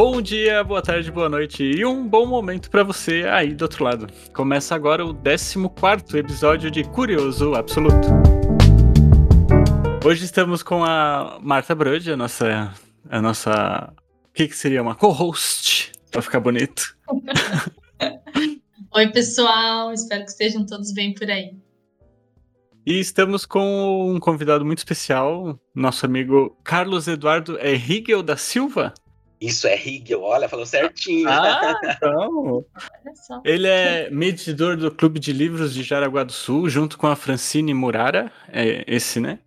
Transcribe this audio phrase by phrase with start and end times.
[0.00, 3.82] Bom dia, boa tarde, boa noite e um bom momento para você aí do outro
[3.82, 4.06] lado.
[4.32, 8.06] Começa agora o 14 episódio de Curioso Absoluto.
[10.06, 12.72] Hoje estamos com a Marta Brode, a nossa.
[13.10, 13.92] A nossa.
[14.28, 14.80] O que, que seria?
[14.80, 16.96] Uma co-host, pra ficar bonito.
[18.94, 21.56] Oi, pessoal, espero que estejam todos bem por aí.
[22.86, 28.94] E estamos com um convidado muito especial, nosso amigo Carlos Eduardo Rigel da Silva.
[29.40, 31.28] Isso é Hegel, olha, falou certinho.
[31.28, 32.64] Ah, então.
[33.44, 37.72] Ele é medidor do Clube de Livros de Jaraguá do Sul, junto com a Francine
[37.72, 39.38] Murara, é esse, né?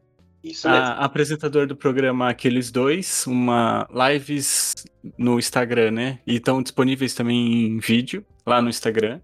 [0.43, 0.83] Isso mesmo.
[0.83, 4.73] A, apresentador do programa Aqueles Dois, uma lives
[5.17, 6.19] no Instagram, né?
[6.25, 9.19] E estão disponíveis também em vídeo lá no Instagram.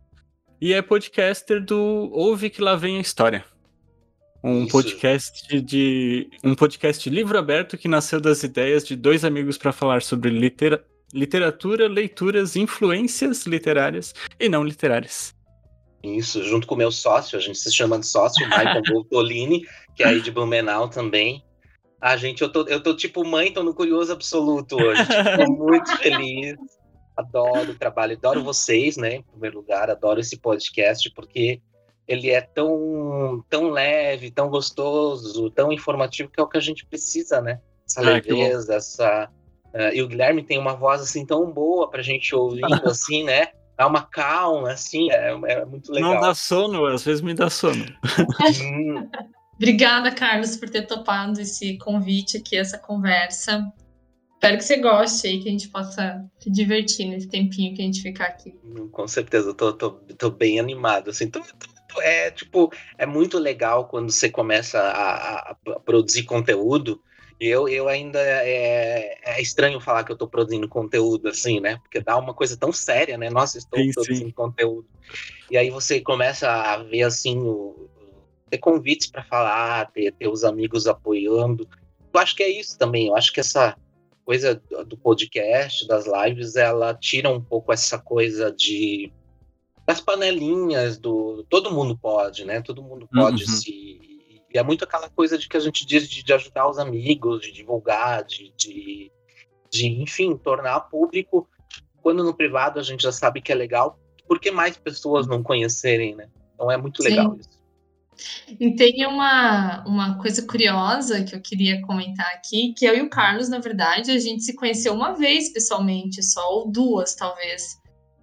[0.59, 3.45] E é podcaster do Ouve que lá vem a história.
[4.47, 4.71] Um Isso.
[4.71, 6.29] podcast de.
[6.41, 10.81] Um podcast livro aberto que nasceu das ideias de dois amigos para falar sobre litera,
[11.13, 15.35] literatura, leituras, influências literárias e não literárias.
[16.01, 20.03] Isso, junto com o meu sócio, a gente se chama de sócio, Michael Boltolini, que
[20.03, 21.43] é aí de Blumenau também.
[21.99, 25.01] Ah, gente, eu tô, eu tô tipo mãe, tô no curioso absoluto hoje.
[25.03, 26.55] Tipo, muito feliz.
[27.17, 29.15] Adoro o trabalho, adoro vocês, né?
[29.15, 31.59] Em primeiro lugar, adoro esse podcast, porque
[32.07, 36.85] ele é tão, tão leve, tão gostoso, tão informativo, que é o que a gente
[36.85, 37.59] precisa, né?
[37.85, 39.29] Essa ah, leveza, essa.
[39.67, 43.47] Uh, e o Guilherme tem uma voz assim tão boa pra gente ouvir, assim, né?
[43.77, 46.13] Dá uma calma, assim, é, é, muito legal.
[46.13, 47.85] Não dá sono, às vezes me dá sono.
[48.63, 49.09] Hum.
[49.55, 53.63] Obrigada, Carlos, por ter topado esse convite aqui, essa conversa.
[54.35, 57.85] Espero que você goste aí, que a gente possa se divertir nesse tempinho que a
[57.85, 58.53] gente ficar aqui.
[58.91, 63.37] Com certeza, eu tô, tô, tô bem animado, assim, tô, tô é tipo, é muito
[63.37, 67.01] legal quando você começa a, a produzir conteúdo.
[67.39, 71.77] E eu, eu ainda é, é, estranho falar que eu estou produzindo conteúdo assim, né?
[71.77, 73.29] Porque dá uma coisa tão séria, né?
[73.29, 74.31] Nossa, estou sim, produzindo sim.
[74.31, 74.87] conteúdo.
[75.51, 77.87] E aí você começa a ver assim, o,
[78.49, 81.67] ter convites para falar, ter, ter os amigos apoiando.
[82.13, 83.07] Eu acho que é isso também.
[83.07, 83.77] Eu acho que essa
[84.25, 89.11] coisa do podcast, das lives, ela tira um pouco essa coisa de
[89.87, 92.61] das panelinhas do todo mundo pode, né?
[92.61, 93.49] Todo mundo pode uhum.
[93.49, 94.07] se
[94.53, 97.41] e é muito aquela coisa de que a gente diz de, de ajudar os amigos,
[97.41, 99.11] de divulgar, de, de,
[99.69, 101.47] de, enfim, tornar público.
[102.01, 105.43] Quando no privado a gente já sabe que é legal, por que mais pessoas não
[105.43, 106.29] conhecerem, né?
[106.53, 107.39] Então é muito legal Sim.
[107.39, 107.57] isso.
[108.59, 113.09] E tem uma, uma coisa curiosa que eu queria comentar aqui, que eu e o
[113.09, 117.77] Carlos, na verdade, a gente se conheceu uma vez pessoalmente, só, ou duas, talvez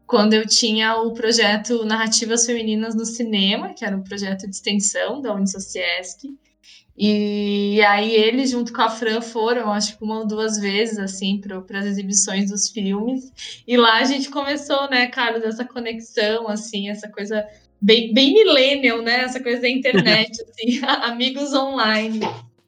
[0.06, 5.20] quando eu tinha o projeto Narrativas Femininas no Cinema, que era um projeto de extensão
[5.20, 6.28] da Unisociesc.
[6.96, 11.40] E aí ele, junto com a Fran, foram, acho que uma ou duas vezes, assim,
[11.40, 13.32] para as exibições dos filmes.
[13.66, 17.44] E lá a gente começou, né, Carlos, essa conexão, assim, essa coisa
[17.84, 19.22] bem, bem millennial, né?
[19.22, 22.20] Essa coisa da internet, assim, amigos online.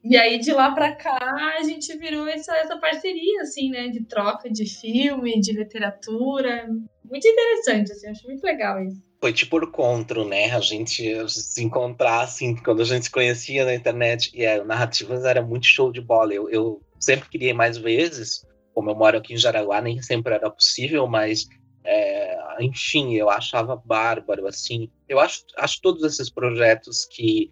[0.03, 3.87] E aí, de lá para cá, a gente virou essa, essa parceria, assim, né?
[3.89, 6.69] De troca de filme, de literatura.
[7.09, 9.01] Muito interessante, assim, acho muito legal isso.
[9.19, 10.51] Foi tipo por contra, né?
[10.51, 14.31] A gente se encontrar, assim, quando a gente se conhecia na internet.
[14.33, 16.33] E é, narrativas era muito show de bola.
[16.33, 18.45] Eu, eu sempre queria mais vezes.
[18.73, 21.47] Como eu moro aqui em Jaraguá, nem sempre era possível, mas
[21.83, 24.89] é, enfim, eu achava bárbaro, assim.
[25.07, 27.49] Eu acho, acho todos esses projetos que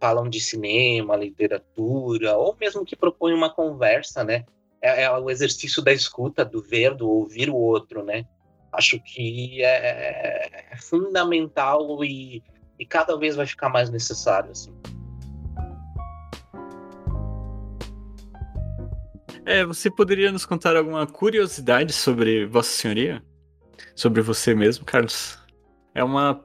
[0.00, 4.44] falam de cinema, literatura, ou mesmo que propõem uma conversa, né?
[4.80, 8.24] É, é, o exercício da escuta, do ver, do ouvir o outro, né?
[8.76, 12.42] Acho que é, é fundamental e,
[12.78, 14.50] e, cada vez vai ficar mais necessário.
[14.50, 14.74] Assim.
[19.46, 23.22] É, você poderia nos contar alguma curiosidade sobre Vossa Senhoria?
[23.94, 25.38] Sobre você mesmo, Carlos?
[25.94, 26.44] É uma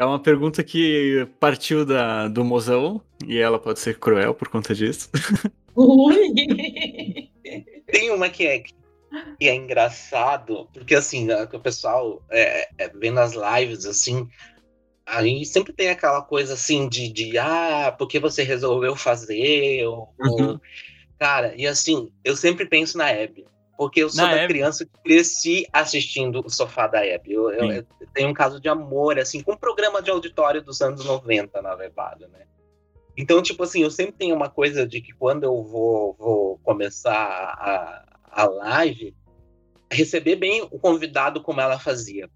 [0.00, 4.74] é uma pergunta que partiu da, do mozão, e ela pode ser cruel por conta
[4.74, 5.10] disso.
[5.76, 6.32] Ui.
[7.86, 8.72] Tem uma que é, que
[9.40, 14.28] é engraçado, porque assim, né, o pessoal é, é, vendo as lives, assim,
[15.06, 19.86] aí sempre tem aquela coisa assim de, de ah, porque você resolveu fazer?
[19.86, 20.60] Ou, uhum.
[21.18, 23.44] Cara, e assim, eu sempre penso na Abby.
[23.80, 27.32] Porque eu sou Na da criança que cresci assistindo o Sofá da Hebe.
[27.32, 30.82] Eu, eu, eu, tenho um caso de amor, assim, com um programa de auditório dos
[30.82, 32.40] anos 90, na verdade, né?
[33.16, 37.14] Então, tipo assim, eu sempre tenho uma coisa de que quando eu vou, vou começar
[37.14, 38.09] a,
[38.42, 39.14] a live,
[39.90, 42.28] receber bem o convidado como ela fazia.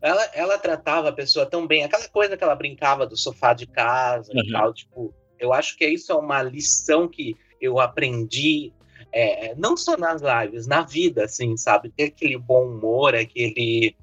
[0.00, 3.66] Ela, ela tratava a pessoa tão bem, aquela coisa que ela brincava do sofá de
[3.66, 4.40] casa uhum.
[4.40, 8.72] e tal, tipo, eu acho que isso é uma lição que eu aprendi
[9.12, 11.90] é, não só nas lives, na vida, assim, sabe?
[11.90, 13.96] Ter aquele bom humor, aquele.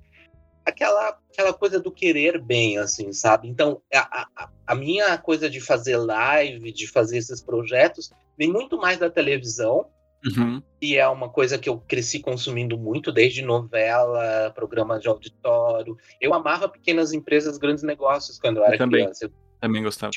[0.65, 3.47] Aquela, aquela coisa do querer bem, assim, sabe?
[3.47, 8.77] Então, a, a, a minha coisa de fazer live, de fazer esses projetos, vem muito
[8.77, 9.87] mais da televisão,
[10.35, 10.61] Uhum.
[10.81, 15.95] e é uma coisa que eu cresci consumindo muito, desde novela, programa de auditório.
[16.19, 19.01] Eu amava pequenas empresas, grandes negócios quando eu era também.
[19.03, 19.25] criança.
[19.25, 19.31] Eu
[19.61, 20.11] Também gostava.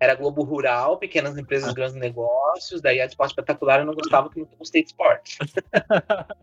[0.00, 1.72] era Globo Rural, pequenas empresas, Ah.
[1.72, 5.38] grandes negócios, daí a esporte espetacular eu não gostava porque nunca gostei de esporte.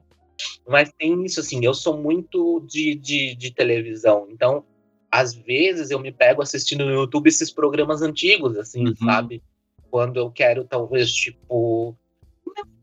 [0.67, 4.63] Mas tem isso, assim, eu sou muito de, de, de televisão, então
[5.11, 8.95] às vezes eu me pego assistindo no YouTube esses programas antigos, assim, Uhum.
[8.95, 9.43] sabe?
[9.91, 11.97] Quando eu quero, talvez, tipo, não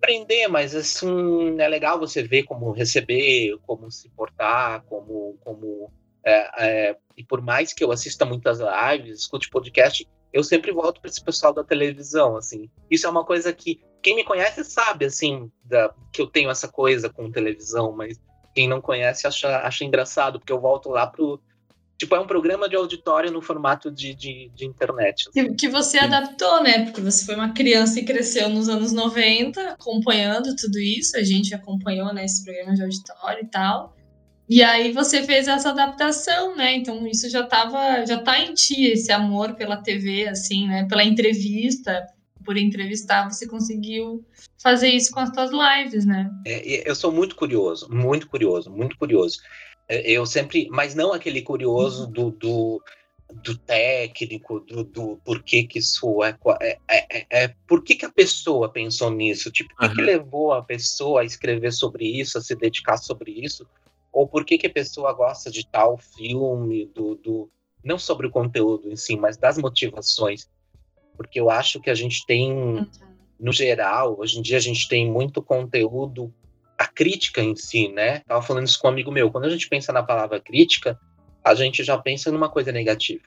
[0.08, 5.37] aprender, mas assim, é legal você ver como receber, como se portar, como.
[5.44, 5.93] como
[6.25, 11.00] é, é, e por mais que eu assista muitas lives, escute podcast, eu sempre volto
[11.00, 12.70] para esse pessoal da televisão, assim.
[12.90, 16.69] Isso é uma coisa que quem me conhece sabe, assim, da, que eu tenho essa
[16.69, 18.19] coisa com televisão, mas
[18.54, 21.40] quem não conhece acha, acha engraçado, porque eu volto lá pro.
[21.99, 25.29] Tipo, é um programa de auditório no formato de, de, de internet.
[25.29, 25.55] assim.
[25.56, 26.85] Que, você adaptou, né?
[26.85, 31.17] Porque você foi uma criança e cresceu nos anos 90, acompanhando tudo isso.
[31.17, 33.97] A gente acompanhou, né, esse programa de auditório e tal.
[34.49, 36.77] E aí você fez essa adaptação, né?
[36.77, 40.87] Então isso já tava, já tá em ti, esse amor pela TV, assim, né?
[40.89, 42.06] Pela entrevista,
[42.45, 44.25] por entrevistar, você conseguiu
[44.62, 46.31] fazer isso com as suas lives, né?
[46.47, 49.39] É, eu sou muito curioso, muito curioso, muito curioso.
[49.88, 52.82] Eu sempre, mas não aquele curioso do, do,
[53.43, 58.05] do técnico, do, do porquê que isso é, é, é, é, é por que, que
[58.05, 62.37] a pessoa pensou nisso, tipo, o que, que levou a pessoa a escrever sobre isso,
[62.37, 63.67] a se dedicar sobre isso,
[64.12, 67.50] ou por que, que a pessoa gosta de tal filme, do, do
[67.82, 70.49] não sobre o conteúdo em si, mas das motivações,
[71.17, 72.87] porque eu acho que a gente tem
[73.38, 76.32] no geral, hoje em dia a gente tem muito conteúdo,
[76.78, 78.20] a crítica em si, né?
[78.20, 79.30] Tava falando isso com um amigo meu.
[79.30, 80.98] Quando a gente pensa na palavra crítica,
[81.44, 83.22] a gente já pensa numa coisa negativa.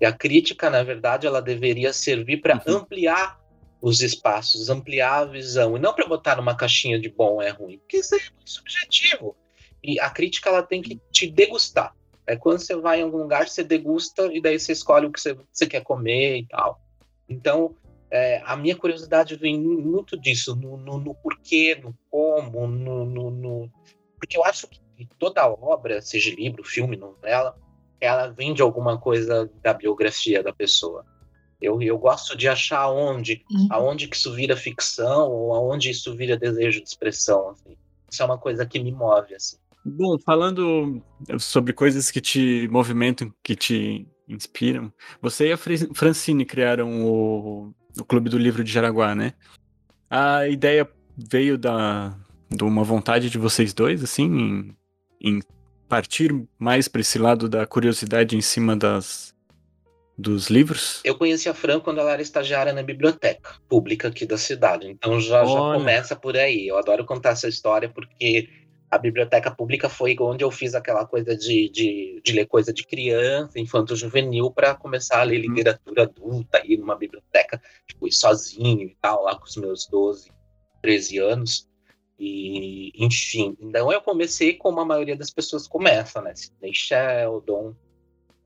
[0.00, 2.76] E a crítica, na verdade, ela deveria servir para Uhum.
[2.76, 3.38] ampliar
[3.82, 7.78] os espaços, ampliar a visão, e não para botar numa caixinha de bom é ruim,
[7.78, 9.36] porque isso é subjetivo.
[9.82, 11.94] E a crítica ela tem que te degustar.
[12.26, 15.20] É quando você vai em algum lugar, você degusta e daí você escolhe o que
[15.20, 16.80] você, você quer comer e tal.
[17.28, 17.74] Então,
[18.14, 23.30] é, a minha curiosidade vem muito disso, no, no, no porquê, no como, no, no,
[23.30, 23.70] no-
[24.20, 24.78] Porque eu acho que
[25.18, 27.56] toda obra, seja livro, filme, novela,
[28.00, 31.04] ela vem de alguma coisa da biografia da pessoa.
[31.60, 33.66] Eu, eu gosto de achar onde, Uhum.
[33.70, 37.48] aonde que isso vira ficção ou aonde isso vira desejo de expressão.
[37.50, 37.76] assim.
[38.10, 39.56] Isso é uma coisa que me move, assim.
[39.84, 41.02] Bom, falando
[41.40, 48.04] sobre coisas que te movimentam, que te inspiram, você e a Francine criaram o, o
[48.04, 49.34] Clube do Livro de Jaraguá, né?
[50.10, 52.16] A ideia veio da,
[52.50, 54.76] de uma vontade de vocês dois, assim, em,
[55.20, 55.42] em
[55.88, 59.34] partir mais para esse lado da curiosidade em cima das,
[60.16, 61.00] dos livros?
[61.04, 64.88] Eu conheci a Fran quando ela era estagiária na biblioteca pública aqui da cidade.
[64.88, 66.66] Então já, já começa por aí.
[66.66, 68.48] Eu adoro contar essa história porque
[68.94, 72.86] a biblioteca pública foi onde eu fiz aquela coisa de, de, de ler coisa de
[72.86, 75.54] criança, infanto juvenil, para começar a ler Uhum.
[75.54, 80.30] literatura adulta, ir numa biblioteca, tipo, ir sozinho e tal, lá com os meus 12,
[80.80, 81.68] 13 anos.
[82.16, 86.32] E, enfim, então eu comecei como a maioria das pessoas começa, né?
[86.36, 87.74] Sidney Sheldon,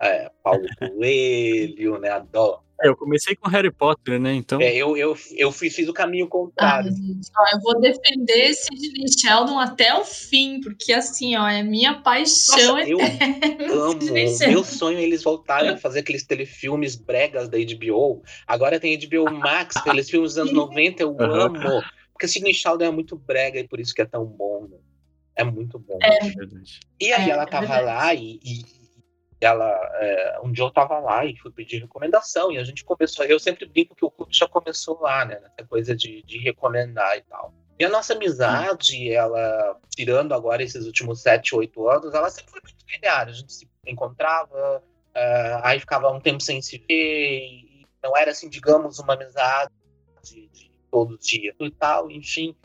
[0.00, 2.08] é, Paulo Coelho, né?
[2.08, 2.62] Adoro.
[2.80, 4.32] Eu comecei com Harry Potter, né?
[4.34, 6.90] Então, É, eu, eu, eu fui- fiz o caminho contrário.
[6.94, 12.00] gente, ó, eu vou defender Sidney Sheldon até o fim, porque assim, ó, é minha
[12.02, 12.98] paixão Nossa, eu
[13.72, 14.00] amo.
[14.00, 18.22] Sidney Meu sonho é eles voltarem a fazer aqueles telefilmes bregas da HBO.
[18.46, 21.46] Agora tem HBO Max, aqueles filmes dos anos 90, eu Aham.
[21.46, 21.82] amo.
[22.12, 24.66] Porque Sidney Sheldon é muito brega e por isso que é tão bom.
[24.70, 24.76] né?
[25.36, 25.98] É muito bom.
[26.02, 26.80] é verdade.
[27.00, 28.64] E aí É, ela é tava lá e, e
[29.40, 33.24] ela é, um dia eu tava lá e fui pedir recomendação e a gente começou.
[33.24, 35.40] Eu sempre brinco que o clube já começou lá, né?
[35.56, 37.52] Essa coisa de, de recomendar e tal.
[37.78, 42.60] E a nossa amizade, ela, tirando agora esses últimos sete, oito anos, ela sempre foi
[42.64, 43.28] muito linear.
[43.28, 44.82] A gente se encontrava,
[45.14, 49.72] é, aí ficava um tempo sem se ver, e não era assim, digamos, uma amizade
[50.24, 52.56] de, de todo dia e tal, enfim.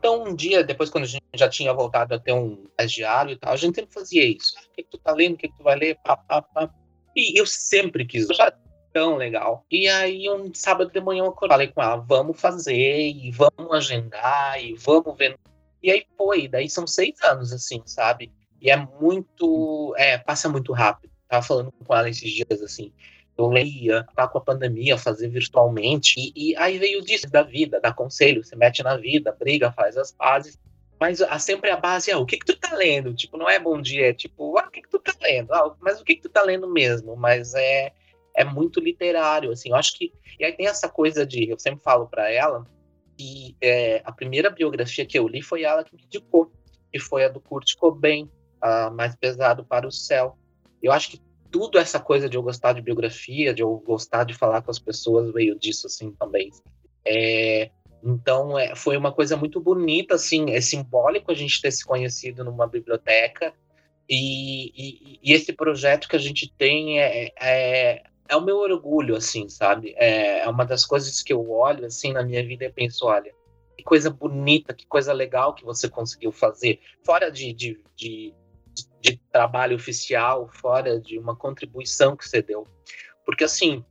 [0.00, 3.36] Então, um dia, depois, quando a gente já tinha voltado a ter um estagiário e
[3.36, 4.54] tal, a gente sempre fazia isso.
[4.56, 5.34] Ah, o que, que tu tá lendo?
[5.34, 5.98] O que, que tu vai ler?
[6.02, 6.70] Pá, pá, pá.
[7.14, 8.50] E eu sempre quis, eu já
[8.94, 9.62] tão legal.
[9.70, 14.58] E aí, um sábado de manhã, eu falei com ela: vamos fazer, e vamos agendar,
[14.58, 15.38] e vamos ver.
[15.82, 18.32] E aí foi, daí são seis anos, assim, sabe?
[18.58, 19.94] E é muito.
[19.98, 21.12] É, passa muito rápido.
[21.28, 22.90] Tava falando com ela esses dias, assim.
[23.40, 26.14] Eu leia, tá com a pandemia, fazer virtualmente.
[26.18, 29.96] E, e, aí veio disso da vida, dá conselho, se mete na vida, briga, faz
[29.96, 30.58] as pazes.
[30.98, 33.14] Mas a, sempre a base é o que, que tu tá lendo?
[33.14, 35.52] Tipo, não é bom dia, é tipo, ah, o que, que tu tá lendo?
[35.52, 37.16] Ah, mas o que, que tu tá lendo mesmo?
[37.16, 37.92] Mas é,
[38.36, 39.70] é muito literário, assim.
[39.70, 40.12] Eu acho que.
[40.38, 41.48] E aí tem essa coisa de.
[41.48, 42.66] Eu sempre falo para ela
[43.16, 46.50] que é, a primeira biografia que eu li foi ela que me indicou,
[46.92, 48.30] que foi a do Kurt Cobain,
[48.60, 50.38] a Mais Pesado para o Céu.
[50.82, 51.20] Eu acho que
[51.50, 54.78] tudo essa coisa de eu gostar de biografia, de eu gostar de falar com as
[54.78, 56.50] pessoas, veio disso, assim, também.
[57.04, 57.70] É,
[58.02, 62.44] então, é, foi uma coisa muito bonita, assim, é simbólico a gente ter se conhecido
[62.44, 63.52] numa biblioteca,
[64.08, 69.14] e, e, e esse projeto que a gente tem é, é, é, o meu orgulho,
[69.14, 69.94] assim, sabe?
[69.96, 73.32] É, é uma das coisas que eu olho, assim, na minha vida e penso, olha,
[73.76, 78.34] que coisa bonita, que coisa legal que você conseguiu fazer, fora de, de, de
[79.00, 82.66] de trabalho oficial, fora de uma contribuição que você deu.
[83.24, 83.84] Porque, assim,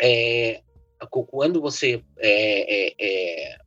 [0.00, 0.62] é,
[1.08, 3.58] quando você é, é, é,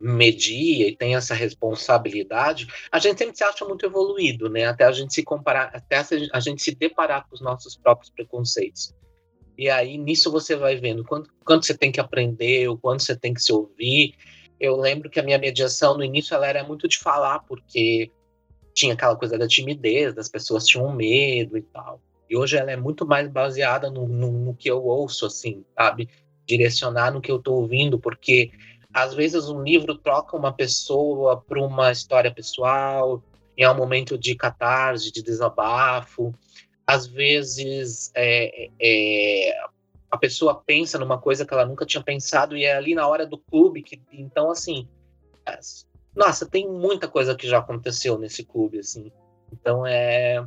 [0.00, 4.66] media e tem essa responsabilidade, a gente sempre se acha muito evoluído, né?
[4.66, 8.94] Até a gente se comparar, até a gente se deparar com os nossos próprios preconceitos.
[9.58, 13.16] E aí, nisso você vai vendo quanto, quanto você tem que aprender, o quanto você
[13.16, 14.14] tem que se ouvir.
[14.60, 18.10] Eu lembro que a minha mediação, no início, ela era muito de falar, porque
[18.76, 21.98] tinha aquela coisa da timidez, das pessoas tinham medo e tal.
[22.28, 26.08] E hoje ela é muito mais baseada no, no, no que eu ouço, assim, sabe?
[26.46, 28.50] Direcionar no que eu estou ouvindo, porque
[28.92, 33.22] às vezes um livro troca uma pessoa para uma história pessoal,
[33.56, 36.34] em um momento de catarse, de desabafo.
[36.86, 39.58] Às vezes é, é,
[40.10, 43.26] a pessoa pensa numa coisa que ela nunca tinha pensado e é ali na hora
[43.26, 44.86] do clube que então assim
[46.16, 49.12] nossa, tem muita coisa que já aconteceu nesse clube, assim.
[49.52, 50.44] Então é.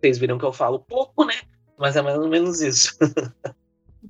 [0.00, 1.34] Vocês viram que eu falo pouco, né?
[1.76, 2.96] Mas é mais ou menos isso.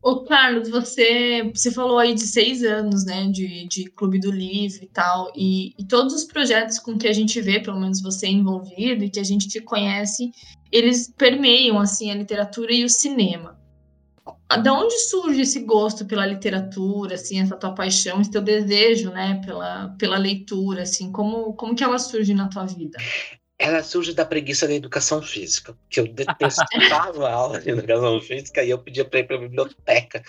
[0.02, 4.84] Ô, Carlos, você, você falou aí de seis anos, né, de, de Clube do Livro
[4.84, 8.28] e tal, e, e, todos os projetos com que a gente vê, pelo menos você
[8.28, 10.30] envolvido e que a gente te conhece,
[10.70, 13.59] eles permeiam, assim, a literatura e o cinema
[14.56, 19.40] da onde surge esse gosto pela literatura, assim, essa tua paixão, esse teu desejo, né,
[19.44, 22.98] pela, pela leitura, assim, como, como que ela surge na tua vida?
[23.58, 28.64] Ela surge da preguiça da educação física, que eu detestava a aula de educação física
[28.64, 30.22] e eu pedia para ir para a biblioteca.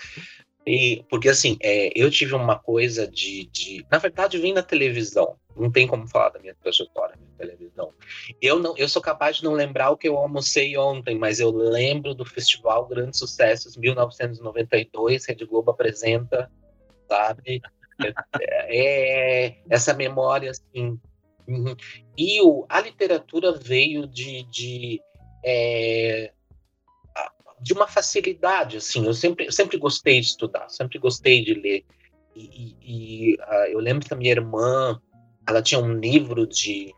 [0.66, 3.84] E, porque assim, é, eu tive uma coisa de, de.
[3.90, 5.36] Na verdade, vim da televisão.
[5.56, 7.92] Não tem como falar da minha trajetória na televisão.
[8.40, 11.50] Eu não, eu sou capaz de não lembrar o que eu almocei ontem, mas eu
[11.50, 16.50] lembro do Festival Grandes Sucessos 1992, Rede Globo apresenta,
[17.08, 17.60] sabe?
[18.40, 20.98] É, é essa memória assim.
[21.46, 21.76] Uhum.
[22.16, 25.00] E o, a literatura veio de, de
[25.44, 26.32] é,
[27.62, 29.06] de uma facilidade, assim.
[29.06, 31.84] Eu sempre, eu sempre gostei de estudar, sempre gostei de ler.
[32.34, 35.00] E, e, e uh, eu lembro que a minha irmã,
[35.46, 36.92] ela tinha um livro de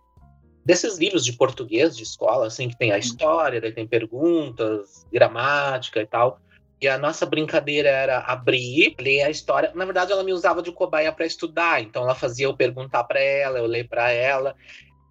[0.65, 6.01] desses livros de português de escola, assim, que tem a história, daí tem perguntas, gramática
[6.01, 6.41] e tal.
[6.81, 9.73] E a nossa brincadeira era abrir, ler a história.
[9.75, 13.21] Na verdade, ela me usava de cobaia para estudar, então ela fazia eu perguntar para
[13.21, 14.57] ela, eu ler para ela.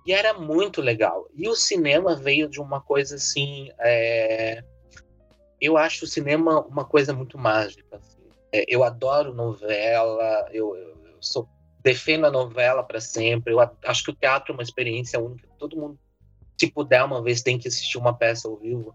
[0.05, 1.27] E era muito legal.
[1.35, 3.69] E o cinema veio de uma coisa assim.
[3.79, 4.63] É...
[5.63, 7.95] Eu acho o cinema uma coisa muito mágica.
[7.95, 8.19] Assim.
[8.51, 11.47] É, eu adoro novela, eu, eu, eu sou
[11.81, 13.53] defendo a novela para sempre.
[13.53, 15.47] Eu acho que o teatro é uma experiência única.
[15.57, 15.97] Todo mundo,
[16.59, 18.93] se puder, uma vez tem que assistir uma peça ao vivo.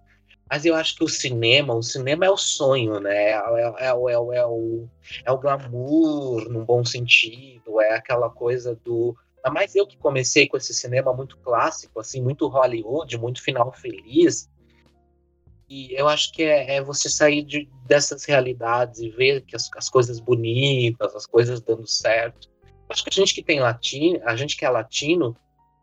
[0.50, 3.30] Mas eu acho que o cinema, o cinema é o sonho, né?
[3.30, 4.88] É, é, é, é, o, é, o,
[5.24, 9.16] é o glamour, num bom sentido, é aquela coisa do.
[9.50, 14.50] Mais eu que comecei com esse cinema muito clássico, assim, muito Hollywood, muito final feliz.
[15.68, 19.68] E eu acho que é, é você sair de, dessas realidades e ver que as,
[19.76, 22.48] as coisas bonitas, as coisas dando certo.
[22.88, 25.36] Acho que a gente que tem latino, a gente que é latino,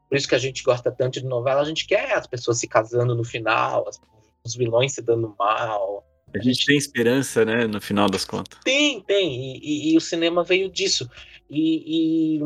[0.09, 2.67] por isso que a gente gosta tanto de novela, a gente quer as pessoas se
[2.67, 3.99] casando no final, as,
[4.43, 6.03] os vilões se dando mal.
[6.33, 8.59] A gente tem esperança, né, no final das contas.
[8.63, 9.55] Tem, tem.
[9.55, 11.09] E, e, e o cinema veio disso.
[11.49, 12.39] E,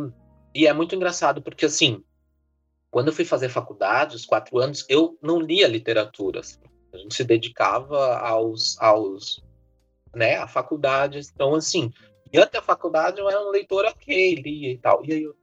[0.53, 2.03] e, é muito engraçado, porque assim,
[2.91, 6.41] quando eu fui fazer faculdade, os quatro anos, eu não lia literatura.
[6.93, 9.43] A gente se dedicava aos, aos
[10.15, 11.19] né, à faculdade.
[11.34, 11.91] Então, assim,
[12.31, 15.03] e até a faculdade eu era um leitor ok, lia e tal.
[15.05, 15.36] E aí eu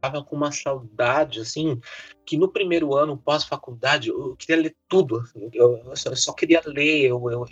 [0.00, 1.80] tava com uma saudade, assim,
[2.24, 5.18] que no primeiro ano, pós-faculdade, eu queria ler tudo.
[5.18, 7.06] Assim, eu, eu, só queria ler.
[7.06, 7.44] Eu, eu,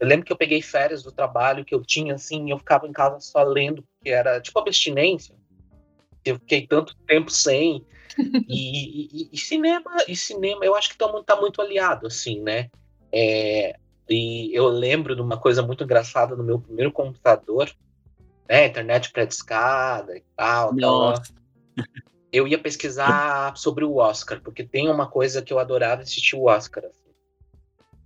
[0.00, 2.92] eu, lembro que eu peguei férias do trabalho que eu tinha, assim, eu ficava em
[2.92, 5.34] casa só lendo, porque era tipo abstinência.
[6.24, 7.84] Eu fiquei tanto tempo sem.
[8.48, 12.70] E, e, e cinema, e cinema, eu acho que tá, tá muito aliado, assim, né?
[13.14, 13.76] É,
[14.08, 17.70] E eu lembro de uma coisa muito engraçada no meu primeiro computador,
[18.48, 18.66] né?
[18.66, 20.74] Internet pré-discada e tal.
[20.76, 21.14] tal
[22.34, 26.46] eu ia pesquisar sobre o Oscar, porque tem uma coisa que eu adorava assistir o
[26.46, 26.84] Oscar.
[26.84, 27.14] Assim.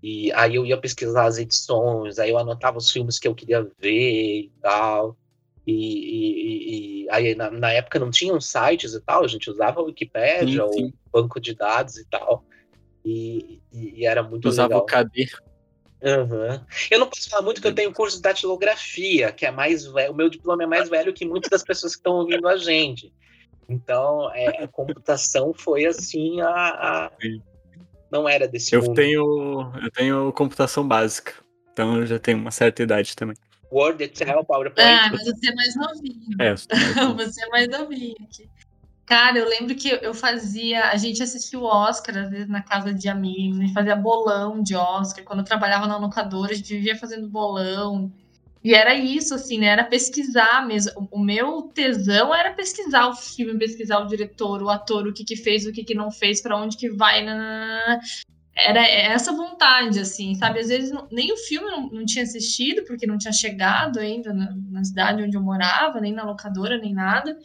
[0.02, 3.66] E aí eu ia pesquisar as edições, aí eu anotava os filmes que eu queria
[3.80, 5.16] ver e tal.
[5.66, 9.80] E, e, e aí na, na, época não tinham sites e tal, a gente usava
[9.80, 12.44] a Wikipédia ou banco de dados e tal.
[13.04, 14.86] E, e era muito usava legal.
[14.86, 15.28] Usava o KD.
[16.00, 16.60] Uhum.
[16.90, 20.12] Eu não posso falar muito que eu tenho curso de datilografia, que é mais velho,
[20.12, 23.12] o meu diploma é mais velho que muitas das pessoas que estão ouvindo a gente.
[23.68, 27.10] Então, é, a computação foi assim a, a...
[28.10, 28.94] não era desse eu mundo.
[28.94, 31.34] tenho eu tenho computação básica,
[31.72, 33.36] então eu já tenho uma certa idade também.
[33.70, 34.88] Word, Excel, PowerPoint.
[34.88, 36.36] Ah, mas você é mais novinho.
[36.40, 36.66] É, mais
[37.16, 38.48] você é mais novinho aqui.
[39.08, 40.90] Cara, eu lembro que eu fazia.
[40.90, 44.62] A gente assistia o Oscar, às vezes, na casa de amigos, a gente fazia bolão
[44.62, 45.24] de Oscar.
[45.24, 48.12] Quando eu trabalhava na locadora, a gente vivia fazendo bolão.
[48.62, 49.68] E era isso, assim, né?
[49.68, 51.08] Era pesquisar mesmo.
[51.10, 55.36] O meu tesão era pesquisar o filme, pesquisar o diretor, o ator, o que que
[55.36, 57.24] fez, o que que não fez, para onde que vai.
[57.24, 58.00] Nanana
[58.58, 60.58] era essa vontade, assim, sabe?
[60.58, 64.52] Às vezes nem o filme não, não tinha assistido, porque não tinha chegado ainda na,
[64.70, 67.38] na, cidade onde eu morava, nem na locadora, nem nada.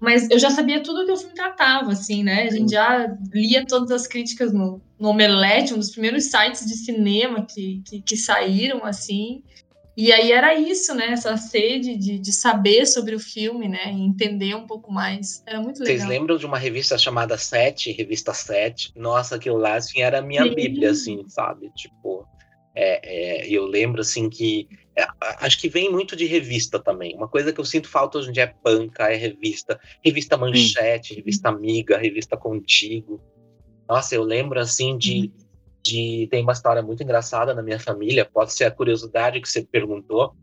[0.00, 2.44] Mas eu já sabia tudo que o filme tratava, assim, né?
[2.44, 6.76] A gente já lia todas as críticas no, no Omelete, um dos primeiros sites de
[6.76, 9.42] cinema que, que, que saíram, assim.
[9.96, 11.08] E aí era isso, né?
[11.12, 13.92] Essa sede de, de saber sobre o filme, né?
[13.92, 15.42] E entender um pouco mais.
[15.46, 15.96] Era muito legal.
[15.98, 18.90] Vocês lembram de uma revista chamada Sete, Revista Sete?
[18.96, 20.54] Nossa, aquilo lá, assim, era a minha Sim.
[20.54, 21.70] bíblia, assim, sabe?
[21.76, 22.26] Tipo,
[22.74, 24.66] é, é, eu lembro, assim, que...
[24.96, 25.06] É,
[25.40, 27.14] acho que vem muito de revista também.
[27.14, 29.78] Uma coisa que eu sinto falta hoje em dia é panca, é revista.
[30.02, 31.16] Revista Manchete, Sim.
[31.16, 33.20] revista Amiga, revista Contigo.
[33.86, 35.30] Nossa, eu lembro, assim, de...
[35.36, 35.41] Uhum
[35.82, 39.62] de tem uma história muito engraçada na minha família, pode ser a curiosidade que você
[39.62, 40.34] perguntou.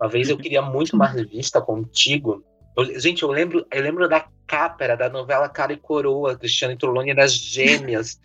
[0.00, 2.44] Uma vez eu queria muito uma revista contigo.
[2.76, 6.74] Eu, gente, eu lembro, eu lembro da capa, era da novela Cara e Coroa, Cristiano
[6.74, 8.20] e Trolone das gêmeas.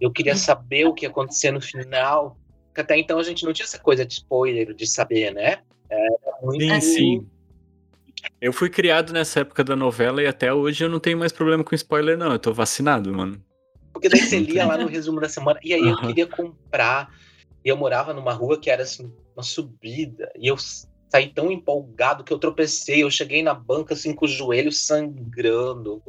[0.00, 2.38] Eu queria saber o que ia acontecer no final.
[2.66, 5.58] Porque até então a gente não tinha essa coisa de spoiler, de saber, né?
[5.90, 6.62] Era muito...
[6.62, 7.26] Sim, sim.
[8.40, 11.64] Eu fui criado nessa época da novela e até hoje eu não tenho mais problema
[11.64, 12.32] com spoiler, não.
[12.32, 13.42] Eu tô vacinado, mano.
[13.98, 15.58] Porque daí você lia lá no resumo da semana.
[15.62, 15.90] E aí uhum.
[15.90, 17.12] eu queria comprar.
[17.64, 20.30] E eu morava numa rua que era assim, uma subida.
[20.38, 20.56] E eu
[21.08, 23.02] saí tão empolgado que eu tropecei.
[23.02, 26.00] Eu cheguei na banca assim com os joelhos sangrando.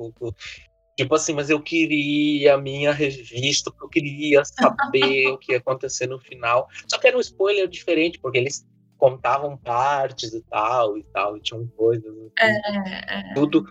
[0.95, 5.58] Tipo assim, mas eu queria a minha revista, porque eu queria saber o que ia
[5.58, 6.67] acontecer no final.
[6.88, 8.67] Só que era um spoiler diferente, porque eles
[8.99, 12.06] contavam partes e tal, e tal, e tinham coisas.
[12.06, 13.34] Assim, é, é.
[13.34, 13.65] Tudo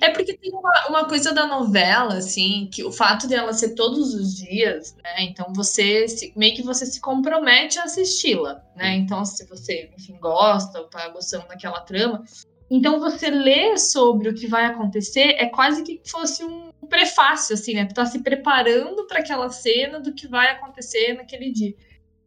[0.00, 4.14] é porque tem uma, uma, coisa da novela, assim, que o fato dela ser todos
[4.14, 5.22] os dias, né?
[5.22, 8.94] Então você se, meio que você se compromete a assisti-la, né?
[8.94, 12.22] Então, se você, enfim, gosta ou tá gostando daquela trama,
[12.70, 17.74] então você lê sobre o que vai acontecer é quase que fosse um prefácio, assim,
[17.74, 17.86] né?
[17.86, 21.74] Tu tá se preparando para aquela cena do que vai acontecer naquele dia.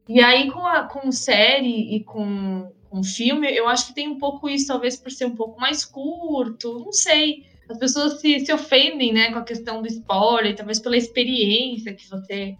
[0.07, 4.17] E aí, com, a, com série e com um filme, eu acho que tem um
[4.17, 7.45] pouco isso, talvez por ser um pouco mais curto, não sei.
[7.69, 12.07] As pessoas se, se ofendem, né, com a questão do spoiler, talvez pela experiência que
[12.09, 12.57] você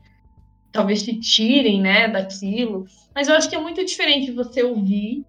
[0.72, 2.86] talvez te tirem, né, daquilo.
[3.14, 5.26] Mas eu acho que é muito diferente você ouvir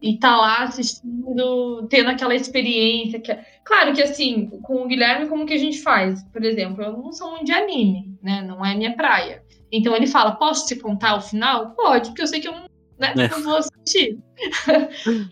[0.00, 3.18] e tá lá assistindo, tendo aquela experiência.
[3.18, 3.32] Que...
[3.32, 6.22] É, claro que assim, com o Guilherme, como que a gente faz?
[6.24, 8.40] Por exemplo, eu não sou muito de anime, né?
[8.42, 9.42] Não é minha praia.
[9.72, 11.72] Então ele fala, posso te contar o final?
[11.72, 13.12] Pode, porque eu sei que eu não né?
[13.16, 13.28] É.
[13.28, 14.18] Não vou assistir.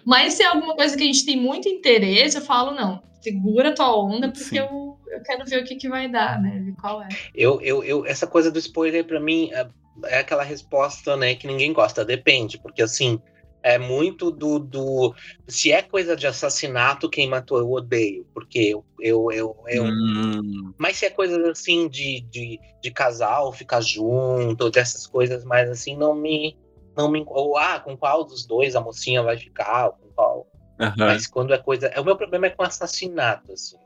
[0.04, 3.74] Mas se é alguma coisa que a gente tem muito interesse, eu falo, não, segura
[3.74, 6.74] tua onda, porque eu, eu quero ver o que, que vai dar, né?
[6.80, 7.08] Qual é.
[7.34, 9.66] Eu, eu, eu, essa coisa do spoiler, para mim, é,
[10.04, 12.04] é, aquela resposta, né, que ninguém gosta.
[12.04, 13.20] Depende, porque assim.
[13.64, 15.14] É muito do, do.
[15.46, 18.26] Se é coisa de assassinato, quem matou eu odeio.
[18.34, 18.84] Porque eu.
[18.98, 19.84] eu, eu, eu...
[19.84, 20.74] Hum.
[20.76, 25.96] Mas se é coisa assim de, de, de casal, ficar junto, dessas coisas mais assim,
[25.96, 26.56] não me
[26.96, 30.46] não me ou ah, com qual dos dois a mocinha vai ficar, com qual.
[30.80, 30.92] Uhum.
[30.96, 33.76] Mas quando é coisa, é o meu problema é com assassinato, assim.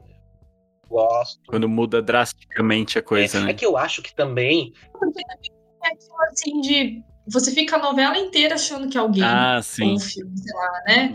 [0.89, 1.41] Gosto.
[1.49, 3.51] Quando muda drasticamente a coisa, é, né?
[3.51, 8.17] É que eu acho que também porque é aquilo assim de você fica a novela
[8.17, 9.95] inteira achando que é alguém ah, sim.
[9.95, 11.15] ou filme, sei lá, né?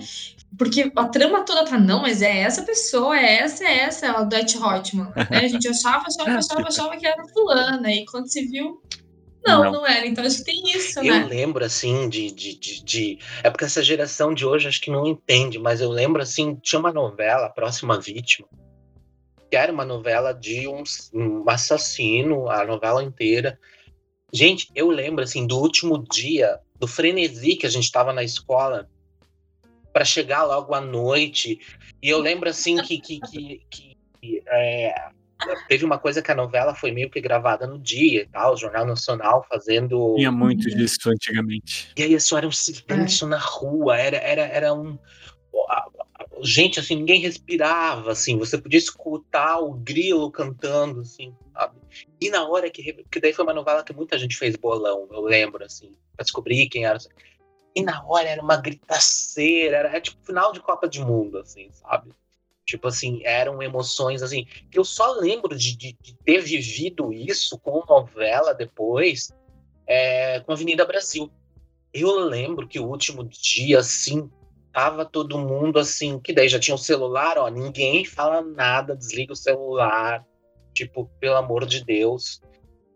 [0.58, 4.12] Porque a trama toda tá, não, mas é essa pessoa, é essa, é essa, é
[4.12, 5.12] o Dutch Hotman.
[5.15, 5.39] Né?
[5.45, 7.89] A gente achava, achava, achava, achava que era fulana.
[7.89, 8.82] E quando se viu,
[9.45, 10.06] não, não, não, era.
[10.06, 11.23] Então acho que tem isso, eu né?
[11.23, 14.91] Eu lembro, assim, de, de, de, de, É porque essa geração de hoje acho que
[14.91, 18.47] não entende, mas eu lembro, assim, tinha uma novela, Próxima Vítima,
[19.49, 23.60] que era uma novela de um, um assassino, a novela inteira.
[24.32, 28.89] Gente, eu lembro assim do último dia, do frenesi que a gente estava na escola
[29.91, 31.60] para chegar logo à noite.
[32.01, 35.12] E eu lembro assim que, que, que, que é,
[35.67, 38.58] teve uma coisa que a novela foi meio que gravada no dia e tal, o
[38.58, 40.15] Jornal Nacional fazendo.
[40.15, 41.91] Tinha muito disso antigamente.
[41.97, 43.30] E aí isso era um silêncio é.
[43.30, 44.97] na rua, era, era, era um.
[46.43, 51.75] Gente, assim, ninguém respirava, assim, você podia escutar o grilo cantando, assim, sabe?
[52.19, 52.93] E na hora que.
[52.93, 56.67] Porque daí foi uma novela que muita gente fez bolão, eu lembro, assim, pra descobrir
[56.69, 56.97] quem era.
[57.75, 61.69] E na hora era uma gritaceira, era, era tipo final de Copa de Mundo, assim,
[61.71, 62.12] sabe?
[62.71, 64.47] Tipo assim, eram emoções assim.
[64.73, 69.29] Eu só lembro de, de, de ter vivido isso com novela depois,
[69.86, 71.29] é, com Avenida Brasil.
[71.93, 74.31] Eu lembro que o último dia, assim,
[74.71, 78.95] tava todo mundo assim, que daí já tinha o um celular, ó, ninguém fala nada,
[78.95, 80.25] desliga o celular,
[80.73, 82.41] tipo, pelo amor de Deus.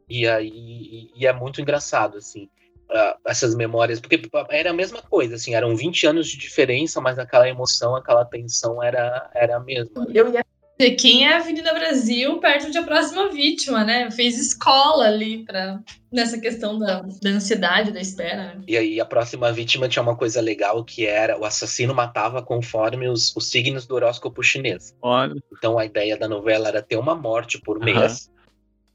[0.08, 2.50] E aí, e é muito engraçado, assim
[2.90, 7.20] uh, essas memórias, porque era a mesma coisa, assim, eram 20 anos de diferença, mas
[7.20, 10.08] aquela emoção, aquela tensão era, era a mesma.
[10.14, 10.46] Eu ia
[10.78, 14.12] dizer, quem é a Avenida Brasil perto de A Próxima Vítima, né?
[14.12, 15.80] Fez escola ali para
[16.12, 18.56] nessa questão da, da ansiedade, da espera.
[18.56, 18.62] Né?
[18.68, 23.08] E aí a Próxima Vítima tinha uma coisa legal que era o assassino matava conforme
[23.08, 24.96] os, os signos do horóscopo chinês.
[25.02, 25.36] Olha.
[25.52, 28.28] Então a ideia da novela era ter uma morte por mês.
[28.28, 28.36] Uhum.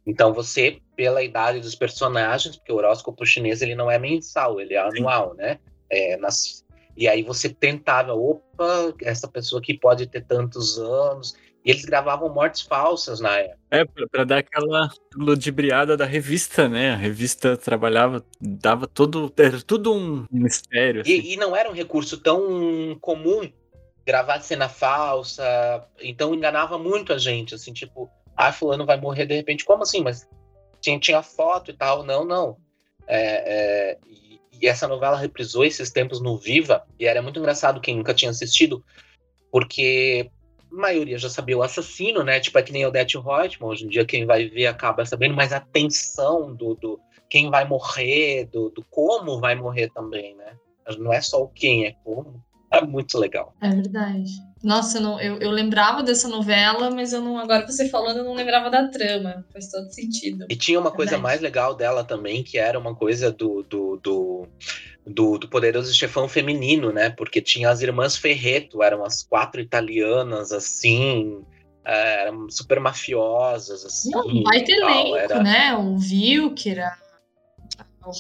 [0.07, 4.74] Então você, pela idade dos personagens, porque o horóscopo chinês ele não é mensal, ele
[4.74, 5.58] é anual, né?
[5.88, 6.62] É, nas...
[6.94, 11.34] E aí você tentava, opa, essa pessoa aqui pode ter tantos anos.
[11.64, 13.58] E eles gravavam mortes falsas na época.
[13.70, 16.90] É, para dar aquela ludibriada da revista, né?
[16.90, 21.00] A revista trabalhava, dava todo, era tudo um mistério.
[21.00, 21.12] Assim.
[21.12, 23.50] E, e não era um recurso tão comum
[24.04, 25.42] gravar cena falsa,
[25.98, 29.64] então enganava muito a gente, assim, tipo, ah, fulano vai morrer de repente.
[29.64, 30.02] Como assim?
[30.02, 30.28] Mas
[30.80, 32.02] tinha, tinha foto e tal.
[32.04, 32.56] Não, não.
[33.06, 37.80] É, é, e, e, essa novela reprisou esses tempos no Viva, e era muito engraçado
[37.80, 38.84] quem nunca tinha assistido,
[39.50, 40.30] porque
[40.70, 42.38] a maioria já sabia o assassino, né?
[42.38, 45.52] Tipo, é que nem Odete Reutemann, hoje em dia quem vai ver acaba sabendo, mas
[45.52, 50.56] a tensão do, do quem vai morrer, do, do como vai morrer também, né?
[50.98, 52.42] Não é só o quem, é como.
[52.70, 53.54] É muito legal.
[53.60, 54.49] É verdade.
[54.62, 57.38] Nossa, eu, não, eu, eu, lembrava dessa novela, mas eu não.
[57.38, 59.44] Agora você falando, eu não lembrava da trama.
[59.53, 60.44] Faz todo sentido.
[60.51, 64.49] E tinha uma coisa mais legal dela também, que era uma coisa do, do, do,
[65.07, 67.09] do, do poderoso chefão feminino, né?
[67.09, 71.42] Porque tinha as irmãs Ferreto, eram as quatro italianas, assim.
[71.83, 74.11] É, eram super mafiosas, assim.
[74.11, 75.42] Não, vai ter elenco, era...
[75.42, 75.75] né?
[75.75, 76.99] O Vilker, a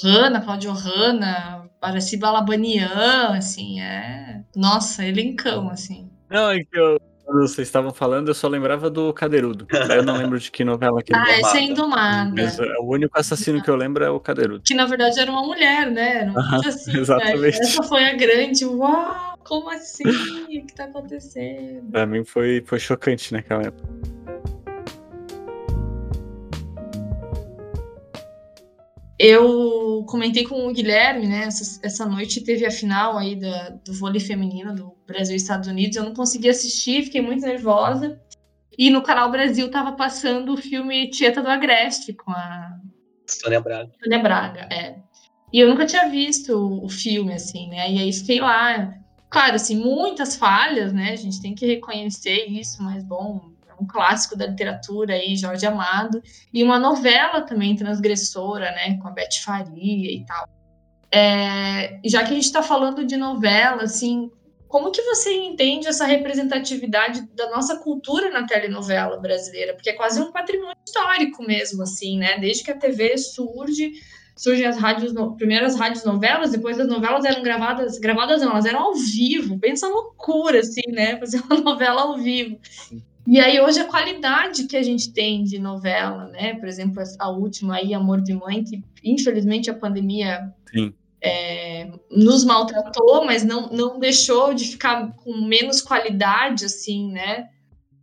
[0.02, 4.42] Hanna, Claudio Hanna, Araci Balabanian, assim, é.
[4.56, 6.09] Nossa, elencão, assim.
[6.30, 9.64] Não, é que eu, quando vocês estavam falando, eu só lembrava do Cadeirudo.
[9.94, 12.32] eu não lembro de que novela que Ah, esse é Indomada.
[12.34, 14.62] Mas é, o único assassino que eu lembro é o Cadeirudo.
[14.64, 16.22] Que na verdade era uma mulher, né?
[16.22, 17.40] Era uma assim, exatamente.
[17.40, 17.48] Né?
[17.48, 18.64] Essa foi a grande.
[18.64, 20.02] Uau, como assim?
[20.08, 21.88] O que tá acontecendo?
[21.92, 23.88] Pra mim foi, foi chocante naquela época.
[29.22, 31.44] Eu comentei com o Guilherme, né?
[31.44, 35.68] Essa, essa noite teve a final aí da, do vôlei feminino do Brasil e Estados
[35.68, 35.94] Unidos.
[35.94, 38.18] Eu não consegui assistir, fiquei muito nervosa.
[38.78, 42.78] E no canal Brasil tava passando o filme Tieta do Agreste com a
[43.26, 43.92] Sônia Braga.
[44.02, 44.96] Sônia Braga, é.
[45.52, 47.92] E eu nunca tinha visto o filme, assim, né?
[47.92, 48.94] E aí fiquei lá.
[49.28, 51.12] Claro, assim, muitas falhas, né?
[51.12, 56.22] A gente tem que reconhecer isso, mas bom, um clássico da literatura aí, Jorge Amado,
[56.52, 60.48] e uma novela também transgressora, né, com a Beth Faria e tal.
[61.12, 64.30] É, já que a gente está falando de novela, assim,
[64.70, 69.74] como que você entende essa representatividade da nossa cultura na telenovela brasileira?
[69.74, 72.38] Porque é quase um patrimônio histórico mesmo, assim, né?
[72.38, 73.94] Desde que a TV surge,
[74.36, 78.78] surgem as rádios, primeiras rádios novelas, depois as novelas eram gravadas, gravadas não, elas eram
[78.78, 81.18] ao vivo, pensa loucura, assim, né?
[81.18, 82.56] Fazer uma novela ao vivo.
[83.30, 86.54] E aí hoje a qualidade que a gente tem de novela, né?
[86.54, 90.52] Por exemplo, a última aí, Amor de Mãe, que infelizmente a pandemia
[91.22, 97.48] é, nos maltratou, mas não, não deixou de ficar com menos qualidade, assim, né?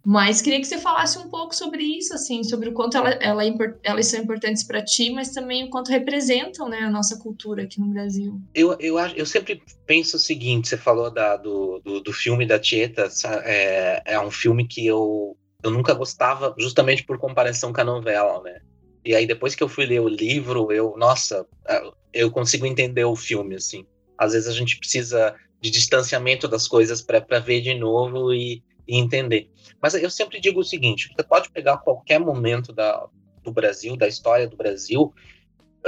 [0.10, 3.46] Mas queria que você falasse um pouco sobre isso, assim, sobre o quanto ela, ela,
[3.46, 3.52] é
[3.84, 7.82] elas são importantes para ti, mas também o quanto representam né, a nossa cultura aqui
[7.82, 8.40] no Brasil.
[8.56, 12.58] Eu, eu, eu sempre penso o seguinte: você falou da, do, do, do filme da
[12.58, 13.10] Tieta,
[13.44, 18.42] é, é um filme que eu, eu nunca gostava, justamente por comparação com a novela,
[18.42, 18.62] né?
[19.04, 21.46] E aí, depois que eu fui ler o livro, eu, nossa,
[22.14, 23.86] eu consigo entender o filme, assim.
[24.18, 28.98] Às vezes a gente precisa de distanciamento das coisas para ver de novo e e
[28.98, 29.50] entender.
[29.82, 33.08] Mas eu sempre digo o seguinte: você pode pegar qualquer momento da,
[33.44, 35.14] do Brasil, da história do Brasil,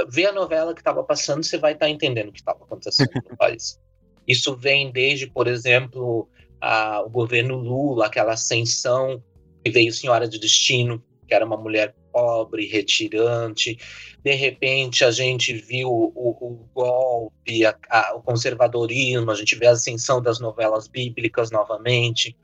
[0.08, 3.10] vê a novela que estava passando, você vai estar tá entendendo o que estava acontecendo
[3.28, 3.80] no país.
[4.26, 6.28] Isso vem desde, por exemplo,
[6.60, 9.22] a, o governo Lula, aquela ascensão
[9.64, 13.78] que veio Senhora de Destino, que era uma mulher pobre, retirante.
[14.22, 19.66] De repente, a gente viu o, o golpe, a, a, o conservadorismo, a gente vê
[19.66, 22.36] a ascensão das novelas bíblicas novamente.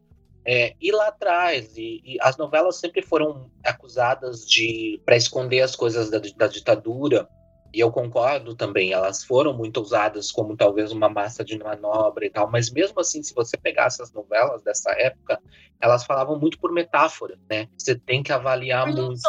[0.48, 5.74] É, e lá atrás, e, e, as novelas sempre foram acusadas de para esconder as
[5.74, 7.28] coisas da, da ditadura,
[7.74, 12.30] e eu concordo também, elas foram muito usadas como talvez uma massa de manobra e
[12.30, 15.38] tal, mas mesmo assim, se você pegar essas novelas dessa época,
[15.80, 17.68] elas falavam muito por metáfora, né?
[17.76, 19.20] Você tem que avaliar muito.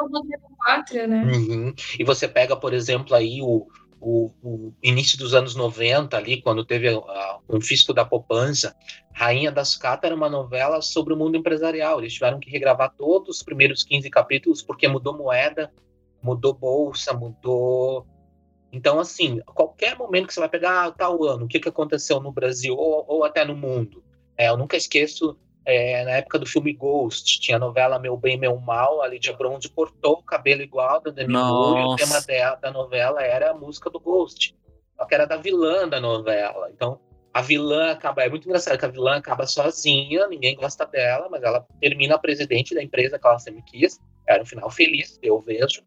[0.57, 1.23] pátria, né?
[1.23, 1.73] Uhum.
[1.99, 3.67] E você pega, por exemplo, aí o,
[3.99, 7.03] o, o, início dos anos 90, ali, quando teve o
[7.47, 8.75] confisco da poupança,
[9.13, 11.99] Rainha da Sucata era uma novela sobre o mundo empresarial.
[11.99, 15.71] Eles tiveram que regravar todos os primeiros 15 capítulos porque mudou moeda,
[16.21, 18.05] mudou bolsa, mudou
[18.71, 22.19] então, assim, qualquer momento que você vai pegar ah, tal ano, o que, que aconteceu
[22.19, 24.03] no Brasil ou, ou até no mundo.
[24.37, 25.37] É, eu nunca esqueço,
[25.69, 29.33] é, na época do filme Ghost, tinha a novela Meu Bem, Meu Mal, a Lídia
[29.33, 33.51] Bronze cortou o cabelo igual da Demi Moore, e o tema da, da novela era
[33.51, 34.55] a música do Ghost,
[34.95, 36.69] só que era da vilã da novela.
[36.73, 37.01] Então,
[37.33, 38.23] a vilã acaba.
[38.23, 42.73] É muito engraçado que a vilã acaba sozinha, ninguém gosta dela, mas ela termina presidente
[42.73, 43.99] da empresa que ela sempre quis.
[44.25, 45.83] Era um final feliz, eu vejo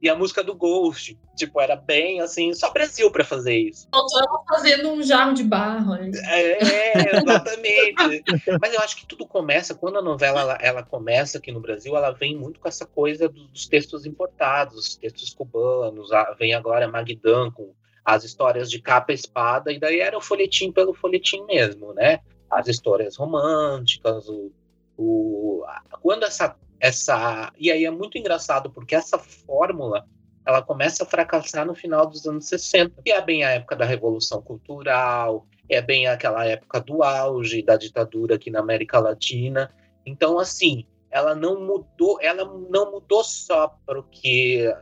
[0.00, 1.18] e a música do Ghost.
[1.36, 3.88] Tipo, era bem assim, só Brasil para fazer isso.
[3.92, 5.94] Faltou ela fazendo um jarro de barro.
[5.94, 6.10] Né?
[6.26, 8.24] É, exatamente.
[8.60, 11.96] Mas eu acho que tudo começa, quando a novela ela, ela, começa aqui no Brasil,
[11.96, 16.08] ela vem muito com essa coisa dos textos importados, textos cubanos.
[16.38, 17.72] Vem agora Magdan com
[18.04, 22.20] as histórias de capa e espada, e daí era o folhetim pelo folhetim mesmo, né?
[22.50, 24.50] As histórias românticas, o,
[24.98, 25.64] o,
[26.02, 30.04] quando essa essa e aí é muito engraçado porque essa fórmula
[30.44, 33.84] ela começa a fracassar no final dos anos 60, que é bem a época da
[33.84, 39.72] revolução cultural, é bem aquela época do auge da ditadura aqui na América Latina.
[40.06, 44.74] Então assim, ela não mudou, ela não mudou só porque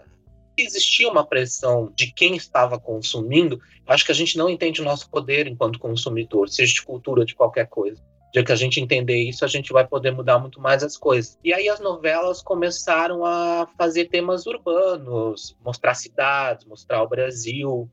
[0.57, 3.61] existia uma pressão de quem estava consumindo.
[3.87, 7.35] Acho que a gente não entende o nosso poder enquanto consumidor, seja de cultura de
[7.35, 8.03] qualquer coisa
[8.37, 11.39] dia que a gente entender isso, a gente vai poder mudar muito mais as coisas.
[11.43, 17.91] E aí as novelas começaram a fazer temas urbanos, mostrar cidades, mostrar o Brasil.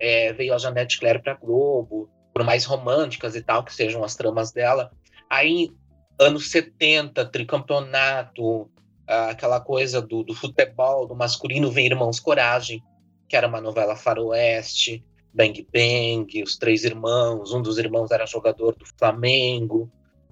[0.00, 4.16] É, veio a Janete Claire para Globo, por mais românticas e tal, que sejam as
[4.16, 4.90] tramas dela.
[5.30, 5.70] Aí,
[6.18, 8.68] anos 70, tricampeonato,
[9.06, 12.82] aquela coisa do, do futebol, do masculino, vem Irmãos Coragem,
[13.28, 15.04] que era uma novela faroeste.
[15.34, 19.90] Bang Bang, os três irmãos, um dos irmãos era jogador do Flamengo.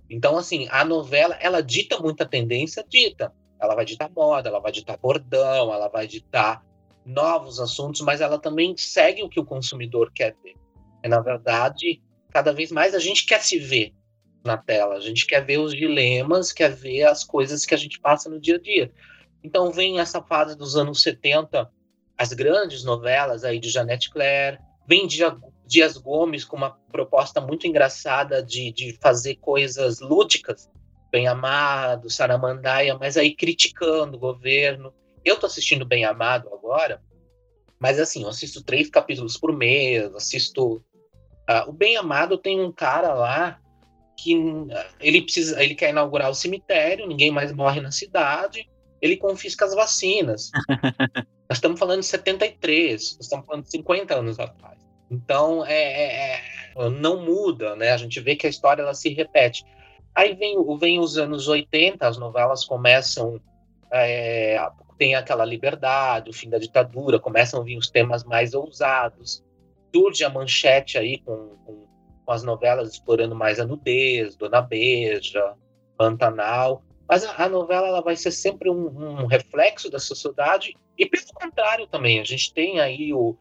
[0.09, 3.33] Então, assim, a novela, ela dita muita tendência, dita.
[3.61, 6.65] Ela vai ditar moda, ela vai ditar bordão, ela vai ditar
[7.05, 10.55] novos assuntos, mas ela também segue o que o consumidor quer ver.
[11.03, 13.93] E, na verdade, cada vez mais a gente quer se ver
[14.45, 18.01] na tela, a gente quer ver os dilemas, quer ver as coisas que a gente
[18.01, 18.93] passa no dia a dia.
[19.43, 21.69] Então vem essa fase dos anos 70,
[22.17, 24.59] as grandes novelas aí de Janete Claire,
[24.93, 30.71] Vem Dias Gomes com uma proposta muito engraçada de, de fazer coisas lúdicas,
[31.11, 34.93] Bem Amado, Saramandaia, mas aí criticando o governo.
[35.25, 37.03] Eu tô assistindo Bem Amado agora,
[37.81, 40.85] mas assim, eu assisto três capítulos por mês, assisto.
[41.49, 43.59] Uh, o Bem Amado tem um cara lá
[44.19, 44.69] que uh,
[45.01, 48.69] ele precisa, ele quer inaugurar o cemitério, ninguém mais morre na cidade,
[49.01, 50.51] ele confisca as vacinas.
[51.49, 54.72] nós estamos falando de 73, nós estamos falando de 50 anos atrás.
[55.13, 56.41] Então, é, é,
[56.75, 57.91] é, não muda, né?
[57.91, 59.63] A gente vê que a história ela se repete.
[60.15, 63.39] Aí vem, vem os anos 80, as novelas começam,
[63.93, 64.59] é,
[64.97, 69.45] tem aquela liberdade, o fim da ditadura, começam a vir os temas mais ousados.
[69.95, 71.87] Surge a manchete aí com, com,
[72.25, 75.55] com as novelas explorando mais a nudez, Dona Beija,
[75.99, 76.83] Pantanal.
[77.07, 81.27] Mas a, a novela ela vai ser sempre um, um reflexo da sociedade e pelo
[81.35, 82.19] contrário também.
[82.19, 83.37] A gente tem aí o,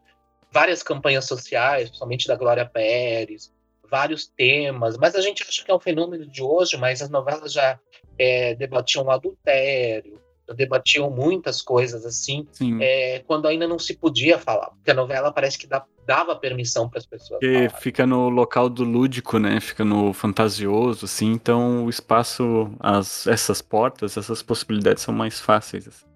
[0.52, 3.52] várias campanhas sociais, principalmente da Glória Pérez,
[3.90, 7.52] vários temas, mas a gente acha que é um fenômeno de hoje, mas as novelas
[7.52, 7.78] já
[8.18, 10.20] é, debatiam o adultério,
[10.54, 12.46] debatiam muitas coisas assim,
[12.80, 16.88] é, quando ainda não se podia falar, porque a novela parece que dá, dava permissão
[16.88, 17.40] para as pessoas.
[17.40, 19.60] Porque fica no local do lúdico, né?
[19.60, 25.88] Fica no fantasioso, assim, então o espaço, as, essas portas, essas possibilidades são mais fáceis.
[25.88, 26.06] Assim.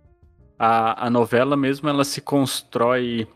[0.58, 3.28] A, a novela mesmo, ela se constrói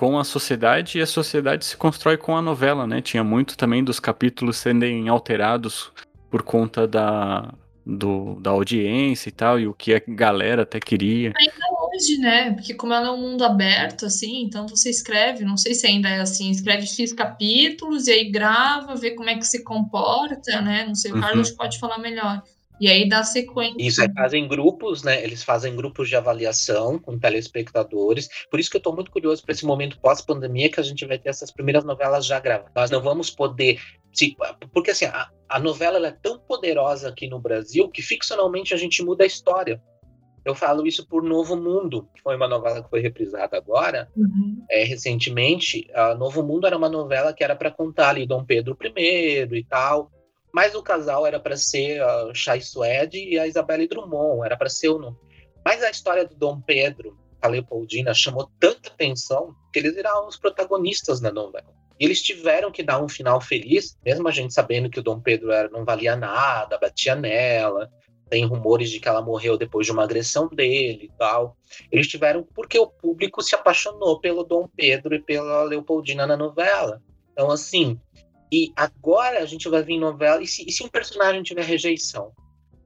[0.00, 3.02] com a sociedade e a sociedade se constrói com a novela, né?
[3.02, 5.92] Tinha muito também dos capítulos serem alterados
[6.30, 7.52] por conta da,
[7.84, 11.34] do, da audiência e tal, e o que a galera até queria.
[11.36, 12.50] Ainda hoje, né?
[12.52, 16.08] Porque como ela é um mundo aberto, assim, então você escreve, não sei se ainda
[16.08, 20.86] é assim, escreve X capítulos e aí grava, vê como é que se comporta, né?
[20.88, 21.56] Não sei, o Carlos uhum.
[21.56, 22.42] pode falar melhor.
[22.80, 23.76] E aí dá sequência.
[23.78, 25.22] Isso, é, fazem grupos, né?
[25.22, 28.28] Eles fazem grupos de avaliação com telespectadores.
[28.50, 31.18] Por isso que eu estou muito curioso para esse momento pós-pandemia que a gente vai
[31.18, 32.72] ter essas primeiras novelas já gravadas.
[32.74, 33.78] Nós não vamos poder.
[34.14, 34.34] Se,
[34.72, 39.02] porque assim, a, a novela é tão poderosa aqui no Brasil que ficcionalmente a gente
[39.02, 39.80] muda a história.
[40.42, 44.64] Eu falo isso por Novo Mundo, que foi uma novela que foi reprisada agora, uhum.
[44.70, 45.86] é, recentemente.
[45.92, 49.64] A Novo Mundo era uma novela que era para contar ali Dom Pedro I e
[49.64, 50.10] tal.
[50.52, 54.68] Mas o casal era para ser a Chai Suede e a Isabelle Drummond, era para
[54.68, 55.16] ser o nome.
[55.64, 60.36] Mas a história do Dom Pedro, a Leopoldina, chamou tanta atenção que eles viraram os
[60.36, 61.72] protagonistas da novela.
[61.98, 65.20] E eles tiveram que dar um final feliz, mesmo a gente sabendo que o Dom
[65.20, 67.90] Pedro era, não valia nada, batia nela.
[68.30, 71.56] Tem rumores de que ela morreu depois de uma agressão dele e tal.
[71.92, 77.02] Eles tiveram porque o público se apaixonou pelo Dom Pedro e pela Leopoldina na novela.
[77.32, 78.00] Então, assim,
[78.52, 80.42] e agora a gente vai em novela.
[80.42, 82.32] E se, e se um personagem tiver rejeição?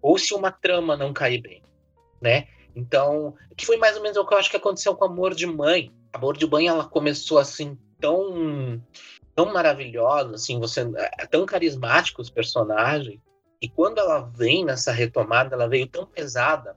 [0.02, 1.62] Ou se uma trama não cair bem?
[2.20, 2.46] Né?
[2.76, 5.46] Então, que foi mais ou menos o que eu acho que aconteceu com Amor de
[5.46, 5.90] Mãe.
[6.12, 8.82] Amor de Mãe, ela começou assim, tão,
[9.34, 10.80] tão maravilhosa, assim, você,
[11.18, 13.20] é tão carismático os personagens.
[13.60, 16.76] E quando ela vem nessa retomada, ela veio tão pesada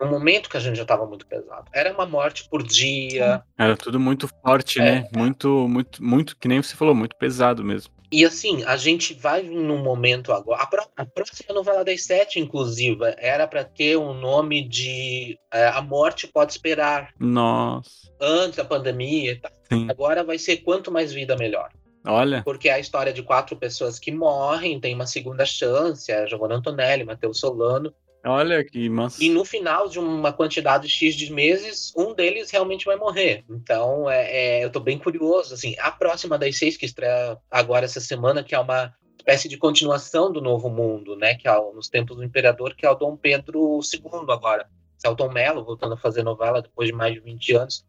[0.00, 1.64] no momento que a gente já estava muito pesado.
[1.72, 3.42] Era uma morte por dia.
[3.56, 4.84] Era tudo muito forte, é.
[4.84, 5.08] né?
[5.14, 7.92] Muito, muito, muito, que nem você falou, muito pesado mesmo.
[8.10, 10.62] E assim, a gente vai num momento agora.
[10.96, 15.82] A, a próxima novela das sete, inclusive, era para ter um nome de é, A
[15.82, 17.12] Morte Pode Esperar.
[17.18, 17.90] Nossa.
[18.18, 19.38] Antes da pandemia.
[19.40, 19.50] Tá.
[19.90, 21.70] Agora vai ser Quanto Mais Vida Melhor.
[22.06, 22.42] Olha.
[22.42, 26.54] Porque é a história de quatro pessoas que morrem, tem uma segunda chance, é Giovanna
[26.54, 27.92] Antonelli, Matheus Solano.
[28.24, 29.22] Olha que massa.
[29.22, 33.44] E no final de uma quantidade X de meses, um deles realmente vai morrer.
[33.48, 35.54] Então, é, é, eu tô bem curioso.
[35.54, 39.56] Assim, a próxima das seis, que estreia agora essa semana, que é uma espécie de
[39.56, 41.34] continuação do Novo Mundo, né?
[41.34, 44.68] Que é nos tempos do Imperador, que é o Dom Pedro II agora.
[44.96, 47.86] Celton Mello, voltando a fazer novela depois de mais de 20 anos.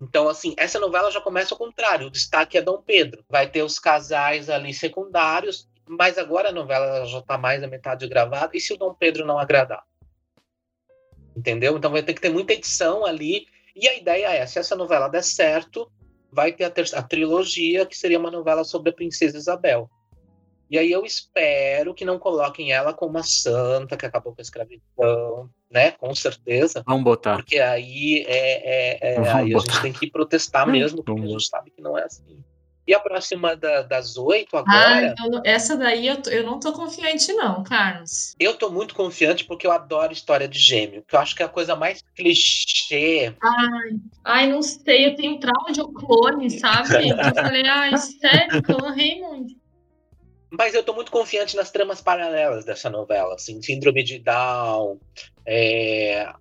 [0.00, 2.06] Então, assim, essa novela já começa ao contrário.
[2.06, 3.24] O destaque é Dom Pedro.
[3.28, 8.06] Vai ter os casais ali secundários mas agora a novela já está mais da metade
[8.08, 8.56] gravada.
[8.56, 9.84] E se o Dom Pedro não agradar?
[11.36, 11.76] Entendeu?
[11.76, 13.46] Então vai ter que ter muita edição ali.
[13.74, 15.90] E a ideia é: se essa novela der certo,
[16.32, 19.88] vai ter a, a trilogia, que seria uma novela sobre a Princesa Isabel.
[20.68, 24.42] E aí eu espero que não coloquem ela como uma santa que acabou com a
[24.42, 25.92] escravidão, né?
[25.92, 26.82] Com certeza.
[26.84, 27.36] Vamos botar.
[27.36, 31.46] Porque aí, é, é, é aí a gente tem que protestar mesmo, porque a gente
[31.46, 32.42] sabe que não é assim.
[32.86, 35.14] E a próxima da, das oito agora.
[35.18, 38.36] Ah, essa daí eu, eu não tô confiante, não, Carlos.
[38.38, 41.46] Eu tô muito confiante porque eu adoro história de gêmeo, que eu acho que é
[41.46, 43.34] a coisa mais clichê.
[43.42, 43.90] Ai,
[44.24, 47.10] ai não sei, eu tenho trauma de clone, sabe?
[47.10, 49.56] eu falei, ai, sério, clone Raymond.
[50.50, 55.00] Mas eu tô muito confiante nas tramas paralelas dessa novela, assim, síndrome de Down,
[55.44, 56.32] é,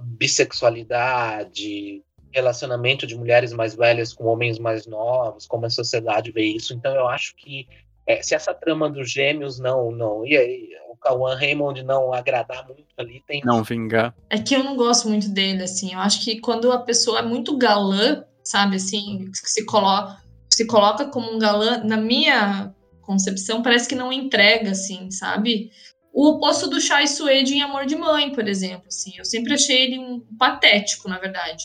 [0.00, 6.74] bissexualidade, relacionamento de mulheres mais velhas com homens mais novos, como a sociedade vê isso.
[6.74, 7.66] Então eu acho que
[8.06, 12.66] é, se essa trama dos gêmeos não, não, e aí o Cauã Raymond não agradar
[12.66, 13.42] muito ali, tem.
[13.44, 14.14] Não vingar.
[14.28, 15.92] É que eu não gosto muito dele, assim.
[15.92, 20.16] Eu acho que quando a pessoa é muito galã, sabe, assim, se coloca,
[20.50, 25.70] se coloca como um galã, na minha concepção, parece que não entrega, assim, sabe?
[26.12, 29.12] O oposto do Chai Suede em Amor de Mãe, por exemplo, assim.
[29.16, 31.64] Eu sempre achei ele um patético, na verdade.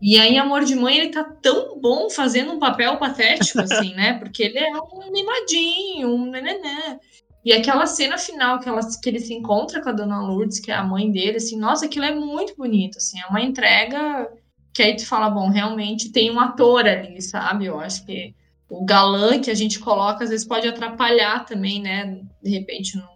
[0.00, 4.14] E aí, Amor de Mãe, ele tá tão bom fazendo um papel patético, assim, né?
[4.14, 6.98] Porque ele é um mimadinho, um nenenê.
[7.44, 10.70] E aquela cena final que, ela, que ele se encontra com a Dona Lourdes, que
[10.70, 14.30] é a mãe dele, assim, nossa, aquilo é muito bonito, assim, é uma entrega
[14.72, 17.66] que aí tu fala, bom, realmente tem um ator ali, sabe?
[17.66, 18.32] Eu acho que
[18.70, 22.20] o galã que a gente coloca às vezes pode atrapalhar também, né?
[22.40, 23.08] De repente no,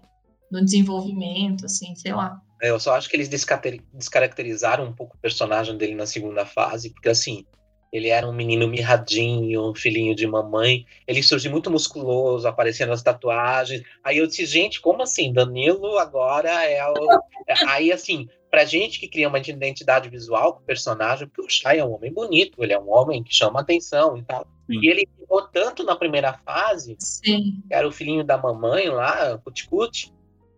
[0.50, 2.41] no desenvolvimento, assim, sei lá.
[2.62, 6.90] É, eu só acho que eles descaracterizaram um pouco o personagem dele na segunda fase,
[6.90, 7.44] porque assim,
[7.92, 10.86] ele era um menino mirradinho, um filhinho de mamãe.
[11.06, 13.82] Ele surgiu muito musculoso, aparecendo as tatuagens.
[14.02, 15.30] Aí eu disse, gente, como assim?
[15.30, 16.94] Danilo agora é o.
[17.68, 21.80] Aí, assim, pra gente que cria uma identidade visual com o personagem, porque o Shai
[21.80, 24.46] é um homem bonito, ele é um homem que chama atenção e tal.
[24.70, 24.78] Sim.
[24.80, 27.60] E ele ficou tanto na primeira fase, Sim.
[27.68, 30.12] que era o filhinho da mamãe lá, Cuticute,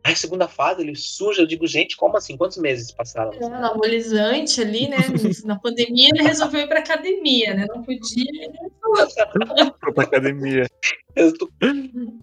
[0.05, 2.37] Aí, segunda fase, ele surge, eu digo, gente, como assim?
[2.37, 3.33] Quantos meses passaram?
[3.33, 4.99] É, anabolizante ali, né?
[5.47, 7.67] Na pandemia, ele resolveu ir pra academia, né?
[7.67, 8.53] Não podia.
[9.81, 10.69] Foi pra academia.
[11.39, 11.51] Tô...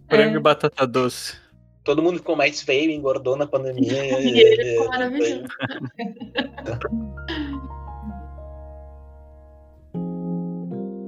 [0.07, 0.37] Frango é.
[0.37, 1.35] e batata doce.
[1.83, 3.91] Todo mundo ficou mais feio, engordou na pandemia.
[4.21, 5.43] e ele ficou maravilhoso.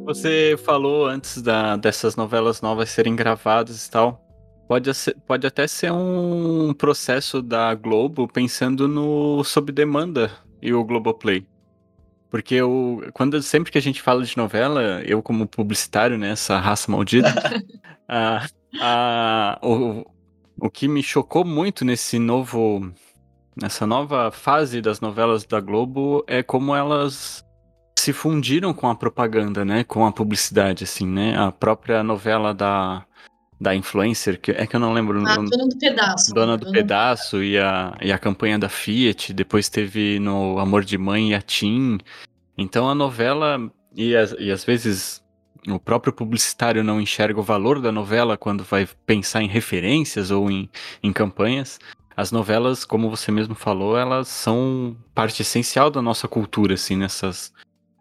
[0.06, 4.20] Você falou antes da, dessas novelas novas serem gravadas e tal.
[4.68, 10.84] Pode, ser, pode até ser um processo da Globo pensando no sob demanda e o
[10.84, 11.46] Globoplay.
[12.34, 16.58] Porque eu, quando, sempre que a gente fala de novela, eu como publicitário, né, essa
[16.58, 17.30] raça maldita,
[18.10, 18.48] a,
[18.82, 20.04] a, o,
[20.58, 22.92] o que me chocou muito nesse novo,
[23.56, 27.46] nessa nova fase das novelas da Globo é como elas
[28.00, 33.06] se fundiram com a propaganda, né, com a publicidade, assim, né, a própria novela da
[33.64, 35.26] da influencer, que é que eu não lembro.
[35.26, 36.34] A Dona do Pedaço.
[36.34, 40.98] Dona do Pedaço e a, e a campanha da Fiat, depois teve no Amor de
[40.98, 41.98] Mãe e a Tim.
[42.58, 45.24] Então a novela, e, as, e às vezes
[45.66, 50.52] o próprio publicitário não enxerga o valor da novela quando vai pensar em referências ou
[50.52, 50.70] em,
[51.02, 51.80] em campanhas.
[52.16, 57.52] As novelas, como você mesmo falou, elas são parte essencial da nossa cultura, assim, nessas,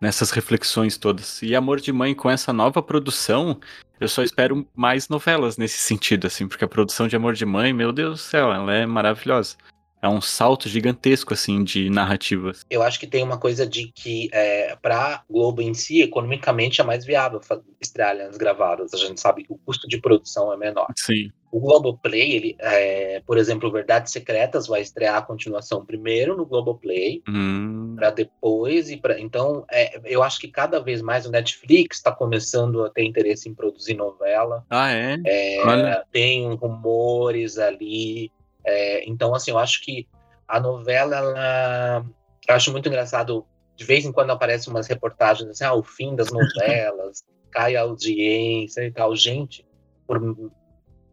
[0.03, 1.41] nessas reflexões todas.
[1.43, 3.61] E Amor de Mãe, com essa nova produção,
[4.01, 7.73] eu só espero mais novelas nesse sentido, assim, porque a produção de Amor de Mãe,
[7.73, 9.57] meu Deus do céu, ela é maravilhosa.
[10.03, 12.67] É um salto gigantesco, assim, de narrativas.
[12.69, 16.85] Eu acho que tem uma coisa de que, é, pra Globo em si, economicamente é
[16.85, 17.41] mais viável
[17.81, 18.93] estrear as gravadas.
[18.93, 20.89] A gente sabe que o custo de produção é menor.
[20.99, 21.31] Sim.
[21.53, 27.23] O Globoplay, ele, é, por exemplo, Verdades Secretas vai estrear a continuação primeiro no Globoplay,
[27.29, 27.95] hum.
[27.95, 32.11] para depois e para então é, eu acho que cada vez mais o Netflix está
[32.11, 34.65] começando a ter interesse em produzir novela.
[34.71, 35.19] Ah é?
[35.27, 38.33] é tem rumores ali.
[38.65, 40.09] É, então assim, eu acho que
[40.49, 42.07] a novela, ela,
[42.49, 43.45] eu acho muito engraçado.
[43.77, 47.83] De vez em quando aparecem umas reportagens assim, ah, o fim das novelas, cai a
[47.83, 49.15] audiência e tal.
[49.15, 49.67] Gente,
[50.07, 50.19] por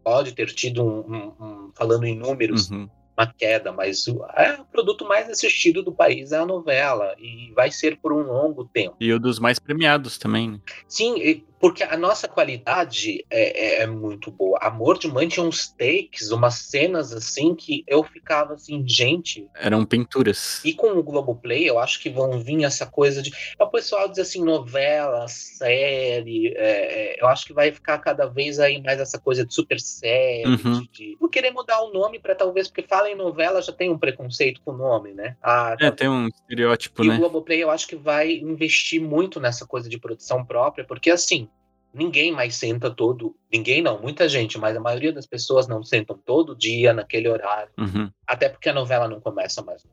[0.09, 2.89] pode ter tido um, um, um falando em números, uhum.
[3.15, 7.51] uma queda, mas o, é o produto mais assistido do país é a novela e
[7.53, 8.95] vai ser por um longo tempo.
[8.99, 10.53] E o dos mais premiados também.
[10.53, 10.59] Né?
[10.87, 14.57] Sim, porque a nossa qualidade é, é, é, muito boa.
[14.61, 19.47] Amor de Mãe tinha uns takes, umas cenas assim que eu ficava assim, gente.
[19.55, 20.61] Eram pinturas.
[20.63, 23.31] E com o Globoplay, eu acho que vão vir essa coisa de.
[23.59, 26.53] O pessoal diz assim, novela, série.
[26.55, 29.79] É, é, eu acho que vai ficar cada vez aí mais essa coisa de super
[29.79, 30.47] série.
[30.47, 30.81] Uhum.
[30.81, 33.97] De, de querer mudar o nome para talvez, porque fala em novela já tem um
[33.97, 35.35] preconceito com o nome, né?
[35.41, 37.13] Ah, é, tem um estereótipo, e né?
[37.13, 41.09] E o Globoplay eu acho que vai investir muito nessa coisa de produção própria, porque
[41.09, 41.48] assim
[41.93, 43.35] ninguém mais senta todo.
[43.51, 47.71] Ninguém não, muita gente, mas a maioria das pessoas não sentam todo dia naquele horário.
[47.77, 48.11] Uhum.
[48.25, 49.85] Até porque a novela não começa mais.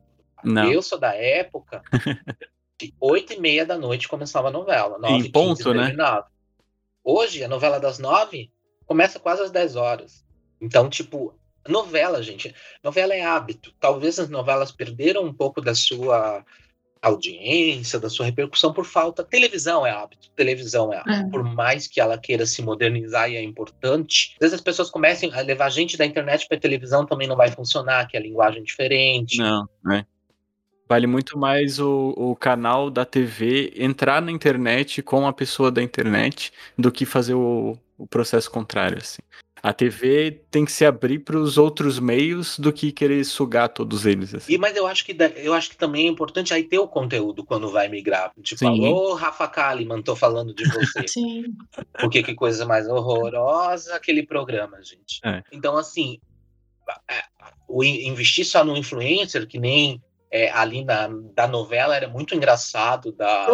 [0.43, 0.71] Não.
[0.71, 1.81] Eu sou da época
[2.77, 4.97] que oito e meia da noite começava a novela.
[4.99, 5.85] Nove, em ponto, né?
[5.85, 6.27] Terminava.
[7.03, 8.51] Hoje, a novela das nove
[8.85, 10.23] começa quase às dez horas.
[10.61, 11.33] Então, tipo,
[11.67, 12.53] novela, gente.
[12.83, 13.73] Novela é hábito.
[13.79, 16.45] Talvez as novelas perderam um pouco da sua
[17.01, 19.23] audiência, da sua repercussão por falta.
[19.23, 21.27] Televisão é hábito, televisão é hábito.
[21.27, 21.29] É.
[21.29, 25.33] Por mais que ela queira se modernizar e é importante, às vezes as pessoas comecem
[25.33, 29.37] a levar gente da internet para televisão também não vai funcionar, que é linguagem diferente.
[29.37, 30.05] Não, né?
[30.89, 35.83] Vale muito mais o, o canal da TV entrar na internet com a pessoa da
[35.83, 39.21] internet do que fazer o, o processo contrário, assim.
[39.61, 44.05] A TV tem que se abrir para os outros meios do que querer sugar todos
[44.05, 44.33] eles.
[44.33, 44.53] Assim.
[44.53, 47.43] E, mas eu acho, que, eu acho que também é importante aí ter o conteúdo
[47.43, 48.31] quando vai migrar.
[48.41, 51.07] Tipo, falou Rafa Kalimann, tô falando de você.
[51.07, 51.45] Sim.
[51.99, 55.19] Porque que coisa mais horrorosa aquele programa, gente.
[55.23, 55.43] É.
[55.51, 56.19] Então, assim,
[57.67, 63.11] o investir só no influencer, que nem é, ali na, da novela era muito engraçado
[63.13, 63.47] da,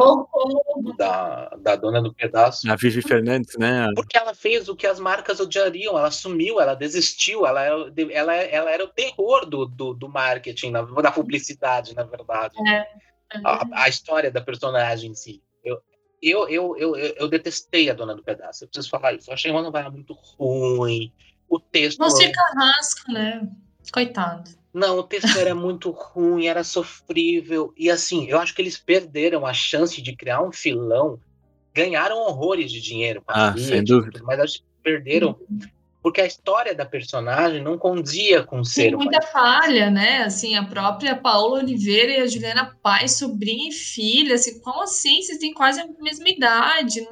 [0.97, 2.69] da, da, dona do pedaço.
[2.69, 3.87] A Vivi Fernandes, né?
[3.95, 8.71] Porque ela fez o que as marcas odiariam, ela sumiu, ela desistiu, ela, ela, ela
[8.71, 12.55] era o terror do, do, do marketing, na, da publicidade, na verdade.
[12.67, 12.87] É.
[13.43, 15.41] A, a, história da personagem em si.
[15.63, 15.81] Eu,
[16.21, 19.29] eu, eu, eu, eu, detestei a dona do pedaço, eu preciso falar isso.
[19.29, 21.11] Eu achei uma novela muito ruim.
[21.49, 21.99] O texto.
[21.99, 23.47] Você carrasco, né?
[23.91, 24.62] Coitado.
[24.73, 27.73] Não, o texto era muito ruim, era sofrível.
[27.77, 31.19] E assim, eu acho que eles perderam a chance de criar um filão.
[31.73, 34.21] Ganharam horrores de dinheiro com a ah, sem dúvida.
[34.23, 35.37] mas acho que perderam
[36.03, 40.23] porque a história da personagem não condizia com ser Tem muita falha, né?
[40.23, 45.21] Assim, a própria Paola Oliveira e a Juliana Paz, sobrinha e filha, assim, como assim?
[45.21, 47.07] Vocês têm quase a mesma idade.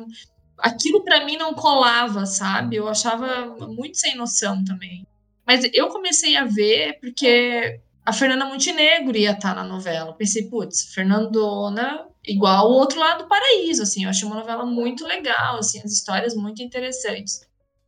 [0.57, 2.75] Aquilo para mim não colava, sabe?
[2.75, 5.07] Eu achava muito sem noção também.
[5.45, 10.13] Mas eu comecei a ver porque a Fernanda Montenegro ia estar na novela.
[10.13, 14.03] Pensei, putz, Fernandona igual o outro lado do paraíso, assim.
[14.03, 17.41] Eu achei uma novela muito legal, assim, as histórias muito interessantes.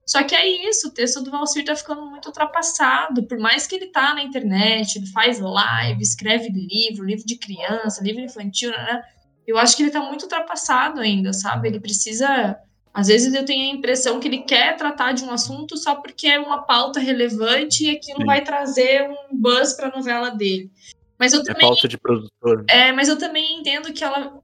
[0.06, 3.26] Só que é isso, o texto do Valsir tá ficando muito ultrapassado.
[3.26, 8.04] Por mais que ele tá na internet, ele faz live, escreve livro, livro de criança,
[8.04, 9.02] livro infantil, né?
[9.48, 11.70] Eu acho que ele tá muito ultrapassado ainda, sabe?
[11.70, 12.58] Ele precisa.
[12.94, 16.28] Às vezes eu tenho a impressão que ele quer tratar de um assunto só porque
[16.28, 18.26] é uma pauta relevante e aquilo Sim.
[18.26, 20.70] vai trazer um buzz pra novela dele.
[21.18, 21.68] Mas eu é também.
[21.68, 22.66] pauta de produtor.
[22.70, 24.40] É, mas eu também entendo que ela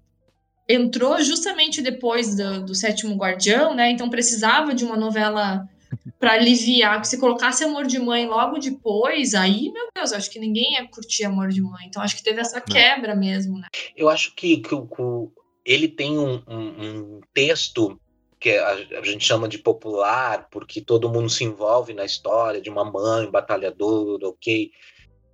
[0.67, 3.91] entrou justamente depois do, do Sétimo Guardião, né?
[3.91, 5.67] Então precisava de uma novela
[6.19, 10.39] para aliviar, que se colocasse Amor de Mãe logo depois, aí, meu Deus, acho que
[10.39, 11.85] ninguém ia curtir Amor de Mãe.
[11.85, 13.67] Então acho que teve essa quebra mesmo, né?
[13.95, 15.29] Eu acho que, que, que
[15.65, 17.99] ele tem um, um, um texto
[18.39, 22.69] que a, a, gente chama de popular, porque todo mundo se envolve na história de
[22.69, 24.71] uma mãe batalhadora, ok?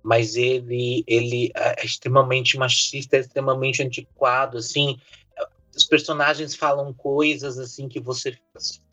[0.02, 4.98] Mas ele, ele é extremamente machista, é extremamente antiquado, assim.
[5.76, 8.36] Os personagens falam coisas assim que você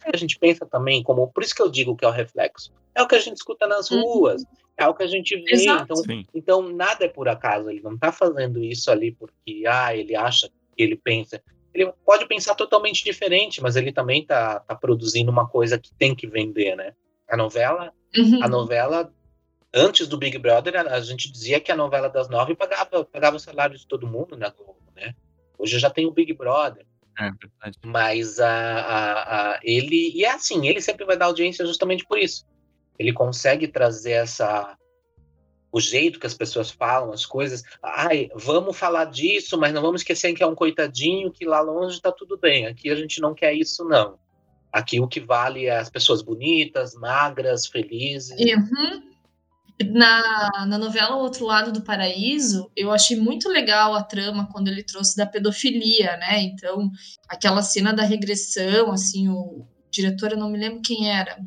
[0.04, 2.74] a gente pensa também como por isso que eu digo que é o reflexo.
[2.94, 4.02] É o que a gente escuta nas uhum.
[4.02, 4.44] ruas
[4.78, 5.66] é o que a gente vê.
[5.66, 6.04] Então,
[6.34, 10.50] então nada é por acaso ele não está fazendo isso ali porque ah ele acha
[10.50, 11.42] que ele pensa
[11.74, 16.16] ele pode pensar totalmente diferente mas ele também está tá produzindo uma coisa que tem
[16.16, 16.94] que vender né
[17.28, 18.44] a novela uhum.
[18.44, 19.14] a novela
[19.74, 23.40] antes do Big Brother a, gente dizia que a novela das nove pagava pagava o
[23.40, 25.16] salário de todo mundo na Globo né
[25.64, 26.86] Hoje já tem o Big Brother.
[27.18, 27.80] É verdade.
[27.86, 30.12] Mas a, a, a, ele.
[30.14, 32.46] E é assim, ele sempre vai dar audiência justamente por isso.
[33.00, 34.78] Ele consegue trazer essa.
[35.74, 37.64] O jeito que as pessoas falam as coisas.
[37.82, 42.00] Ai, vamos falar disso, mas não vamos esquecer que é um coitadinho, que lá longe
[42.00, 42.68] tá tudo bem.
[42.68, 44.20] Aqui a gente não quer isso, não.
[44.72, 48.40] Aqui o que vale é as pessoas bonitas, magras, felizes.
[48.40, 49.02] Uhum.
[49.92, 54.68] Na, na novela O Outro Lado do Paraíso, eu achei muito legal a trama quando
[54.68, 56.40] ele trouxe da pedofilia, né?
[56.44, 56.92] Então,
[57.28, 61.40] aquela cena da regressão, assim, o diretor, eu não me lembro quem era,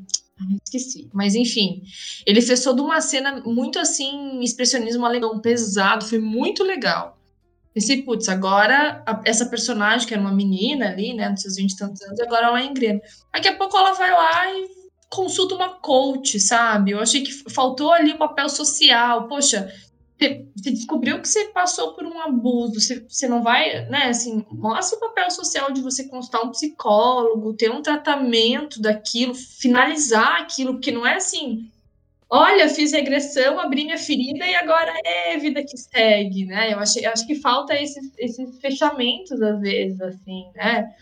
[0.64, 1.08] esqueci.
[1.12, 1.82] Mas enfim,
[2.26, 7.16] ele fez toda uma cena muito assim, expressionismo alemão pesado, foi muito legal.
[7.72, 11.72] Pensei, putz, agora a, essa personagem, que era uma menina ali, né, nos seus 20
[11.72, 13.00] e tantos anos, agora ela é engrena.
[13.32, 14.76] Daqui a pouco ela vai lá e
[15.10, 16.92] consulta uma coach, sabe?
[16.92, 19.28] Eu achei que faltou ali o papel social.
[19.28, 19.70] Poxa,
[20.18, 24.04] você, descobriu que você passou por um abuso, você, você não vai, né?
[24.08, 30.40] Assim, mostra o papel social de você consultar um psicólogo, ter um tratamento daquilo, finalizar
[30.40, 31.70] aquilo, porque não é assim.
[32.28, 36.72] Olha, fiz regressão, abri minha ferida e agora é vida que segue, né?
[36.72, 40.92] Eu, achei, eu acho que falta esses, esses fechamentos às vezes, assim, né?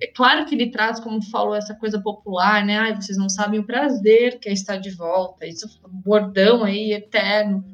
[0.00, 2.78] é claro que ele traz, como falou, essa coisa popular, né?
[2.78, 6.62] Ai, vocês não sabem o prazer que é estar de volta, isso é um bordão
[6.62, 7.64] aí eterno.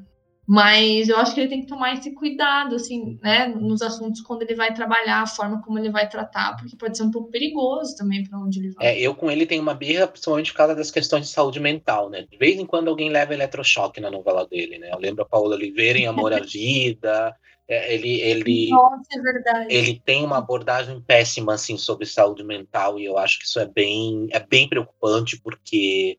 [0.46, 4.42] Mas eu acho que ele tem que tomar esse cuidado, assim, né, nos assuntos quando
[4.42, 7.96] ele vai trabalhar, a forma como ele vai tratar, porque pode ser um pouco perigoso
[7.96, 8.86] também para onde ele vai.
[8.86, 12.08] É, eu com ele tenho uma birra, principalmente por causa das questões de saúde mental,
[12.08, 12.24] né?
[12.30, 14.90] De vez em quando alguém leva eletrochoque na novela dele, né?
[14.92, 17.34] Eu lembro a Paula Oliveira em Amor à Vida,
[17.68, 19.74] é, ele, ele, Nossa, é verdade.
[19.74, 23.66] ele tem uma abordagem péssima assim sobre saúde mental e eu acho que isso é
[23.66, 26.18] bem, é bem preocupante porque,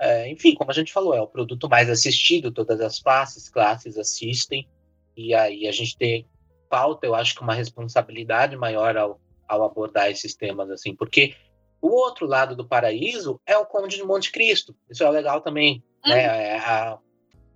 [0.00, 3.96] é, enfim, como a gente falou, é o produto mais assistido, todas as classes, classes
[3.98, 4.68] assistem
[5.16, 6.26] e aí a gente tem
[6.70, 11.34] falta, eu acho que uma responsabilidade maior ao, ao abordar esses temas assim, porque
[11.80, 15.82] o outro lado do paraíso é o Conde de Monte Cristo, isso é legal também,
[16.06, 16.10] né?
[16.10, 16.16] uhum.
[16.16, 16.48] né?
[16.48, 16.98] É a,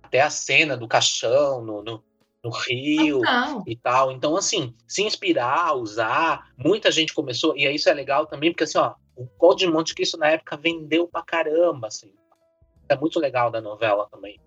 [0.01, 2.03] até a cena do caixão no, no
[2.43, 3.21] no Rio
[3.65, 4.11] e tal.
[4.11, 8.77] Então, assim, se inspirar, usar, muita gente começou, e isso é legal também, porque assim,
[8.77, 12.11] ó, o Código de Monte Cristo na época vendeu pra caramba, assim.
[12.93, 14.39] É muito legal da novela também.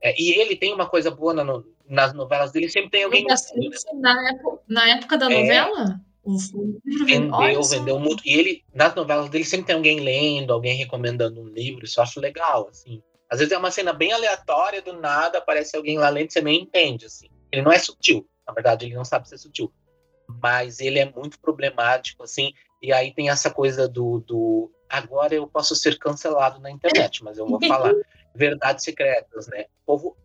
[0.00, 3.30] É, e ele tem uma coisa boa na, nas novelas dele, sempre tem alguém.
[3.30, 3.76] Assim, né?
[3.94, 6.00] na, época, na época da é, novela?
[6.24, 6.36] O,
[7.04, 8.22] vendeu, vendeu muito.
[8.26, 12.04] E ele, nas novelas dele, sempre tem alguém lendo, alguém recomendando um livro, isso eu
[12.04, 13.02] acho legal, assim.
[13.30, 16.62] Às vezes é uma cena bem aleatória, do nada aparece alguém lá lendo, você nem
[16.62, 17.28] entende, assim.
[17.50, 19.72] Ele não é sutil, na verdade, ele não sabe ser sutil.
[20.40, 25.46] Mas ele é muito problemático, assim, e aí tem essa coisa do, do agora eu
[25.46, 27.94] posso ser cancelado na internet, mas eu vou falar
[28.34, 29.64] verdades secretas, né?
[29.82, 30.16] O povo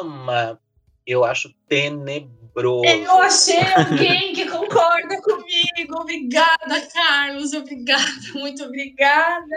[0.00, 0.58] ama,
[1.06, 2.86] eu acho tenebroso.
[2.86, 6.00] Eu achei alguém que concorda comigo.
[6.00, 7.52] Obrigada, Carlos.
[7.52, 9.56] Obrigada, muito obrigada.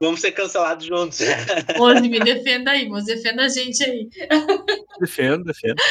[0.00, 1.18] Vamos ser cancelados juntos.
[1.80, 4.08] Hoje me defenda aí, mas defenda a gente aí.
[5.00, 5.82] Defendo, defendo.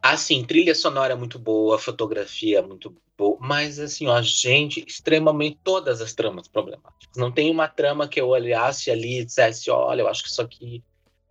[0.00, 2.96] Assim, trilha sonora muito boa, fotografia muito
[3.40, 7.16] mas assim, ó, gente, extremamente todas as tramas problemáticas.
[7.16, 10.42] Não tem uma trama que eu olhasse ali e dissesse, olha, eu acho que isso
[10.42, 10.82] aqui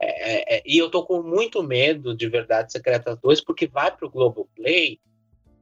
[0.02, 0.64] é, é, é...
[0.66, 5.00] e eu tô com muito medo de Verdade Secreta 2, porque vai pro Globoplay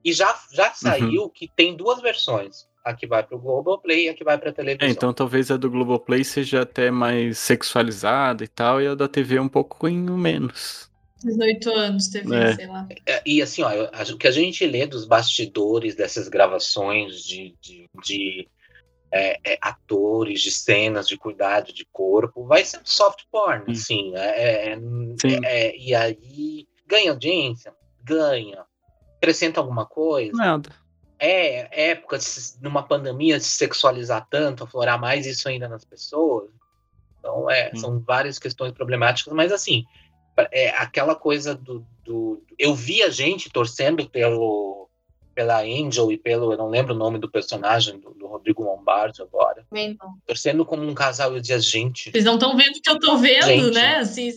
[0.03, 0.75] e já, já uhum.
[0.75, 1.29] saiu uhum.
[1.29, 2.67] que tem duas versões.
[2.85, 4.87] a que vai pro Globoplay e a que vai pra televisão.
[4.87, 9.07] É, então talvez a do Globoplay seja até mais sexualizada e tal, e a da
[9.07, 10.88] TV um pouquinho menos.
[11.23, 12.55] 18 anos TV, É.
[12.55, 12.87] sei lá.
[13.05, 17.55] É, E assim, ó, eu- o que a gente lê dos bastidores dessas gravações de,
[17.61, 18.47] de, de,
[19.11, 24.13] é, é, atores, de cenas de cuidado de corpo, vai ser um soft porn, Sim.
[24.13, 24.15] assim.
[24.15, 25.39] É, é- Sim.
[25.45, 27.73] é- e aí ganha audiência?
[28.03, 28.63] Ganha.
[29.17, 30.31] Acrescenta alguma coisa?
[30.37, 30.69] Nada.
[31.21, 32.25] É época, de
[32.61, 36.49] numa pandemia, de se sexualizar tanto, aflorar mais isso ainda nas pessoas.
[37.19, 37.77] Então, é, Sim.
[37.81, 39.83] são várias questões problemáticas, mas assim,
[40.51, 44.87] é aquela coisa do, do- Eu vi a gente torcendo pelo
[45.35, 46.51] pela Angel e pelo.
[46.51, 49.65] Eu não lembro o nome do personagem, do, do Rodrigo Lombardi agora.
[49.71, 49.95] Não.
[50.27, 51.33] Torcendo como um casal.
[51.33, 52.11] Eu dizia, gente.
[52.11, 53.73] Vocês não estão vendo o que eu tô vendo, Gente.
[53.73, 53.95] né?
[53.97, 54.33] Assim,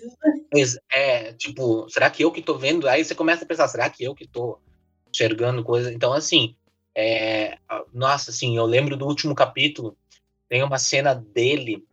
[0.92, 2.88] é, tipo, será que eu que tô vendo?
[2.88, 4.59] Aí você começa a pensar, será que eu que tô
[5.12, 5.92] enxergando coisa?
[5.92, 6.55] Então, assim,
[6.96, 9.96] é, a- nossa, assim, eu lembro do último capítulo,
[10.48, 11.84] tem uma cena dele,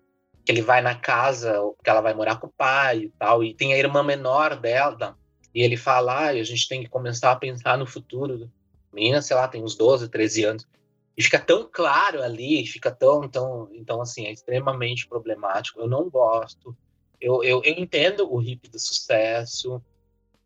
[0.50, 3.54] que ele vai na casa, que ela vai morar com o pai e tal, e
[3.54, 5.16] tem a irmã menor dela,
[5.54, 8.50] e ele fala, ah, a gente tem que começar a pensar no futuro.
[8.92, 10.68] Menina, sei lá, tem uns 12, 13 anos.
[11.16, 13.70] E fica tão claro ali, fica tão, tão.
[13.74, 15.82] Então, assim, é extremamente problemático.
[15.82, 16.76] Eu não gosto.
[17.22, 19.80] Eu, eu, eu entendo o hip do sucesso.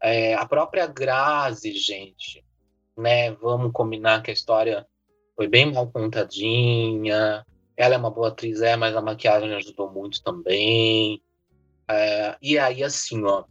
[0.02, 2.44] É, a própria Grazi, gente,
[2.98, 3.32] né?
[3.32, 4.86] Vamos combinar que a história
[5.34, 7.46] foi bem mal contadinha.
[7.76, 11.22] Ela é uma boa atriz, é, mas a maquiagem ajudou muito também.
[11.90, 13.44] É, e aí, assim, ó,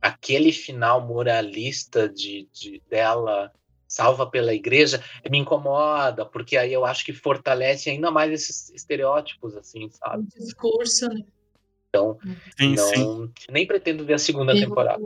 [0.00, 3.52] aquele final moralista de, de dela
[3.88, 9.56] salva pela igreja me incomoda, porque aí eu acho que fortalece ainda mais esses estereótipos,
[9.56, 10.22] assim, sabe?
[10.22, 11.24] o discurso, né?
[12.58, 13.04] Sim, sim.
[13.04, 15.02] Não, nem pretendo ver a segunda Eu- temporada.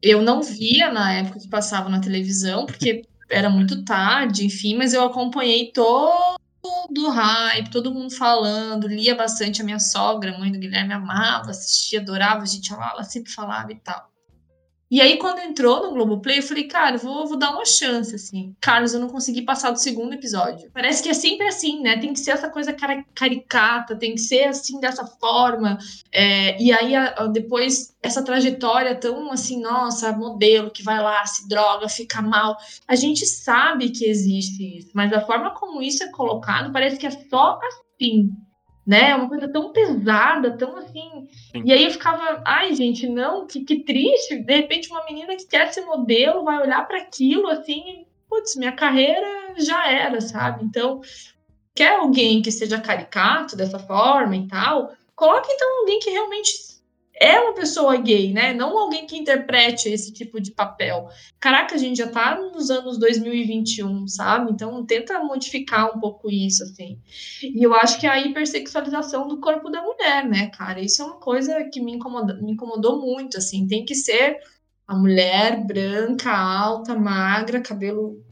[0.00, 4.92] Eu não via na época que passava na televisão, porque era muito tarde, enfim, mas
[4.92, 6.36] eu acompanhei todo
[6.68, 11.50] o hype, todo mundo falando, lia bastante a minha sogra, a mãe do Guilherme, amava,
[11.50, 14.13] assistia, adorava, a gente ela sempre falava e tal.
[14.90, 18.54] E aí, quando entrou no Globoplay, eu falei, cara, vou, vou dar uma chance, assim.
[18.60, 20.70] Carlos, eu não consegui passar do segundo episódio.
[20.72, 21.98] Parece que é sempre assim, né?
[21.98, 22.72] Tem que ser essa coisa
[23.14, 25.78] caricata, tem que ser assim, dessa forma.
[26.12, 31.24] É, e aí, a- a- depois, essa trajetória tão assim, nossa, modelo que vai lá,
[31.26, 32.56] se droga, fica mal.
[32.86, 37.06] A gente sabe que existe isso, mas a forma como isso é colocado parece que
[37.06, 37.58] é só
[37.98, 38.30] assim,
[38.86, 39.10] né?
[39.10, 41.28] É uma coisa tão pesada, tão assim.
[41.52, 41.62] Sim.
[41.64, 44.36] E aí eu ficava, ai, gente, não, que, que triste.
[44.36, 48.72] De repente, uma menina que quer ser modelo vai olhar para aquilo assim, putz, minha
[48.72, 50.64] carreira já era, sabe?
[50.64, 51.00] Então,
[51.74, 56.73] quer alguém que seja caricato dessa forma e tal, coloque então alguém que realmente
[57.20, 58.52] é uma pessoa gay, né?
[58.52, 61.08] Não alguém que interprete esse tipo de papel.
[61.38, 64.52] Caraca, a gente já tá nos anos 2021, sabe?
[64.52, 66.98] Então tenta modificar um pouco isso, assim.
[67.42, 70.80] E eu acho que é a hipersexualização do corpo da mulher, né, cara?
[70.80, 73.66] Isso é uma coisa que me, incomoda, me incomodou muito, assim.
[73.66, 74.38] Tem que ser
[74.86, 78.22] a mulher branca, alta, magra, cabelo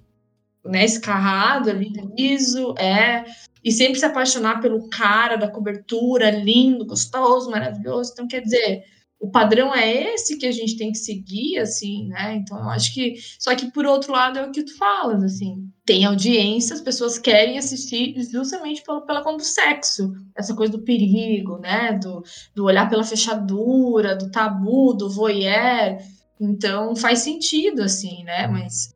[0.65, 3.25] né, escarrado ali, liso, é,
[3.65, 8.13] e sempre se apaixonar pelo cara da cobertura, lindo, gostoso, maravilhoso.
[8.13, 8.83] Então, quer dizer,
[9.23, 12.35] o padrão é esse que a gente tem que seguir, assim, né?
[12.35, 13.15] Então, eu acho que.
[13.39, 15.71] Só que, por outro lado, é o que tu falas, assim.
[15.87, 20.13] Tem audiência, as pessoas querem assistir justamente pela, pela conta do sexo.
[20.37, 21.93] Essa coisa do perigo, né?
[22.03, 25.99] Do, do olhar pela fechadura, do tabu, do voyeur.
[26.41, 28.49] Então, faz sentido, assim, né?
[28.49, 28.93] Mas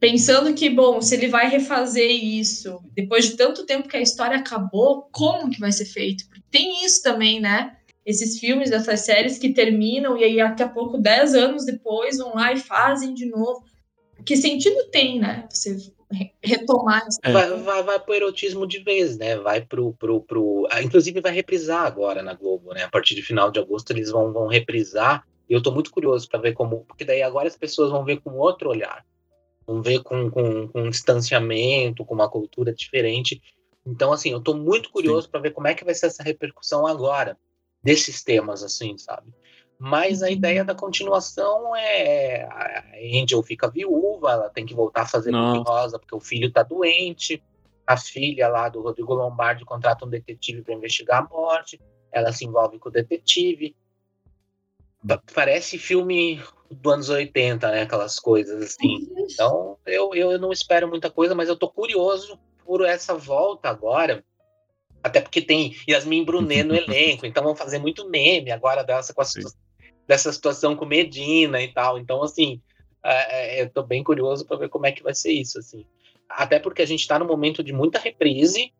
[0.00, 4.36] pensando que, bom, se ele vai refazer isso depois de tanto tempo que a história
[4.38, 6.24] acabou, como que vai ser feito?
[6.26, 7.76] Porque tem isso também, né?
[8.06, 12.34] Esses filmes, essas séries que terminam e aí daqui a pouco, 10 anos depois, vão
[12.34, 13.62] lá e fazem de novo.
[14.24, 15.46] Que sentido tem, né?
[15.50, 15.76] Você
[16.10, 17.18] re- retomar isso.
[17.22, 17.30] É.
[17.32, 19.36] Vai, vai, vai pro erotismo de vez, né?
[19.36, 20.66] Vai pro, pro, pro.
[20.70, 22.84] ah, Inclusive vai reprisar agora na Globo, né?
[22.84, 25.22] A partir de final de agosto eles vão, vão reprisar.
[25.48, 26.84] E eu tô muito curioso para ver como.
[26.86, 29.04] Porque daí agora as pessoas vão ver com outro olhar.
[29.68, 33.42] Vão ver com, com, com um distanciamento, com uma cultura diferente.
[33.86, 36.86] Então, assim, eu tô muito curioso para ver como é que vai ser essa repercussão
[36.86, 37.36] agora
[37.82, 39.30] desses temas, assim, sabe?
[39.78, 42.82] Mas a ideia da continuação é a
[43.22, 45.32] Angel fica viúva, ela tem que voltar a fazer.
[45.32, 47.42] Book Rosa porque o filho tá doente.
[47.86, 51.78] A filha lá do Rodrigo Lombardi contrata um detetive para investigar a morte.
[52.10, 53.76] Ela se envolve com o detetive.
[55.06, 57.82] Pa- Parece filme dos anos 80, né?
[57.82, 59.08] Aquelas coisas assim.
[59.16, 64.24] Então, eu, eu não espero muita coisa, mas eu tô curioso por essa volta agora.
[65.02, 69.22] Até porque tem Yasmin Brunet no elenco, então vão fazer muito meme agora dessa, com
[69.22, 69.52] a situ-
[70.06, 71.98] dessa situação com Medina e tal.
[71.98, 72.60] Então, assim,
[73.02, 75.86] é, é, eu tô bem curioso para ver como é que vai ser isso, assim.
[76.28, 78.72] até porque a gente está no momento de muita reprise,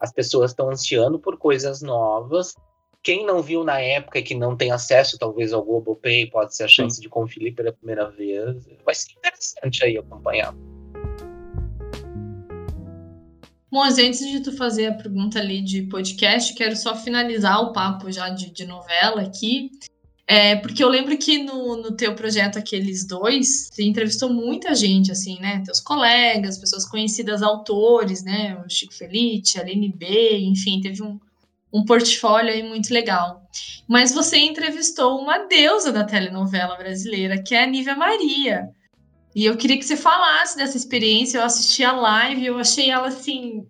[0.00, 2.54] as pessoas estão ansiando por coisas novas.
[3.02, 6.64] Quem não viu na época e que não tem acesso, talvez, ao Globoplay, pode ser
[6.64, 7.02] a chance Sim.
[7.02, 8.66] de conferir pela primeira vez.
[8.84, 10.54] Vai ser interessante aí acompanhar.
[13.70, 18.10] Bom, antes de tu fazer a pergunta ali de podcast, quero só finalizar o papo
[18.10, 19.70] já de, de novela aqui.
[20.28, 25.12] É, porque eu lembro que no, no teu projeto Aqueles Dois, você entrevistou muita gente,
[25.12, 25.62] assim, né?
[25.64, 28.60] Teus colegas, pessoas conhecidas, autores, né?
[28.64, 31.20] O Chico Felice, a Aline B, enfim, teve um,
[31.76, 33.42] um portfólio aí muito legal.
[33.86, 38.68] Mas você entrevistou uma deusa da telenovela brasileira, que é a Nívia Maria.
[39.34, 41.38] E eu queria que você falasse dessa experiência.
[41.38, 43.66] Eu assisti a live, eu achei ela assim.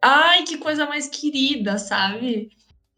[0.00, 2.50] Ai, que coisa mais querida, sabe?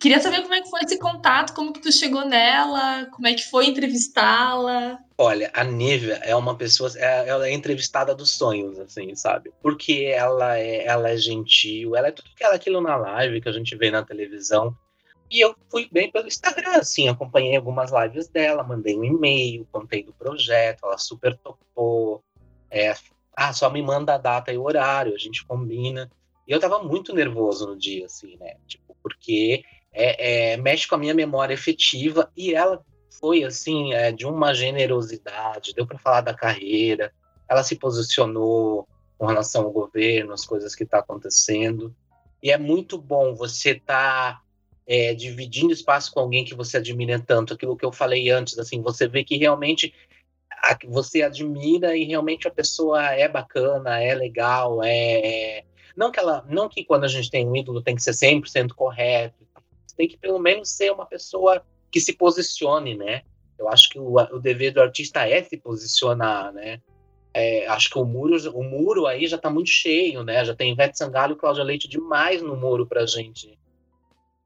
[0.05, 3.33] Queria saber como é que foi esse contato, como que tu chegou nela, como é
[3.33, 4.99] que foi entrevistá-la.
[5.17, 9.51] Olha, a Nívia é uma pessoa, é, ela é entrevistada dos sonhos, assim, sabe?
[9.63, 13.49] Porque ela é, ela é gentil, ela é tudo que ela aquilo na live que
[13.49, 14.77] a gente vê na televisão.
[15.31, 20.03] E eu fui bem pelo Instagram, assim, acompanhei algumas lives dela, mandei um e-mail, contei
[20.03, 22.23] do projeto, ela super topou.
[22.71, 22.95] É,
[23.35, 26.11] ah, só me manda a data e o horário, a gente combina.
[26.47, 28.57] E eu tava muito nervoso no dia, assim, né?
[28.67, 29.65] Tipo, porque
[29.95, 32.85] é, é, mexe com a minha memória efetiva e ela
[33.21, 37.13] foi assim é, de uma generosidade, deu para falar da carreira,
[37.49, 41.95] ela se posicionou com relação ao governo, as coisas que está acontecendo.
[42.43, 44.43] E é muito bom você estar tá,
[44.87, 48.83] é, dividindo espaço com alguém que você admira tanto, aquilo que eu falei antes, assim,
[48.83, 49.95] você vê que realmente
[50.51, 55.65] a, você admira e realmente a pessoa é bacana, é legal, é, é
[55.97, 58.73] não que ela, não que quando a gente tem um ídolo tem que ser 100%
[58.73, 59.44] correto,
[59.97, 63.23] tem que pelo menos ser uma pessoa que se posicione, né?
[63.59, 66.81] Eu acho que o, o dever do artista é se posicionar, né?
[67.33, 70.45] É, acho que o muro, o muro aí já está muito cheio, né?
[70.45, 73.59] Já tem Ivete Sangalo e Cláudia Leite demais no muro para gente.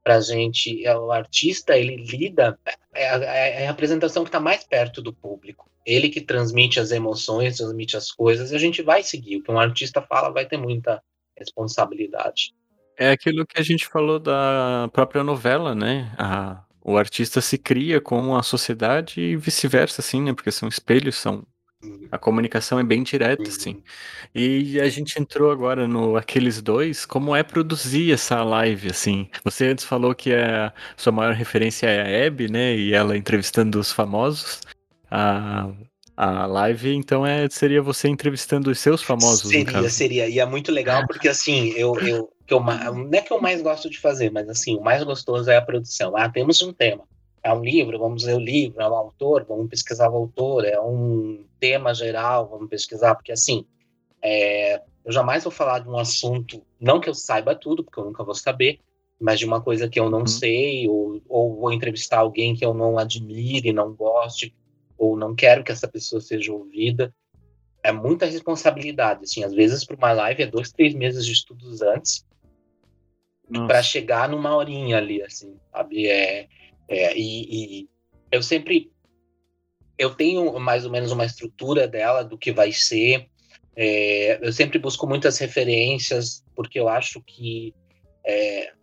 [0.03, 2.57] Pra gente, é, o artista ele lida
[2.93, 5.69] é, é, é a apresentação que está mais perto do público.
[5.85, 9.37] Ele que transmite as emoções, transmite as coisas, e a gente vai seguir.
[9.37, 11.01] O que um artista fala vai ter muita
[11.37, 12.53] responsabilidade.
[12.99, 16.13] É aquilo que a gente falou da própria novela, né?
[16.17, 20.33] A, o artista se cria com a sociedade e vice-versa, assim, né?
[20.33, 21.45] Porque são espelhos, são.
[21.81, 22.09] Uhum.
[22.11, 23.75] A comunicação é bem direta, assim.
[23.75, 23.83] Uhum.
[24.35, 29.29] E a gente entrou agora no Aqueles Dois, como é produzir essa live, assim.
[29.45, 32.75] Você antes falou que a sua maior referência é a Abby, né?
[32.75, 34.59] E ela entrevistando os famosos.
[35.09, 35.69] A,
[36.21, 40.27] a live, então é, seria você entrevistando os seus famosos, Seria, seria.
[40.27, 43.61] E é muito legal porque, assim, eu, eu, que eu, não é que eu mais
[43.61, 46.17] gosto de fazer, mas, assim, o mais gostoso é a produção.
[46.17, 47.05] Ah, temos um tema.
[47.41, 50.77] É um livro, vamos ler o livro, é um autor, vamos pesquisar o autor, é
[50.77, 53.65] um tema geral, vamos pesquisar, porque, assim,
[54.21, 58.03] é, eu jamais vou falar de um assunto, não que eu saiba tudo, porque eu
[58.03, 58.81] nunca vou saber,
[59.17, 60.27] mas de uma coisa que eu não uhum.
[60.27, 64.53] sei, ou, ou vou entrevistar alguém que eu não admire, não goste
[64.99, 67.15] ou não quero que essa pessoa seja ouvida.
[67.81, 71.81] É muita responsabilidade, assim, às vezes para uma live é dois, três meses de estudos
[71.81, 72.27] antes
[73.65, 76.07] para chegar numa horinha ali, assim, sabe?
[76.07, 76.47] É,
[76.87, 77.89] é e, e,
[78.31, 78.91] eu sempre
[79.97, 83.27] eu tenho mais ou menos uma estrutura dela do que vai ser.
[83.75, 87.73] É, eu sempre busco muitas referências porque eu acho que
[88.25, 88.73] é,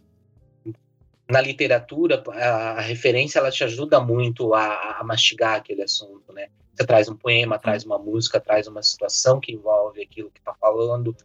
[1.29, 6.49] na literatura, a, a, referência ela te ajuda muito a, a, mastigar aquele assunto, né?
[6.73, 10.55] Você traz um poema, traz uma música, traz uma situação que envolve aquilo que está
[10.55, 11.17] falando.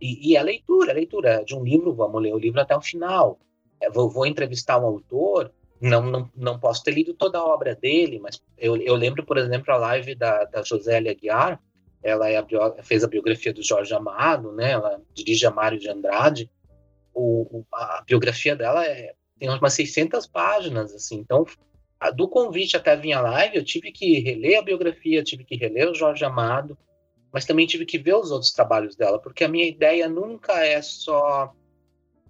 [0.00, 2.80] E, e a leitura, a leitura de um livro, vamos ler o livro até o
[2.80, 3.38] final.
[3.80, 7.74] É, vou, vou, entrevistar um autor, não, não, não posso ter lido toda a obra
[7.74, 11.60] dele, mas eu, eu lembro, por exemplo, a live da, da Josélia Aguiar,
[12.02, 14.72] ela é a, fez a biografia do Jorge Amado, né?
[14.72, 16.50] Ela dirige a Mário de Andrade.
[17.14, 21.16] O, a biografia dela é tem umas 600 páginas, assim.
[21.16, 21.44] Então,
[22.14, 25.90] do convite até vir à live, eu tive que reler a biografia, tive que reler
[25.90, 26.78] o Jorge Amado,
[27.32, 30.80] mas também tive que ver os outros trabalhos dela, porque a minha ideia nunca é
[30.80, 31.52] só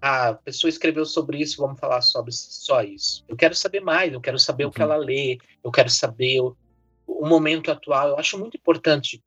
[0.01, 3.23] ah, a pessoa escreveu sobre isso, vamos falar sobre só isso.
[3.27, 4.71] Eu quero saber mais, eu quero saber uhum.
[4.71, 4.91] o que uhum.
[4.91, 6.57] ela lê, eu quero saber o,
[7.05, 8.07] o, momento atual.
[8.07, 9.23] Eu acho muito importante,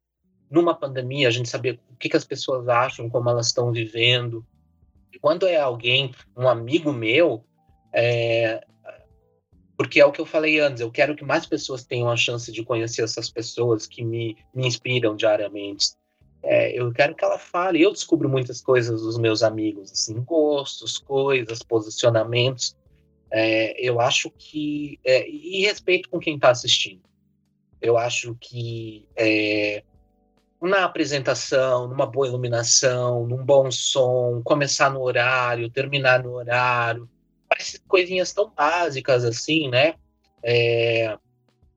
[0.51, 4.45] numa pandemia, a gente saber o que, que as pessoas acham, como elas estão vivendo.
[5.13, 7.45] E quando é alguém, um amigo meu,
[7.97, 8.61] é,
[9.77, 12.53] porque é o que eu falei antes, eu quero que mais pessoas tenham a chance
[12.53, 15.95] de conhecer essas pessoas que me, me inspiram diariamente.
[16.43, 17.83] É, eu quero que ela fale.
[17.83, 22.77] Eu descubro muitas coisas dos meus amigos, assim, gostos, coisas, posicionamentos.
[23.31, 25.01] É, eu acho que.
[25.05, 27.03] É, e respeito com quem está assistindo.
[27.81, 29.83] Eu acho que é,
[30.63, 37.09] na apresentação, numa boa iluminação, num bom som, começar no horário, terminar no horário,
[37.57, 39.95] parece coisinhas tão básicas assim, né?
[40.43, 41.17] É,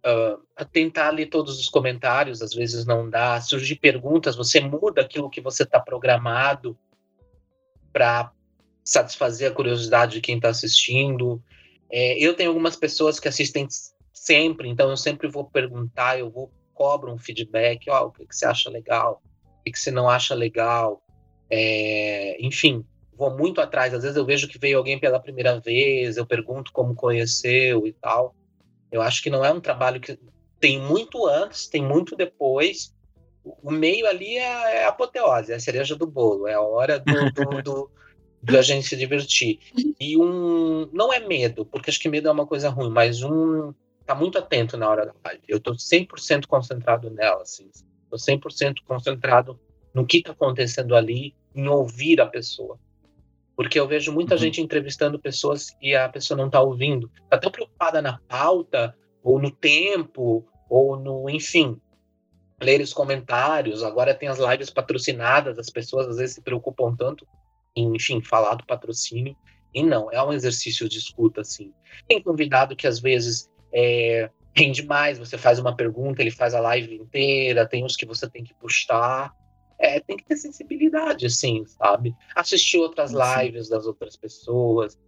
[0.06, 3.40] uh, tentar ler todos os comentários, às vezes não dá.
[3.40, 6.78] Surgir perguntas, você muda aquilo que você está programado
[7.94, 8.32] para
[8.84, 11.42] satisfazer a curiosidade de quem está assistindo.
[11.90, 13.68] É, eu tenho algumas pessoas que assistem
[14.14, 18.26] sempre, então eu sempre vou perguntar, eu vou cobro um feedback, ó, oh, o que,
[18.26, 21.02] que, você acha legal, o que, que você não acha legal,
[21.50, 22.86] é, enfim,
[23.20, 23.94] vou muito atrás.
[23.94, 27.92] Às vezes eu vejo que veio alguém pela primeira vez, eu pergunto como conheceu e
[27.92, 28.34] tal.
[28.90, 30.18] Eu acho que não é um trabalho que
[30.58, 32.96] tem muito antes, tem muito depois.
[33.44, 36.98] O meio ali é, é a apoteose, é a cereja do bolo, é a hora
[36.98, 37.92] do, do, do,
[38.42, 39.60] do a gente se divertir.
[40.00, 40.90] E um.
[40.94, 43.74] Não é medo, porque acho que medo é uma coisa ruim, mas um.
[44.06, 45.44] Tá muito atento na hora da live.
[45.48, 47.70] Eu tô 100% concentrado nela, assim.
[48.10, 49.60] Tô 100% concentrado
[49.94, 52.80] no que tá acontecendo ali, em ouvir a pessoa.
[53.60, 54.40] Porque eu vejo muita uhum.
[54.40, 57.12] gente entrevistando pessoas e a pessoa não está ouvindo.
[57.26, 61.78] Está tão preocupada na pauta, ou no tempo, ou no, enfim,
[62.62, 63.84] ler os comentários.
[63.84, 67.28] Agora tem as lives patrocinadas, as pessoas às vezes se preocupam tanto
[67.76, 69.36] em, enfim, falar do patrocínio.
[69.74, 71.74] E não, é um exercício de escuta, assim.
[72.08, 76.62] Tem convidado que às vezes é, rende mais, você faz uma pergunta, ele faz a
[76.62, 79.34] live inteira, tem uns que você tem que puxar
[79.80, 82.14] é, tem que ter sensibilidade, assim, sabe?
[82.36, 85.00] Assistir outras lives das outras pessoas.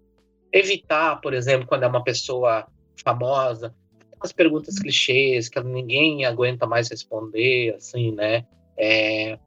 [0.52, 2.66] Evitar, por exemplo, quando é uma pessoa
[3.04, 3.76] famosa,
[4.22, 8.46] as perguntas clichês que ninguém aguenta mais responder, assim, né?
[8.78, 9.38] É,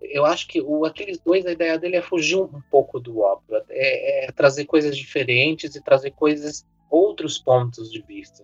[0.00, 3.62] eu acho que o Aqueles Dois, a ideia dele é fugir um pouco do óbvio,
[3.68, 8.42] é, é trazer coisas diferentes e trazer coisas, outros pontos de vista.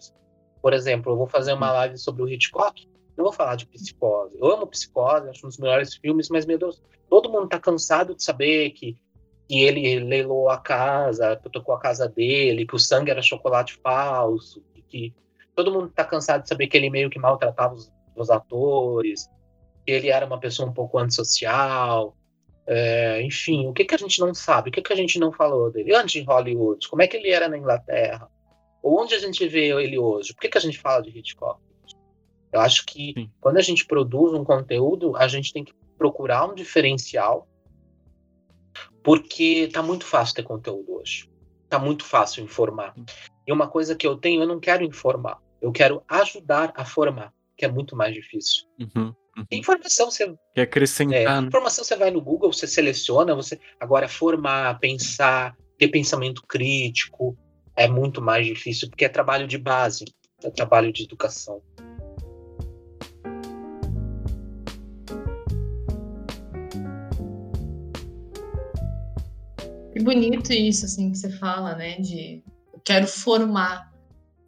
[0.60, 4.36] Por exemplo, eu vou fazer uma live sobre o Hitchcock, não vou falar de psicose.
[4.38, 8.14] Eu amo psicose, acho um dos melhores filmes, mas, meu Deus, todo mundo tá cansado
[8.14, 8.96] de saber que,
[9.48, 14.62] que ele leilou a casa, tocou a casa dele, que o sangue era chocolate falso,
[14.74, 15.14] que, que
[15.54, 19.28] todo mundo tá cansado de saber que ele meio que maltratava os, os atores,
[19.84, 22.14] que ele era uma pessoa um pouco antissocial.
[22.68, 24.68] É, enfim, o que, que a gente não sabe?
[24.68, 25.94] O que, que a gente não falou dele?
[25.94, 28.28] Antes de Hollywood, como é que ele era na Inglaterra?
[28.82, 30.34] Onde a gente vê ele hoje?
[30.34, 31.60] Por que, que a gente fala de Hitchcock?
[32.52, 33.30] Eu acho que Sim.
[33.40, 37.48] quando a gente produz um conteúdo, a gente tem que procurar um diferencial,
[39.02, 41.28] porque tá muito fácil ter conteúdo hoje.
[41.68, 42.94] Tá muito fácil informar.
[43.46, 47.32] E uma coisa que eu tenho, eu não quero informar, eu quero ajudar a formar,
[47.56, 48.64] que é muito mais difícil.
[48.78, 49.44] Uhum, uhum.
[49.50, 50.34] Informação você.
[50.54, 51.18] Quer acrescentar.
[51.18, 51.46] É, né?
[51.46, 53.58] informação você vai no Google, você seleciona, você.
[53.80, 57.36] Agora, formar, pensar, ter pensamento crítico
[57.76, 60.06] é muito mais difícil, porque é trabalho de base,
[60.42, 61.62] é trabalho de educação.
[70.06, 71.96] Bonito isso, assim, que você fala, né?
[72.00, 72.42] De
[72.72, 73.92] eu quero formar.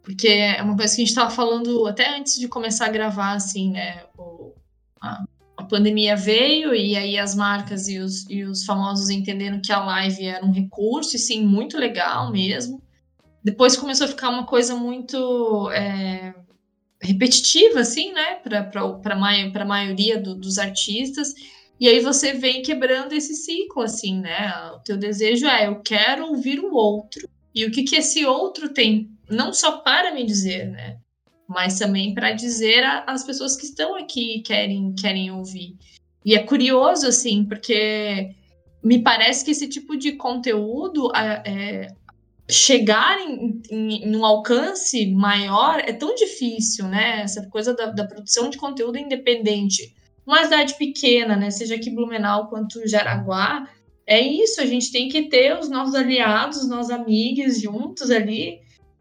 [0.01, 3.33] Porque é uma coisa que a gente estava falando até antes de começar a gravar,
[3.33, 4.05] assim, né?
[4.17, 4.53] O,
[5.01, 5.23] a,
[5.57, 9.83] a, pandemia veio e aí as marcas e os, e os famosos entenderam que a
[9.83, 12.81] live era um recurso, e sim, muito legal mesmo.
[13.43, 16.33] Depois começou a ficar uma coisa muito é,
[17.01, 18.35] repetitiva, assim, né?
[18.35, 18.69] Para
[19.13, 21.33] a maioria do, dos artistas.
[21.79, 24.51] E aí você vem quebrando esse ciclo, assim, né?
[24.75, 27.27] O teu desejo é, eu quero ouvir o outro.
[27.55, 30.97] E o que, que esse outro tem, não só para me dizer, né?
[31.47, 35.75] Mas também para dizer às pessoas que estão aqui e querem, querem ouvir.
[36.25, 38.35] E é curioso, assim, porque
[38.83, 41.87] me parece que esse tipo de conteúdo é,
[42.49, 47.21] chegar em, em, em, um alcance maior é tão difícil, né?
[47.21, 49.95] Essa coisa da, da produção de conteúdo independente
[50.29, 53.67] uma cidade pequena, né, seja aqui Blumenau quanto Jaraguá,
[54.05, 58.59] é isso, a gente tem que ter os nossos aliados, os nossos amigos juntos ali,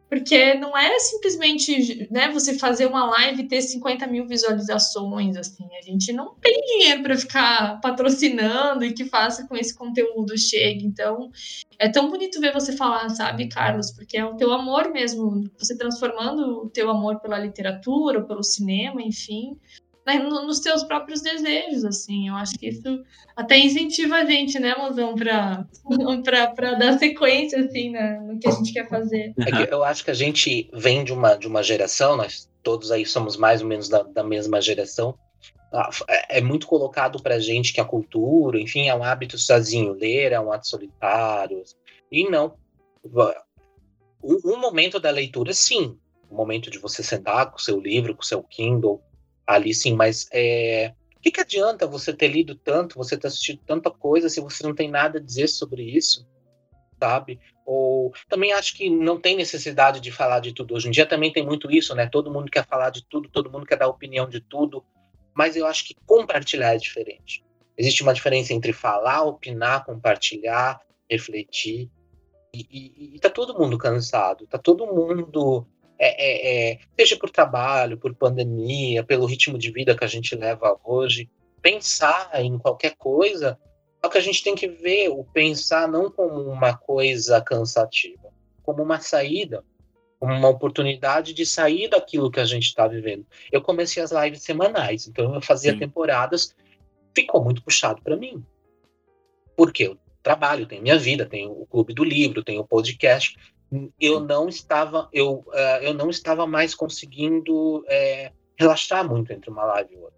[0.08, 5.66] porque não é simplesmente né, você fazer uma live e ter 50 mil visualizações, assim,
[5.78, 10.86] a gente não tem dinheiro para ficar patrocinando e que faça com esse conteúdo chegue,
[10.86, 11.30] então
[11.78, 15.76] é tão bonito ver você falar, sabe, Carlos, porque é o teu amor mesmo, você
[15.76, 19.58] transformando o teu amor pela literatura, pelo cinema, enfim,
[20.08, 22.28] né, nos teus próprios desejos, assim.
[22.28, 23.04] Eu acho que isso
[23.36, 25.66] até incentiva a gente, né, Mozão, para
[26.78, 29.34] dar sequência, assim, né, no que a gente quer fazer.
[29.38, 33.04] É eu acho que a gente vem de uma, de uma geração, nós todos aí
[33.04, 35.14] somos mais ou menos da, da mesma geração,
[36.08, 40.32] é, é muito colocado para gente que a cultura, enfim, é um hábito sozinho, ler
[40.32, 41.62] é um ato solitário,
[42.10, 42.54] e não.
[44.24, 45.98] Um, um momento da leitura, sim,
[46.30, 49.02] o momento de você sentar com o seu livro, com o seu Kindle,
[49.48, 53.60] ali sim, mas é, O que, que adianta você ter lido tanto, você ter assistido
[53.66, 56.28] tanta coisa, se você não tem nada a dizer sobre isso?
[57.00, 57.40] Sabe?
[57.64, 60.74] Ou também acho que não tem necessidade de falar de tudo.
[60.74, 62.06] Hoje em dia também tem muito isso, né?
[62.06, 64.84] Todo mundo quer falar de tudo, todo mundo quer dar opinião de tudo.
[65.34, 67.44] Mas eu acho que compartilhar é diferente.
[67.76, 71.88] Existe uma diferença entre falar, opinar, compartilhar, refletir.
[72.52, 75.66] E, e, e tá todo mundo cansado, tá todo mundo
[75.98, 80.36] é, é, é, seja por trabalho, por pandemia, pelo ritmo de vida que a gente
[80.36, 81.28] leva hoje,
[81.60, 83.58] pensar em qualquer coisa,
[84.02, 88.30] só que a gente tem que ver o pensar não como uma coisa cansativa,
[88.62, 89.64] como uma saída,
[90.20, 93.26] como uma oportunidade de sair daquilo que a gente está vivendo.
[93.50, 95.78] Eu comecei as lives semanais, então eu fazia Sim.
[95.78, 96.54] temporadas,
[97.14, 98.44] ficou muito puxado para mim.
[99.56, 103.36] Porque eu trabalho, tenho minha vida, tenho o clube do livro, tenho o podcast,
[104.00, 109.64] eu não estava eu, uh, eu não estava mais conseguindo é, relaxar muito entre uma
[109.64, 110.16] live e outra.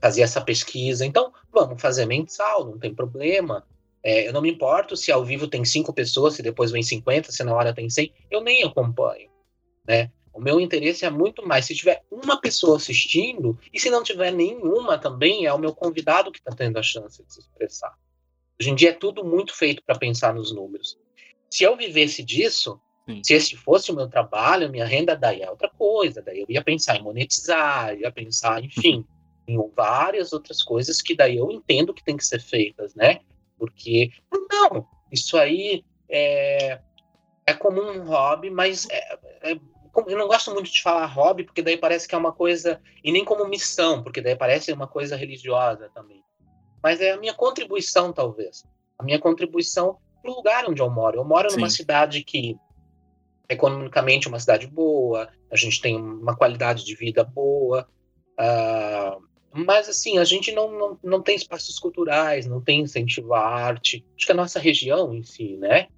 [0.00, 3.66] Fazia essa pesquisa então vamos fazer mensal não tem problema.
[4.02, 7.30] É, eu não me importo se ao vivo tem cinco pessoas se depois vem 50
[7.30, 9.30] se na hora tem 100 eu nem acompanho
[9.86, 10.10] né?
[10.32, 14.30] O meu interesse é muito mais se tiver uma pessoa assistindo e se não tiver
[14.30, 17.94] nenhuma também é o meu convidado que está tendo a chance de se expressar.
[18.58, 20.96] Hoje em dia é tudo muito feito para pensar nos números
[21.50, 23.20] se eu vivesse disso, Sim.
[23.24, 26.22] se esse fosse o meu trabalho, minha renda, daí é outra coisa.
[26.22, 29.04] Daí eu ia pensar em monetizar, ia pensar, enfim,
[29.48, 33.20] em várias outras coisas que daí eu entendo que tem que ser feitas, né?
[33.58, 34.10] Porque,
[34.50, 36.80] não, isso aí é,
[37.44, 39.52] é como um hobby, mas é, é,
[40.06, 43.10] eu não gosto muito de falar hobby, porque daí parece que é uma coisa, e
[43.10, 46.22] nem como missão, porque daí parece uma coisa religiosa também.
[46.82, 48.64] Mas é a minha contribuição, talvez.
[48.98, 51.18] A minha contribuição pro lugar onde eu moro.
[51.18, 51.56] Eu moro Sim.
[51.56, 52.56] numa cidade que
[53.48, 57.88] economicamente é uma cidade boa, a gente tem uma qualidade de vida boa,
[58.38, 63.40] uh, mas assim, a gente não, não, não tem espaços culturais, não tem incentivo à
[63.40, 65.88] arte, acho que a nossa região em si, né?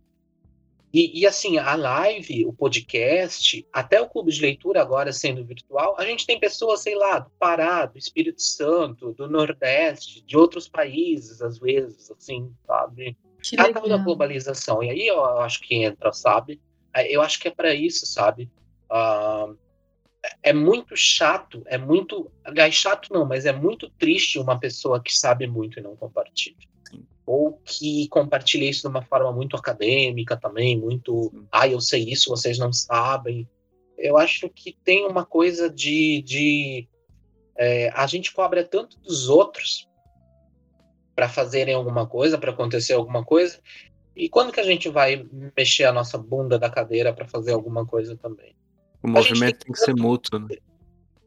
[0.93, 5.97] E, e, assim, a live, o podcast, até o clube de leitura agora sendo virtual,
[5.99, 10.69] a gente tem pessoas, sei lá, do Pará, do Espírito Santo, do Nordeste, de outros
[10.69, 13.17] países, às vezes, assim, sabe?
[13.43, 14.83] Que a tal da globalização.
[14.83, 16.61] E aí eu acho que entra, sabe?
[17.09, 18.51] Eu acho que é para isso, sabe?
[18.91, 19.57] Uh,
[20.43, 22.31] é muito chato, é muito.
[22.45, 26.57] Aliás, chato não, mas é muito triste uma pessoa que sabe muito e não compartilha.
[26.89, 27.05] Sim.
[27.27, 31.31] Ou que compartilha isso de uma forma muito acadêmica também, muito.
[31.33, 31.47] Sim.
[31.51, 33.49] Ah, eu sei isso, vocês não sabem.
[33.99, 36.23] Eu acho que tem uma coisa de.
[36.23, 36.89] de
[37.57, 39.89] é, a gente cobra tanto dos outros
[41.15, 43.59] para fazerem alguma coisa, para acontecer alguma coisa.
[44.15, 47.87] E quando que a gente vai mexer a nossa bunda da cadeira para fazer alguma
[47.87, 48.55] coisa também?
[49.03, 49.85] O movimento tem, tem, que tanto...
[49.85, 50.57] ser mútuo, né?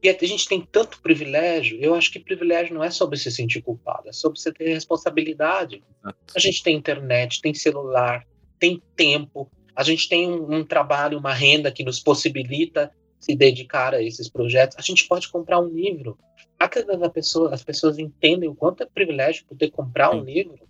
[0.03, 3.63] E a gente tem tanto privilégio, eu acho que privilégio não é sobre se sentir
[3.63, 5.83] culpado, é sobre você ter responsabilidade.
[5.99, 6.17] Exato.
[6.35, 8.23] A gente tem internet, tem celular,
[8.59, 12.91] tem tempo, a gente tem um, um trabalho, uma renda que nos possibilita
[13.25, 14.77] se dedicar a esses projetos.
[14.77, 16.17] A gente pode comprar um livro,
[16.59, 20.67] a pessoa, as pessoas entendem o quanto é privilégio poder comprar um livro,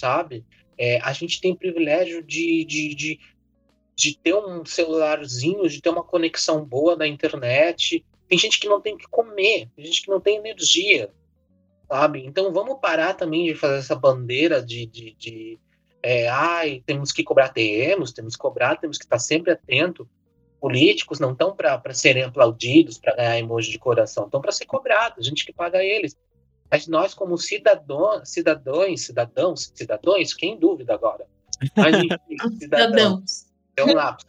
[0.00, 0.44] sabe?
[0.76, 3.20] É, a gente tem privilégio de, de, de,
[3.94, 8.04] de, ter um celularzinho, de ter uma conexão boa da internet.
[8.28, 11.10] Tem gente que não tem o que comer, tem gente que não tem energia,
[11.88, 12.26] sabe?
[12.26, 15.58] Então vamos parar também de fazer essa bandeira de, de, de
[16.02, 20.06] é, ai, temos que cobrar, temos, temos que cobrar, temos que estar sempre atento
[20.60, 25.26] políticos não estão para serem aplaudidos, para ganhar emoji de coração, estão para ser cobrados,
[25.26, 26.16] a gente que paga eles.
[26.70, 31.26] Mas nós, como cidadão, cidadãos, cidadãos, cidadãos, quem dúvida agora?
[31.76, 33.46] Mas, enfim, cidadãos.
[33.76, 34.26] É um lapso.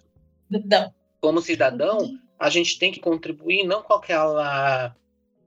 [0.51, 0.93] Cidadão.
[1.19, 4.95] Como cidadão, a gente tem que contribuir não com aquela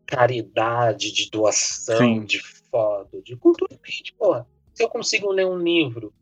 [0.05, 2.25] caridade de doação, Sim.
[2.25, 3.79] de foto, de cultura.
[4.19, 6.13] Porra, se eu consigo ler um livro,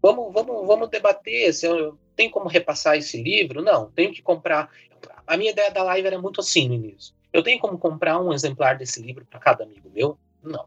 [0.00, 1.52] vamos, vamos, vamos debater.
[1.52, 3.62] Se eu, tem como repassar esse livro?
[3.62, 4.70] Não, tenho que comprar.
[5.26, 7.14] A minha ideia da live era muito assim no início.
[7.32, 10.18] Eu tenho como comprar um exemplar desse livro para cada amigo meu?
[10.42, 10.66] Não.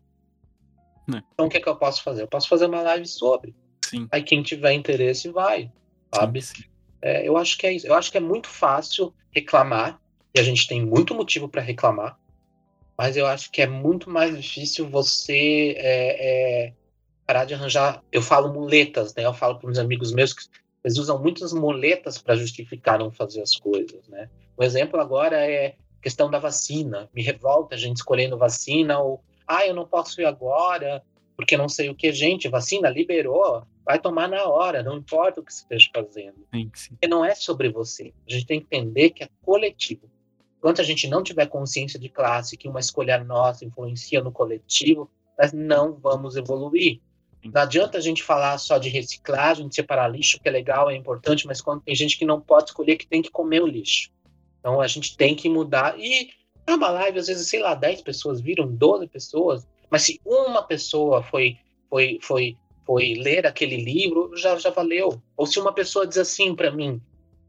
[1.16, 1.24] É.
[1.34, 2.24] Então o que, é que eu posso fazer?
[2.24, 3.56] Eu posso fazer uma live sobre.
[3.86, 4.08] Sim.
[4.12, 5.72] Aí quem tiver interesse vai,
[6.14, 6.42] sabe?
[6.42, 6.64] Sim, sim.
[7.02, 7.88] É, eu acho que é isso.
[7.88, 10.00] Eu acho que é muito fácil reclamar
[10.36, 12.20] e a gente tem muito motivo para reclamar.
[12.98, 16.74] Mas eu acho que é muito mais difícil você é, é,
[17.26, 18.04] parar de arranjar.
[18.12, 19.24] Eu falo muletas, né?
[19.24, 20.44] Eu falo para uns amigos meus que
[20.84, 24.30] eles usam muitas muletas para justificar não fazer as coisas, né?
[24.58, 27.10] Um exemplo agora é a questão da vacina.
[27.14, 31.04] Me revolta a gente escolhendo vacina ou, ah, eu não posso ir agora
[31.38, 32.12] porque não sei o que.
[32.12, 36.48] Gente, vacina liberou, vai tomar na hora, não importa o que você esteja fazendo.
[36.54, 36.90] Sim, sim.
[36.90, 38.12] Porque não é sobre você.
[38.28, 40.10] A gente tem que entender que é coletivo.
[40.58, 45.10] Enquanto a gente não tiver consciência de classe, que uma escolha nossa influencia no coletivo,
[45.38, 47.00] nós não vamos evoluir.
[47.54, 50.96] Não adianta a gente falar só de reciclagem, de separar lixo, que é legal, é
[50.96, 54.12] importante, mas quando tem gente que não pode escolher, que tem que comer o lixo.
[54.60, 55.98] Então a gente tem que mudar.
[56.00, 56.30] E
[56.66, 60.62] é uma live, às vezes, sei lá, 10 pessoas viram, 12 pessoas, mas se uma
[60.62, 61.58] pessoa foi,
[61.90, 65.22] foi, foi, foi ler aquele livro, já, já valeu.
[65.36, 67.02] Ou se uma pessoa diz assim para mim,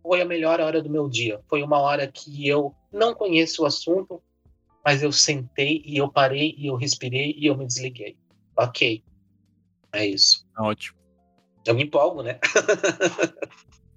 [0.03, 3.66] foi a melhor hora do meu dia, foi uma hora que eu não conheço o
[3.66, 4.22] assunto,
[4.84, 8.16] mas eu sentei e eu parei e eu respirei e eu me desliguei.
[8.57, 9.03] Ok,
[9.93, 10.47] é isso.
[10.55, 10.99] Tá ótimo.
[11.66, 12.39] Eu me empolgo, né?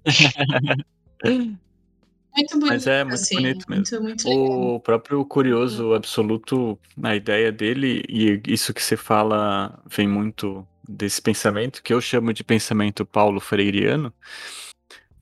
[1.24, 2.66] muito bonito.
[2.66, 4.02] Mas é muito assim, bonito mesmo.
[4.02, 4.74] Muito, muito.
[4.74, 11.22] O próprio curioso absoluto, a ideia dele, e isso que você fala vem muito desse
[11.22, 14.12] pensamento, que eu chamo de pensamento paulo freiriano,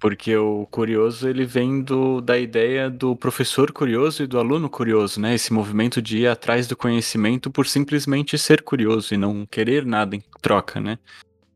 [0.00, 5.20] porque o curioso ele vem do, da ideia do professor curioso e do aluno curioso,
[5.20, 5.34] né?
[5.34, 10.16] Esse movimento de ir atrás do conhecimento por simplesmente ser curioso e não querer nada
[10.16, 10.98] em troca, né?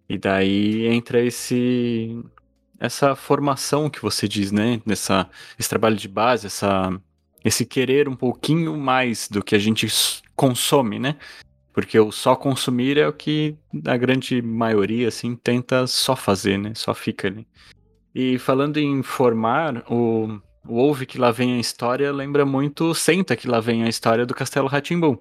[0.07, 2.23] E daí entra esse
[2.79, 4.81] essa formação que você diz, né?
[4.85, 5.29] Nessa,
[5.59, 6.93] esse trabalho de base, essa,
[7.43, 9.89] esse querer um pouquinho mais do que a gente
[10.37, 11.17] consome, né?
[11.73, 16.73] Porque o só consumir é o que a grande maioria, assim, tenta só fazer, né?
[16.75, 17.47] Só fica ali.
[18.15, 23.37] E falando em formar, o, o Ouve que lá vem a história lembra muito Senta
[23.37, 25.19] que lá vem a história do Castelo Ratimbum.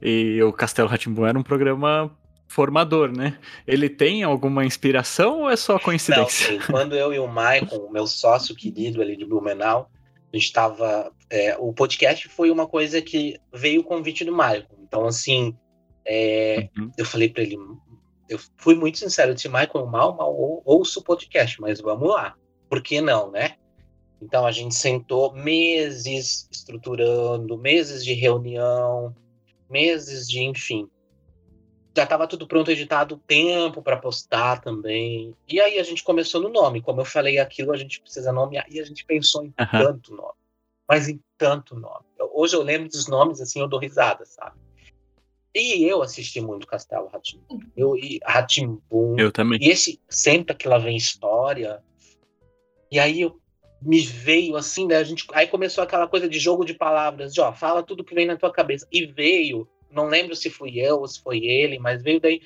[0.00, 2.10] E o Castelo Ratimbum era um programa
[2.48, 3.38] formador, né?
[3.66, 6.52] Ele tem alguma inspiração ou é só coincidência?
[6.52, 6.66] Não, sim.
[6.70, 9.90] Quando eu e o Maicon, o meu sócio querido ali de Blumenau,
[10.32, 11.10] a gente estava.
[11.28, 14.76] É, o podcast foi uma coisa que veio o convite do Maicon.
[14.82, 15.56] Então, assim,
[16.06, 16.90] é, uhum.
[16.96, 17.58] eu falei para ele,
[18.28, 22.34] eu fui muito sincero, eu disse, Michael, mal, mal ouço o podcast, mas vamos lá.
[22.68, 23.56] Por que não, né?
[24.20, 29.14] Então a gente sentou meses estruturando, meses de reunião,
[29.68, 30.88] meses de, enfim.
[31.96, 35.34] Já estava tudo pronto, editado, tempo para postar também.
[35.48, 36.82] E aí a gente começou no nome.
[36.82, 38.66] Como eu falei aquilo, a gente precisa nomear.
[38.68, 39.66] E a gente pensou em uhum.
[39.70, 40.34] tanto nome.
[40.88, 42.04] Mas em tanto nome.
[42.34, 44.56] Hoje eu lembro dos nomes, assim, eu dou risada, sabe?
[45.58, 47.40] E eu assisti muito Castelo Ratim.
[47.74, 49.16] Eu e Ratimbum.
[49.18, 49.58] Eu também.
[49.62, 51.82] E esse sempre que lá vem história.
[52.90, 53.40] E aí eu,
[53.80, 54.96] me veio assim, né?
[54.96, 58.14] A gente, aí começou aquela coisa de jogo de palavras, de ó, fala tudo que
[58.14, 58.86] vem na tua cabeça.
[58.92, 62.42] E veio, não lembro se fui eu ou se foi ele, mas veio daí.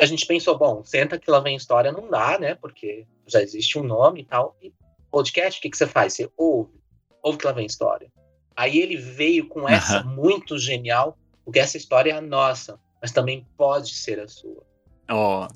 [0.00, 2.54] A gente pensou, bom, senta que lá vem história, não dá, né?
[2.54, 4.56] Porque já existe um nome e tal.
[4.62, 4.72] E
[5.10, 6.14] podcast, o que, que você faz?
[6.14, 6.72] Você ouve,
[7.20, 8.10] ouve que lá vem história.
[8.56, 10.14] Aí ele veio com essa uhum.
[10.14, 14.62] muito genial porque essa história é a nossa, mas também pode ser a sua.
[15.08, 15.48] Ó, oh,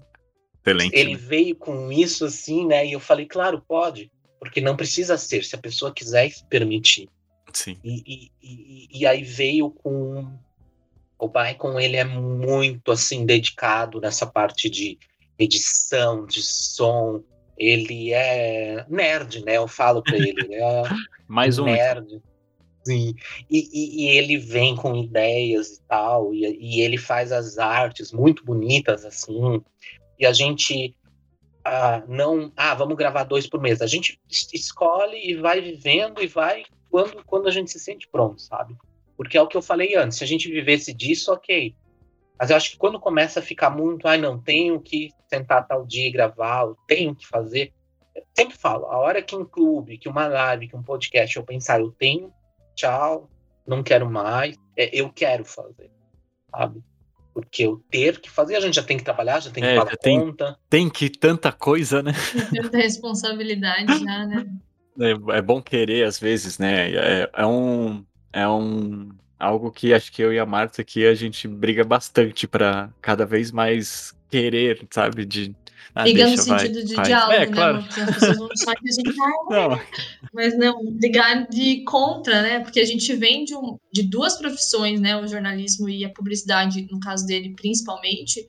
[0.64, 0.96] excelente.
[0.96, 1.18] Ele né?
[1.18, 2.86] veio com isso assim, né?
[2.86, 7.10] E eu falei, claro, pode, porque não precisa ser, se a pessoa quiser se permitir.
[7.52, 7.76] Sim.
[7.84, 10.32] E, e, e, e aí veio com
[11.18, 14.98] o Baikon, ele é muito assim dedicado nessa parte de
[15.38, 17.22] edição, de som.
[17.58, 19.58] Ele é nerd, né?
[19.58, 20.82] Eu falo para ele, ele é
[21.28, 22.22] mais um nerd.
[22.84, 23.14] Sim,
[23.48, 28.12] e, e, e, ele vem com ideias e tal, e, e, ele faz as artes
[28.12, 29.62] muito bonitas, assim,
[30.18, 30.96] e a gente
[31.64, 34.20] ah, não, ah, vamos gravar dois por mês, a gente
[34.52, 38.76] escolhe e vai vivendo e vai quando, quando a gente se sente pronto, sabe?
[39.16, 41.74] Porque é o que eu falei antes, se a gente vivesse disso, ok,
[42.38, 45.66] mas eu acho que quando começa a ficar muito, ai, ah, não, tenho que sentar
[45.66, 47.72] tal dia e gravar, eu tenho que fazer,
[48.14, 51.44] eu sempre falo, a hora que um clube, que uma live, que um podcast, eu
[51.44, 52.32] pensar, eu tenho
[52.82, 53.30] tchau,
[53.66, 55.90] não quero mais, é, eu quero fazer,
[56.50, 56.82] sabe?
[57.32, 59.76] Porque eu ter que fazer, a gente já tem que trabalhar, já tem que é,
[59.76, 60.58] pagar tem, conta.
[60.68, 62.12] Tem que tanta coisa, né?
[62.54, 64.46] Tanta responsabilidade já, né?
[65.00, 66.90] É, é, bom querer às vezes, né?
[66.92, 69.08] É, é, um é um
[69.38, 73.24] algo que acho que eu e a Marta aqui a gente briga bastante para cada
[73.24, 75.56] vez mais querer, sabe, de
[75.94, 77.04] ah, Liga no sentido vai, de vai.
[77.04, 77.46] diálogo, é, né?
[77.46, 77.82] Claro.
[77.82, 79.16] Porque as pessoas vão achar que a gente
[79.50, 79.80] não.
[80.32, 82.60] Mas não, ligar de contra, né?
[82.60, 85.16] Porque a gente vem de, um, de duas profissões, né?
[85.16, 88.48] O jornalismo e a publicidade, no caso dele, principalmente,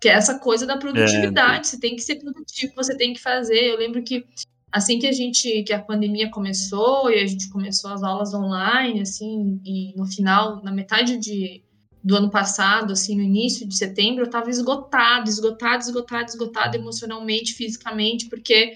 [0.00, 1.60] que é essa coisa da produtividade.
[1.60, 1.64] É.
[1.64, 3.72] Você tem que ser produtivo, você tem que fazer.
[3.72, 4.24] Eu lembro que
[4.72, 9.00] assim que a gente que a pandemia começou e a gente começou as aulas online
[9.00, 11.62] assim e no final na metade de
[12.02, 17.54] do ano passado, assim, no início de setembro, eu estava esgotado, esgotado, esgotado, esgotado emocionalmente,
[17.54, 18.74] fisicamente, porque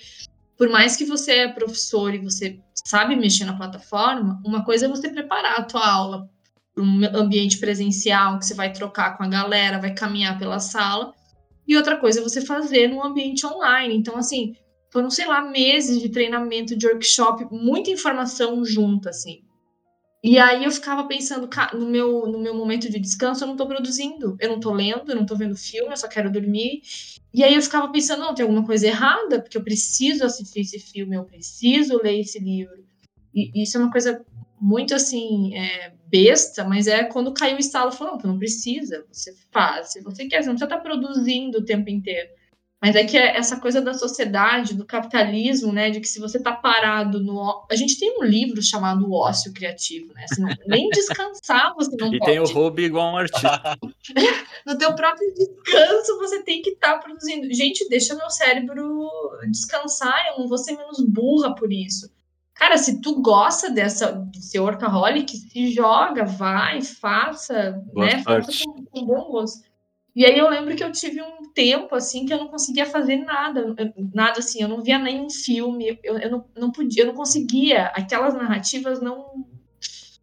[0.57, 4.89] por mais que você é professor e você sabe mexer na plataforma, uma coisa é
[4.89, 6.29] você preparar a tua aula
[6.75, 11.15] para um ambiente presencial, que você vai trocar com a galera, vai caminhar pela sala,
[11.67, 13.97] e outra coisa é você fazer num ambiente online.
[13.97, 14.55] Então, assim,
[14.91, 19.43] foram, sei lá, meses de treinamento, de workshop, muita informação junta, assim.
[20.23, 23.67] E aí eu ficava pensando, no meu, no meu momento de descanso, eu não tô
[23.67, 26.81] produzindo, eu não tô lendo, eu não tô vendo filme, eu só quero dormir.
[27.35, 30.79] E aí eu ficava pensando, não, tem alguma coisa errada, porque eu preciso assistir esse
[30.79, 32.85] filme, eu preciso ler esse livro.
[33.35, 34.25] E isso é uma coisa
[34.61, 39.35] muito assim, é, besta, mas é quando caiu o estalo, falou, não, não precisa, você
[39.51, 42.29] faz, se você quer, você não precisa estar tá produzindo o tempo inteiro.
[42.83, 45.89] Mas é que é essa coisa da sociedade, do capitalismo, né?
[45.89, 47.65] De que se você tá parado no.
[47.71, 50.27] A gente tem um livro chamado Ócio Criativo, né?
[50.37, 50.49] Não...
[50.67, 52.31] nem descansar você não e pode.
[52.31, 53.79] E tem o hobby igual um artista.
[54.67, 57.55] no teu próprio descanso você tem que estar tá produzindo.
[57.55, 59.09] Gente, deixa meu cérebro
[59.49, 62.11] descansar, eu não vou ser menos burra por isso.
[62.53, 68.23] Cara, se tu gosta dessa de ser workaholic, se joga, vai, faça, Boa né?
[68.25, 69.72] Faça com, com bom gosto.
[70.15, 73.17] E aí eu lembro que eu tive um tempo, assim, que eu não conseguia fazer
[73.17, 73.75] nada,
[74.13, 77.87] nada assim, eu não via nenhum filme, eu, eu não, não podia, eu não conseguia,
[77.87, 79.47] aquelas narrativas não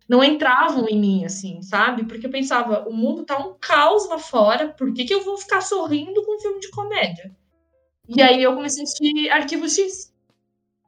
[0.08, 2.04] não entravam em mim, assim, sabe?
[2.04, 5.38] Porque eu pensava, o mundo tá um caos lá fora, por que, que eu vou
[5.38, 7.32] ficar sorrindo com um filme de comédia?
[8.08, 10.12] E aí eu comecei a assistir Arquivo X.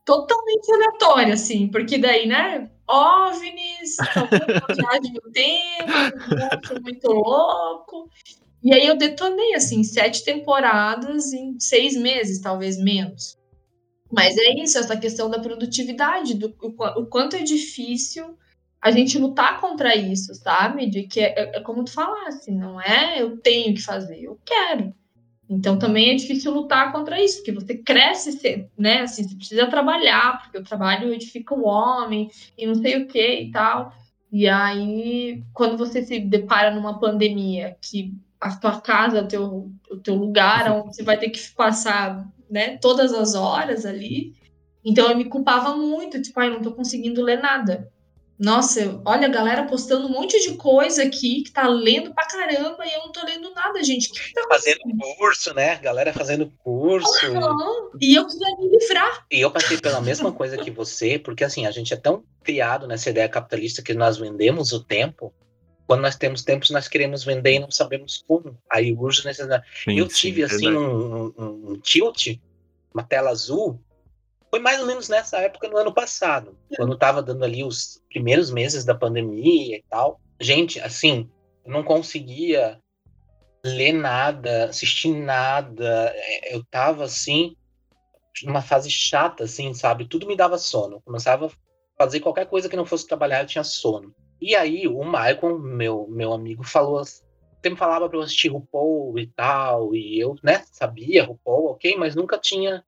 [0.04, 3.98] Totalmente aleatório, assim, porque daí, né, OVNIs,
[4.76, 8.10] viagem no tempo, muito louco.
[8.64, 13.38] E aí eu detonei, assim, sete temporadas em seis meses, talvez menos.
[14.12, 18.38] Mas é isso, essa questão da produtividade, do o, quanto é difícil
[18.82, 20.88] a gente lutar contra isso, sabe?
[20.88, 24.40] De que é, é, é como tu falasse, não é eu tenho que fazer, eu
[24.46, 24.94] quero.
[25.50, 29.02] Então também é difícil lutar contra isso, porque você cresce, né?
[29.02, 33.42] Assim, você precisa trabalhar, porque o trabalho edifica o homem e não sei o que
[33.42, 33.94] e tal.
[34.32, 39.98] E aí, quando você se depara numa pandemia que a tua casa, o teu, o
[39.98, 44.34] teu lugar, onde você vai ter que passar né, todas as horas ali.
[44.84, 47.92] Então eu me culpava muito, tipo, ai, não tô conseguindo ler nada.
[48.40, 52.84] Nossa, olha a galera postando um monte de coisa aqui que tá lendo pra caramba
[52.84, 54.10] e eu não tô lendo nada, gente.
[54.10, 54.80] O que, que tá fazendo
[55.20, 55.76] curso, né?
[55.76, 57.28] Galera fazendo curso.
[57.28, 57.92] Uhum.
[58.02, 59.28] E eu queria me livrar.
[59.30, 62.88] E eu passei pela mesma coisa que você, porque assim, a gente é tão criado
[62.88, 65.32] nessa ideia capitalista que nós vendemos o tempo
[65.92, 68.58] quando nós temos tempos, nós queremos vender e não sabemos como.
[68.72, 69.66] Aí urge necessidade.
[69.84, 72.40] Sim, eu tive, sim, assim, um, um, um, tilt,
[72.94, 73.78] uma tela azul,
[74.50, 78.50] foi mais ou menos nessa época, no ano passado, quando estava dando ali os primeiros
[78.50, 80.22] meses da pandemia e tal.
[80.40, 81.30] Gente, assim,
[81.66, 82.80] eu não conseguia
[83.62, 86.10] ler nada, assistir nada.
[86.16, 87.54] É, eu tava, assim,
[88.46, 90.08] numa fase chata, assim, sabe?
[90.08, 90.96] Tudo me dava sono.
[90.96, 91.52] Eu começava a
[91.98, 94.16] fazer qualquer coisa que não fosse trabalhar, eu tinha sono.
[94.42, 97.04] E aí o Michael, meu, meu amigo, falou
[97.64, 102.16] sempre falava para eu assistir RuPaul e tal, e eu, né, sabia RuPaul, ok, mas
[102.16, 102.84] nunca tinha.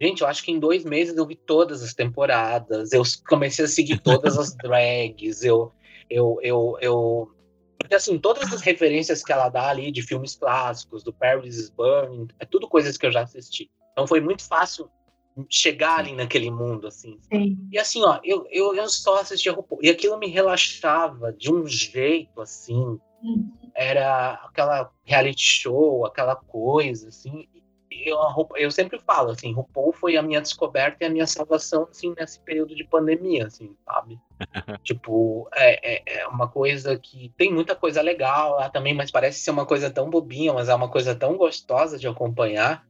[0.00, 3.68] Gente, eu acho que em dois meses eu vi todas as temporadas, eu comecei a
[3.68, 5.72] seguir todas as drags, eu,
[6.10, 7.30] eu, eu, eu,
[7.78, 11.70] porque assim, todas as referências que ela dá ali de filmes clássicos, do Paris is
[11.70, 13.70] Burning, é tudo coisas que eu já assisti.
[13.92, 14.90] Então foi muito fácil
[15.48, 17.18] chegar ali naquele mundo, assim.
[17.32, 17.58] Sim.
[17.70, 21.66] E assim, ó, eu, eu, eu só assistia RuPaul, e aquilo me relaxava de um
[21.66, 22.98] jeito, assim.
[23.22, 23.52] Uhum.
[23.74, 27.48] Era aquela reality show, aquela coisa, assim.
[28.04, 28.18] Eu,
[28.56, 32.40] eu sempre falo, assim, RuPaul foi a minha descoberta e a minha salvação, assim, nesse
[32.40, 34.18] período de pandemia, assim, sabe?
[34.82, 39.40] tipo, é, é, é, uma coisa que tem muita coisa legal lá também, mas parece
[39.40, 42.84] ser uma coisa tão bobinha, mas é uma coisa tão gostosa de acompanhar.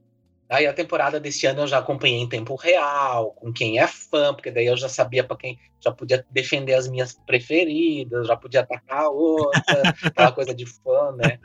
[0.53, 4.35] Aí a temporada desse ano eu já acompanhei em tempo real, com quem é fã,
[4.35, 8.61] porque daí eu já sabia para quem já podia defender as minhas preferidas, já podia
[8.61, 9.62] atacar a outra,
[10.05, 11.39] aquela coisa de fã, né?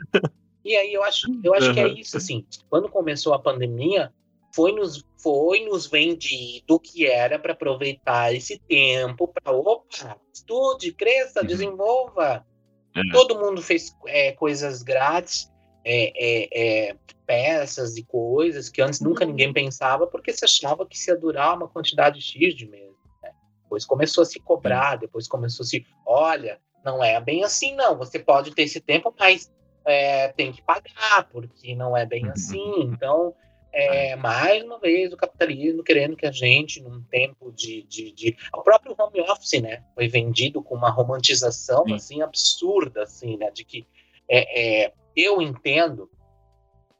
[0.62, 1.74] E aí eu acho, eu acho uhum.
[1.74, 2.44] que é isso, assim.
[2.68, 4.12] Quando começou a pandemia,
[4.54, 11.40] foi nos, foi nos vendido que era para aproveitar esse tempo para opa, estude, cresça,
[11.40, 11.46] uhum.
[11.46, 12.46] desenvolva.
[12.94, 13.10] Uhum.
[13.12, 15.50] Todo mundo fez é, coisas grátis
[15.90, 16.96] é, é, é,
[17.26, 21.56] peças e coisas que antes nunca ninguém pensava, porque se achava que se ia durar
[21.56, 22.94] uma quantidade X de meses.
[23.22, 23.30] Né?
[23.62, 25.86] Depois começou a se cobrar, depois começou a se.
[26.04, 27.96] Olha, não é bem assim, não.
[27.96, 29.50] Você pode ter esse tempo, mas
[29.86, 32.82] é, tem que pagar, porque não é bem assim.
[32.82, 33.34] Então,
[33.72, 38.36] é, mais uma vez, o capitalismo querendo que a gente, num tempo de, de, de,
[38.52, 39.82] O próprio home office, né?
[39.94, 41.94] Foi vendido com uma romantização, Sim.
[41.94, 43.50] assim, absurda, assim, né?
[43.50, 43.86] De que
[44.28, 46.08] é, é eu entendo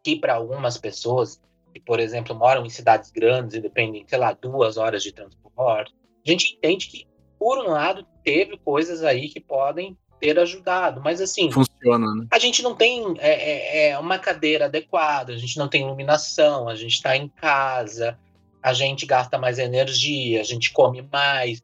[0.03, 1.41] que para algumas pessoas
[1.73, 5.95] que, por exemplo, moram em cidades grandes e dependem, sei lá, duas horas de transporte,
[6.27, 7.07] a gente entende que,
[7.39, 12.27] por um lado, teve coisas aí que podem ter ajudado, mas assim, funciona, né?
[12.31, 16.69] A gente não tem é, é, é uma cadeira adequada, a gente não tem iluminação,
[16.69, 18.19] a gente está em casa,
[18.61, 21.63] a gente gasta mais energia, a gente come mais.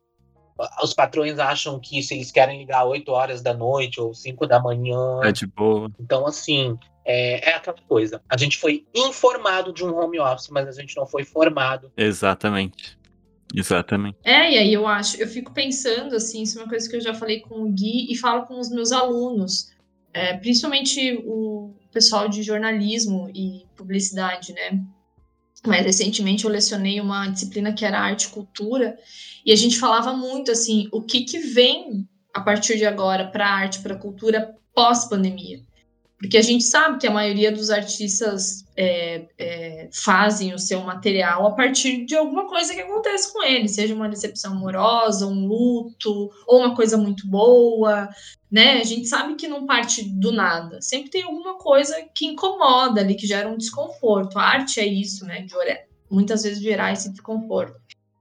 [0.83, 4.61] Os patrões acham que se eles querem ligar 8 horas da noite ou 5 da
[4.61, 5.21] manhã.
[5.23, 5.91] É de boa.
[5.99, 8.23] Então, assim, é, é, aquela coisa.
[8.29, 11.93] A gente foi informado de um home office, mas a gente não foi formado.
[11.97, 12.97] Exatamente.
[13.55, 14.17] Exatamente.
[14.25, 17.01] É, e aí eu acho, eu fico pensando assim, isso é uma coisa que eu
[17.01, 19.73] já falei com o Gui e falo com os meus alunos,
[20.13, 24.83] é, principalmente o pessoal de jornalismo e publicidade, né?
[25.67, 28.99] Mas recentemente eu lecionei uma disciplina que era arte e cultura,
[29.45, 33.47] e a gente falava muito assim, o que que vem a partir de agora para
[33.47, 35.63] a arte, para a cultura pós-pandemia.
[36.25, 41.47] Porque a gente sabe que a maioria dos artistas é, é, fazem o seu material
[41.47, 46.31] a partir de alguma coisa que acontece com ele, seja uma decepção amorosa, um luto,
[46.47, 48.09] ou uma coisa muito boa,
[48.51, 48.81] né?
[48.81, 50.81] A gente sabe que não parte do nada.
[50.81, 54.39] Sempre tem alguma coisa que incomoda ali, que gera um desconforto.
[54.39, 55.43] A arte é isso, né?
[55.43, 55.55] De
[56.11, 57.79] muitas vezes gerar esse desconforto.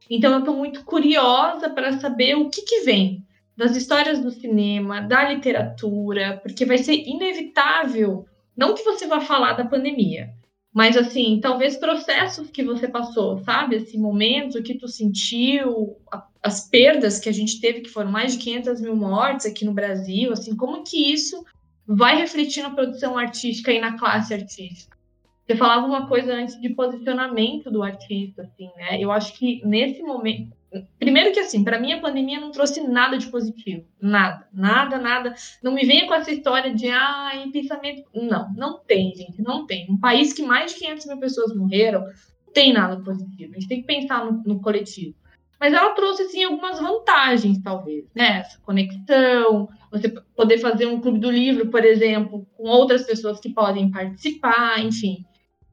[0.09, 3.22] Então eu estou muito curiosa para saber o que, que vem
[3.55, 8.25] das histórias do cinema, da literatura, porque vai ser inevitável,
[8.57, 10.33] não que você vá falar da pandemia,
[10.73, 13.75] mas assim, talvez processos que você passou, sabe?
[13.75, 18.33] Esse momento que tu sentiu, a, as perdas que a gente teve, que foram mais
[18.33, 21.45] de 500 mil mortes aqui no Brasil, assim, como que isso
[21.85, 24.97] vai refletir na produção artística e na classe artística?
[25.45, 28.99] Você falava uma coisa antes de posicionamento do artista, assim, né?
[28.99, 30.55] Eu acho que nesse momento,
[30.99, 33.85] Primeiro que assim, para mim a pandemia não trouxe nada de positivo.
[34.01, 35.33] Nada, nada, nada.
[35.61, 38.03] Não me venha com essa história de, ah, pensamento.
[38.13, 39.87] Não, não tem, gente, não tem.
[39.89, 43.51] Um país que mais de 500 mil pessoas morreram, não tem nada positivo.
[43.51, 45.15] A gente tem que pensar no, no coletivo.
[45.59, 48.39] Mas ela trouxe, sim, algumas vantagens, talvez, né?
[48.39, 53.53] Essa conexão, você poder fazer um clube do livro, por exemplo, com outras pessoas que
[53.53, 55.23] podem participar, enfim.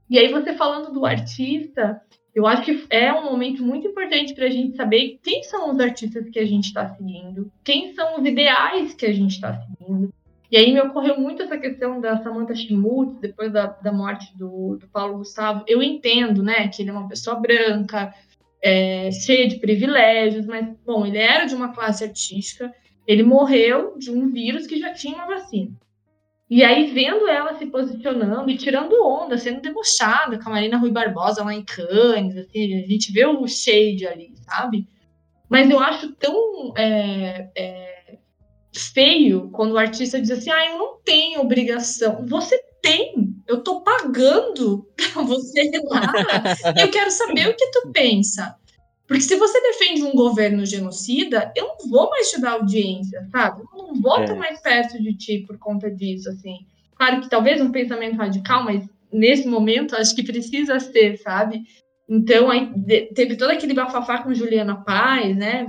[0.09, 2.01] E aí, você falando do artista,
[2.35, 5.81] eu acho que é um momento muito importante para a gente saber quem são os
[5.81, 10.12] artistas que a gente está seguindo, quem são os ideais que a gente está seguindo.
[10.51, 14.77] E aí me ocorreu muito essa questão da Samantha Schmutz, depois da, da morte do,
[14.77, 15.65] do Paulo Gustavo.
[15.66, 18.12] Eu entendo, né, que ele é uma pessoa branca,
[18.62, 22.73] é, cheia de privilégios, mas, bom, ele era de uma classe artística,
[23.07, 25.73] ele morreu de um vírus que já tinha uma vacina.
[26.51, 30.91] E aí, vendo ela se posicionando e tirando onda, sendo debochada com a Marina Rui
[30.91, 34.89] Barbosa lá em Cannes, assim, a gente vê o shade ali, sabe?
[35.49, 38.19] Mas eu acho tão é, é,
[38.73, 42.27] feio quando o artista diz assim: ah, eu não tenho obrigação.
[42.27, 46.13] Você tem, eu tô pagando pra você ir lá.
[46.81, 48.57] eu quero saber o que tu pensa.
[49.11, 53.62] Porque se você defende um governo genocida, eu não vou mais te dar audiência, sabe?
[53.62, 54.39] Eu não vou estar é.
[54.39, 56.59] mais perto de ti por conta disso, assim.
[56.95, 61.65] Claro que talvez um pensamento radical, mas nesse momento acho que precisa ser, sabe?
[62.09, 62.70] Então, aí
[63.12, 65.66] teve todo aquele bafafá com Juliana Paz, né?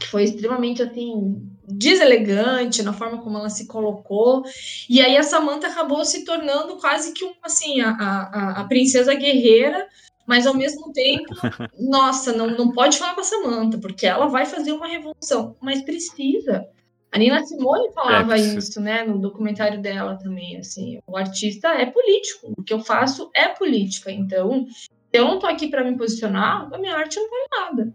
[0.00, 4.42] Que foi extremamente, assim, deselegante na forma como ela se colocou.
[4.90, 9.14] E aí a Samantha acabou se tornando quase que, um, assim, a, a, a princesa
[9.14, 9.86] guerreira
[10.26, 11.34] mas ao mesmo tempo,
[11.78, 15.82] nossa, não, não pode falar com a Samantha, porque ela vai fazer uma revolução, mas
[15.82, 16.66] precisa.
[17.12, 21.86] A Nina Simone falava é, isso, né, no documentário dela também, assim, o artista é
[21.86, 25.96] político, o que eu faço é política, então, se eu não tô aqui para me
[25.96, 27.94] posicionar, a minha arte não vale nada.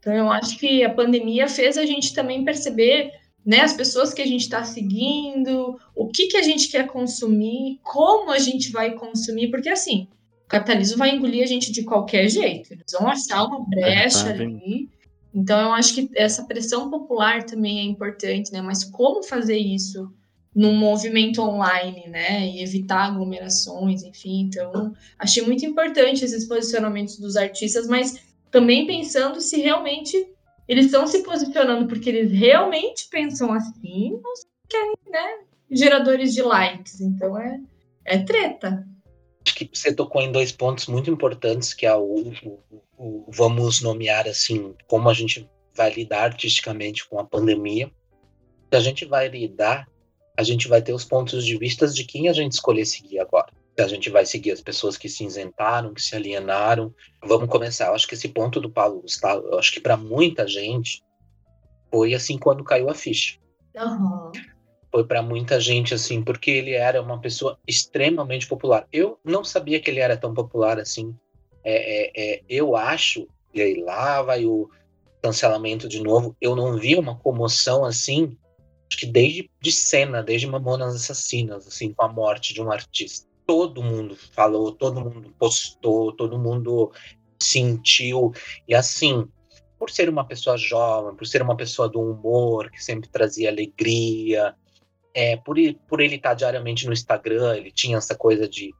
[0.00, 3.12] Então, eu acho que a pandemia fez a gente também perceber,
[3.44, 7.78] né, as pessoas que a gente está seguindo, o que que a gente quer consumir,
[7.82, 10.08] como a gente vai consumir, porque assim,
[10.46, 12.72] o capitalismo vai engolir a gente de qualquer jeito.
[12.72, 14.88] Eles vão achar uma brecha ali.
[15.34, 18.62] Então, eu acho que essa pressão popular também é importante, né?
[18.62, 20.08] Mas como fazer isso
[20.54, 22.46] num movimento online, né?
[22.46, 24.42] E evitar aglomerações, enfim.
[24.42, 28.16] Então, achei muito importante esses posicionamentos dos artistas, mas
[28.48, 30.16] também pensando se realmente
[30.68, 35.38] eles estão se posicionando porque eles realmente pensam assim ou se querem, né?
[35.68, 37.00] Geradores de likes.
[37.00, 37.60] Então, é,
[38.04, 38.86] é treta
[39.46, 43.80] acho que você tocou em dois pontos muito importantes, que é o, o, o, vamos
[43.80, 47.90] nomear assim, como a gente vai lidar artisticamente com a pandemia.
[48.70, 49.86] Se a gente vai lidar,
[50.36, 53.52] a gente vai ter os pontos de vista de quem a gente escolher seguir agora.
[53.78, 56.92] Se a gente vai seguir as pessoas que se isentaram, que se alienaram.
[57.22, 57.86] Vamos começar.
[57.86, 61.04] Eu acho que esse ponto do Paulo Gustavo, eu acho que para muita gente
[61.90, 63.38] foi assim quando caiu a ficha.
[63.76, 64.32] Uhum
[64.96, 68.88] foi para muita gente assim, porque ele era uma pessoa extremamente popular.
[68.90, 71.14] Eu não sabia que ele era tão popular assim.
[71.62, 74.70] É, é, é, eu acho, e aí lá vai o
[75.22, 76.34] cancelamento de novo.
[76.40, 78.38] Eu não vi uma comoção assim,
[78.90, 83.28] acho que desde de cena, desde Mamonas Assassinas, assim, com a morte de um artista.
[83.46, 86.90] Todo mundo falou, todo mundo postou, todo mundo
[87.38, 88.32] sentiu.
[88.66, 89.28] E assim,
[89.78, 94.54] por ser uma pessoa jovem, por ser uma pessoa do humor, que sempre trazia alegria,
[95.16, 95.56] é, por,
[95.88, 98.74] por ele estar diariamente no Instagram, ele tinha essa coisa de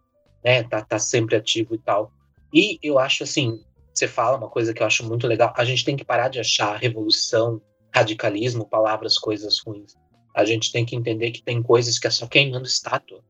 [0.45, 2.13] né, tá, tá sempre ativo e tal.
[2.53, 3.59] E eu acho assim,
[3.93, 6.39] você fala uma coisa que eu acho muito legal, a gente tem que parar de
[6.39, 7.59] achar revolução,
[7.91, 9.95] radicalismo, palavras, coisas ruins.
[10.35, 13.25] A gente tem que entender que tem coisas que é só queimando estátua.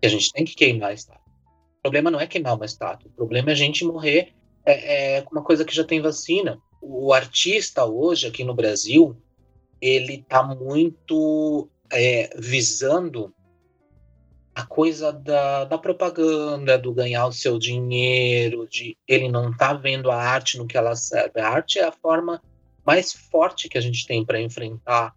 [0.00, 1.24] Que a gente tem que queimar a estátua.
[1.78, 3.10] O problema não é queimar uma estátua.
[3.10, 4.32] O problema é a gente morrer
[4.64, 6.56] é, é, com uma coisa que já tem vacina.
[6.80, 9.16] O artista hoje aqui no Brasil,
[9.80, 13.34] ele está muito é, visando
[14.54, 20.10] a coisa da, da, propaganda, do ganhar o seu dinheiro, de ele não tá vendo
[20.10, 21.40] a arte no que ela serve.
[21.40, 22.40] A arte é a forma
[22.86, 25.12] mais forte que a gente tem para enfrentar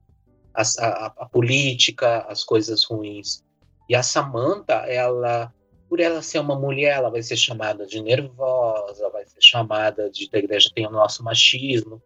[0.53, 3.43] a, a, a, política, as coisas ruins.
[3.87, 5.53] E a Samantha, ela,
[5.87, 10.27] por ela ser uma mulher, ela vai ser chamada de nervosa, vai ser chamada de
[10.33, 12.01] a igreja tem o nosso machismo,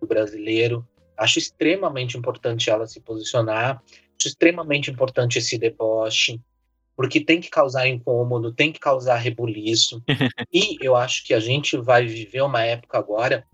[0.00, 0.86] o brasileiro.
[1.16, 3.82] Acho extremamente importante ela se posicionar,
[4.28, 6.40] extremamente importante esse deboche,
[6.96, 10.02] porque tem que causar incômodo, tem que causar rebuliço.
[10.52, 13.44] e eu acho que a gente vai viver uma época agora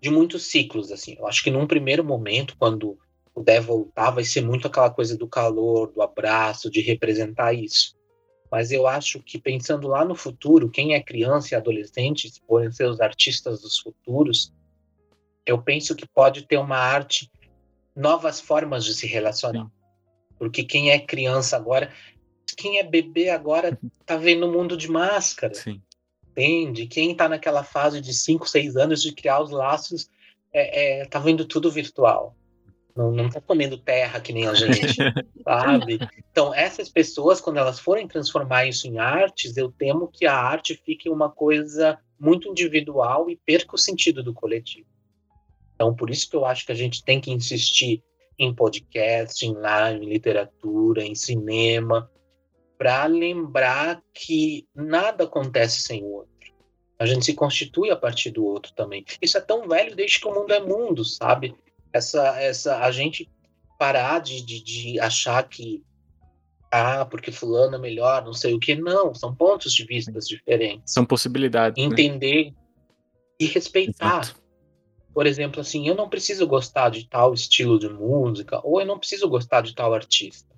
[0.00, 1.16] de muitos ciclos, assim.
[1.18, 2.98] Eu acho que num primeiro momento, quando
[3.34, 7.96] puder voltar, vai ser muito aquela coisa do calor, do abraço, de representar isso.
[8.50, 12.72] Mas eu acho que pensando lá no futuro, quem é criança e adolescente, se forem
[12.72, 14.52] ser os artistas dos futuros,
[15.46, 17.30] eu penso que pode ter uma arte,
[17.94, 19.70] novas formas de se relacionar.
[20.38, 21.92] Porque quem é criança agora,
[22.56, 25.54] quem é bebê agora, tá vendo o mundo de máscara.
[25.54, 25.82] Sim.
[26.30, 26.86] Entende?
[26.86, 30.08] Quem tá naquela fase de 5, 6 anos de criar os laços,
[30.52, 32.36] é, é, tá vendo tudo virtual
[32.98, 34.96] não, não tá comendo terra que nem a gente,
[35.44, 36.00] sabe?
[36.32, 40.74] Então, essas pessoas, quando elas forem transformar isso em artes, eu temo que a arte
[40.84, 44.88] fique uma coisa muito individual e perca o sentido do coletivo.
[45.76, 48.02] Então, por isso que eu acho que a gente tem que insistir
[48.38, 52.10] em podcast, em live, em literatura, em cinema,
[52.76, 56.28] para lembrar que nada acontece sem o outro.
[56.98, 59.04] A gente se constitui a partir do outro também.
[59.20, 61.56] Isso é tão velho desde que o mundo é mundo, sabe?
[61.92, 63.28] essa, essa a gente
[63.78, 65.82] parar de, de, de achar que
[66.70, 68.74] ah, porque fulano é melhor, não sei o que.
[68.74, 70.92] Não, são pontos de vista diferentes.
[70.92, 71.82] São possibilidades.
[71.82, 71.90] Né?
[71.90, 72.56] Entender né?
[73.40, 74.20] e respeitar.
[74.20, 74.40] Exato.
[75.12, 78.98] Por exemplo, assim, eu não preciso gostar de tal estilo de música, ou eu não
[78.98, 80.54] preciso gostar de tal artista.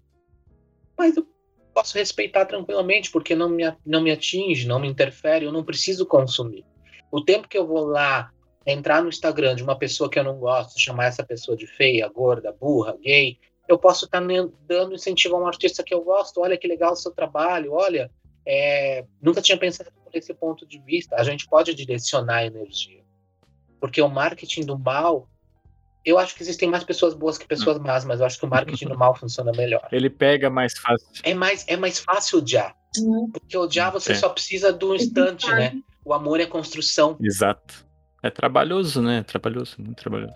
[0.99, 1.27] Mas eu
[1.73, 6.05] posso respeitar tranquilamente, porque não me, não me atinge, não me interfere, eu não preciso
[6.05, 6.65] consumir.
[7.11, 8.31] O tempo que eu vou lá
[8.67, 12.09] entrar no Instagram de uma pessoa que eu não gosto, chamar essa pessoa de feia,
[12.09, 16.41] gorda, burra, gay, eu posso estar tá dando incentivo a um artista que eu gosto.
[16.41, 18.11] Olha que legal o seu trabalho, olha,
[18.47, 21.17] é, nunca tinha pensado por esse ponto de vista.
[21.17, 23.03] A gente pode direcionar a energia.
[23.81, 25.27] Porque o marketing do mal,
[26.05, 27.83] eu acho que existem mais pessoas boas que pessoas hum.
[27.83, 29.89] más, mas eu acho que o marketing do mal funciona melhor.
[29.91, 31.09] Ele pega mais fácil.
[31.23, 32.77] É mais, é mais fácil odiar.
[32.99, 33.31] Uhum.
[33.31, 34.15] Porque odiar você é.
[34.15, 35.81] só precisa do instante, né?
[36.05, 37.17] O amor é construção.
[37.21, 37.87] Exato.
[38.23, 39.19] É trabalhoso, né?
[39.19, 40.35] É trabalhoso, muito trabalhoso.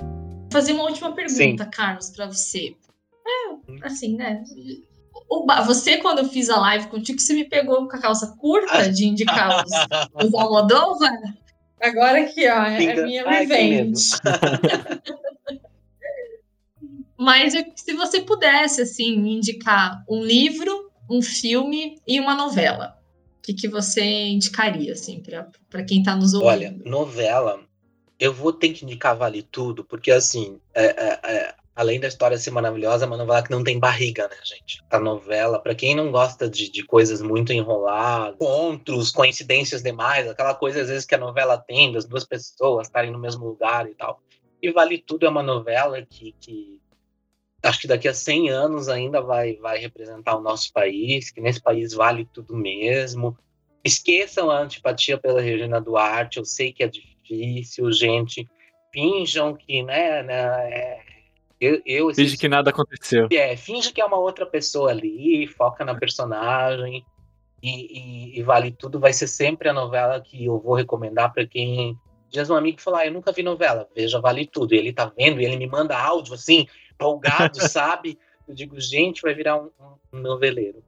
[0.00, 1.70] Vou fazer uma última pergunta, Sim.
[1.70, 2.76] Carlos, para você.
[3.26, 4.42] É, assim, né?
[5.28, 8.90] O, você, quando eu fiz a live contigo, você me pegou com a calça curta
[8.90, 9.70] de indicar os,
[10.26, 11.12] os Almodóvar.
[11.80, 14.10] Agora aqui, ó, é minha revenge.
[17.16, 22.98] Mas se você pudesse, assim, indicar um livro, um filme e uma novela,
[23.44, 25.22] que, que você indicaria, assim,
[25.68, 26.48] para quem está nos ouvindo?
[26.48, 27.60] Olha, novela,
[28.18, 32.38] eu vou ter que indicar Vale Tudo, porque, assim, é, é, é, além da história
[32.38, 34.80] ser maravilhosa, é uma novela que não tem barriga, né, gente?
[34.90, 40.54] A novela, para quem não gosta de, de coisas muito enroladas, encontros, coincidências demais, aquela
[40.54, 43.94] coisa, às vezes, que a novela tem, das duas pessoas estarem no mesmo lugar e
[43.94, 44.20] tal.
[44.62, 46.80] E Vale Tudo é uma novela que, que
[47.62, 51.60] acho que daqui a 100 anos ainda vai, vai representar o nosso país, que nesse
[51.60, 53.36] país vale tudo mesmo.
[53.82, 58.48] Esqueçam a antipatia pela Regina Duarte, eu sei que é difícil, gente.
[58.92, 61.00] Finjam que, né, né é,
[61.60, 63.28] eu, eu finge que nada aconteceu.
[63.32, 67.04] É, finge que é uma outra pessoa ali, foca na personagem.
[67.62, 71.46] E, e, e, Vale Tudo vai ser sempre a novela que eu vou recomendar para
[71.46, 71.96] quem.
[72.28, 74.74] Diz um amigo falou: ah, eu nunca vi novela, veja Vale Tudo.
[74.74, 78.18] E ele tá vendo e ele me manda áudio assim, empolgado, sabe?
[78.46, 79.70] Eu digo, gente, vai virar um,
[80.12, 80.82] um noveleiro.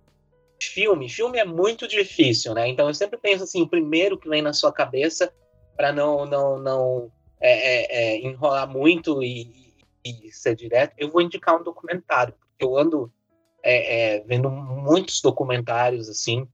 [0.61, 2.69] Filme, filme é muito difícil, né?
[2.69, 5.33] Então eu sempre penso assim, o primeiro que vem na sua cabeça
[5.77, 9.66] para não não não é, é, é, enrolar muito e,
[10.07, 10.95] e, ser direto.
[10.99, 13.13] Eu vou indicar um documentário, porque eu ando
[13.63, 16.47] é, é, vendo muitos documentários assim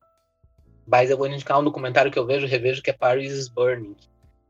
[0.86, 3.96] Mas eu vou indicar um documentário que eu vejo, revejo, que é Paris is Burning.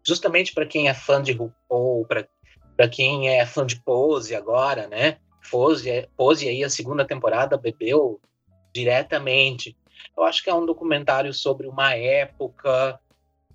[0.07, 5.19] Justamente para quem é fã de RuPaul, para quem é fã de Pose agora, né?
[5.51, 8.21] Pose, Pose aí a segunda temporada bebeu
[8.75, 9.77] diretamente.
[10.17, 12.99] Eu acho que é um documentário sobre uma época,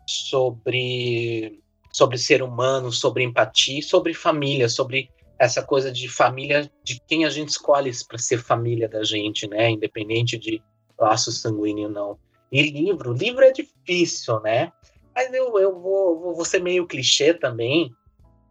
[0.05, 1.61] sobre
[1.91, 7.29] sobre ser humano, sobre empatia, sobre família, sobre essa coisa de família, de quem a
[7.29, 9.69] gente escolhe para ser família da gente, né?
[9.69, 10.61] Independente de
[10.99, 12.19] laço sanguíneo ou não.
[12.51, 14.71] E livro, livro é difícil, né?
[15.15, 17.91] Mas eu, eu vou, vou ser meio clichê também,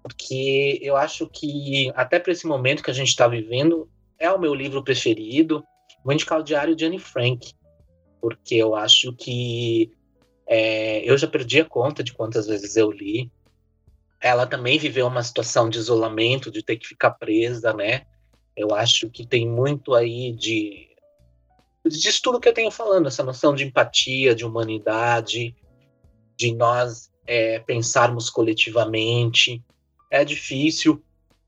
[0.02, 3.88] porque eu acho que, até para esse momento que a gente está vivendo,
[4.18, 5.64] é o meu livro preferido.
[6.04, 7.52] Vou indicar o Diário de Anne Frank,
[8.20, 9.90] porque eu acho que
[10.46, 13.30] é, eu já perdi a conta de quantas vezes eu li.
[14.20, 18.02] Ela também viveu uma situação de isolamento, de ter que ficar presa, né?
[18.56, 20.86] Eu acho que tem muito aí de
[21.88, 25.54] disso tudo que eu tenho falando, essa noção de empatia, de humanidade,
[26.36, 29.62] de nós é, pensarmos coletivamente.
[30.10, 31.02] É difícil,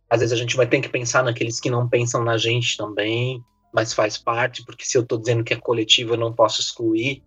[0.08, 3.42] às vezes a gente vai ter que pensar naqueles que não pensam na gente também,
[3.72, 7.22] mas faz parte, porque se eu estou dizendo que é coletivo, eu não posso excluir,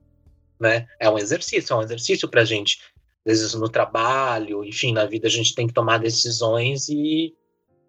[0.59, 0.87] né?
[0.99, 2.79] É um exercício, é um exercício para a gente.
[3.25, 7.35] Vezes no trabalho, enfim, na vida a gente tem que tomar decisões e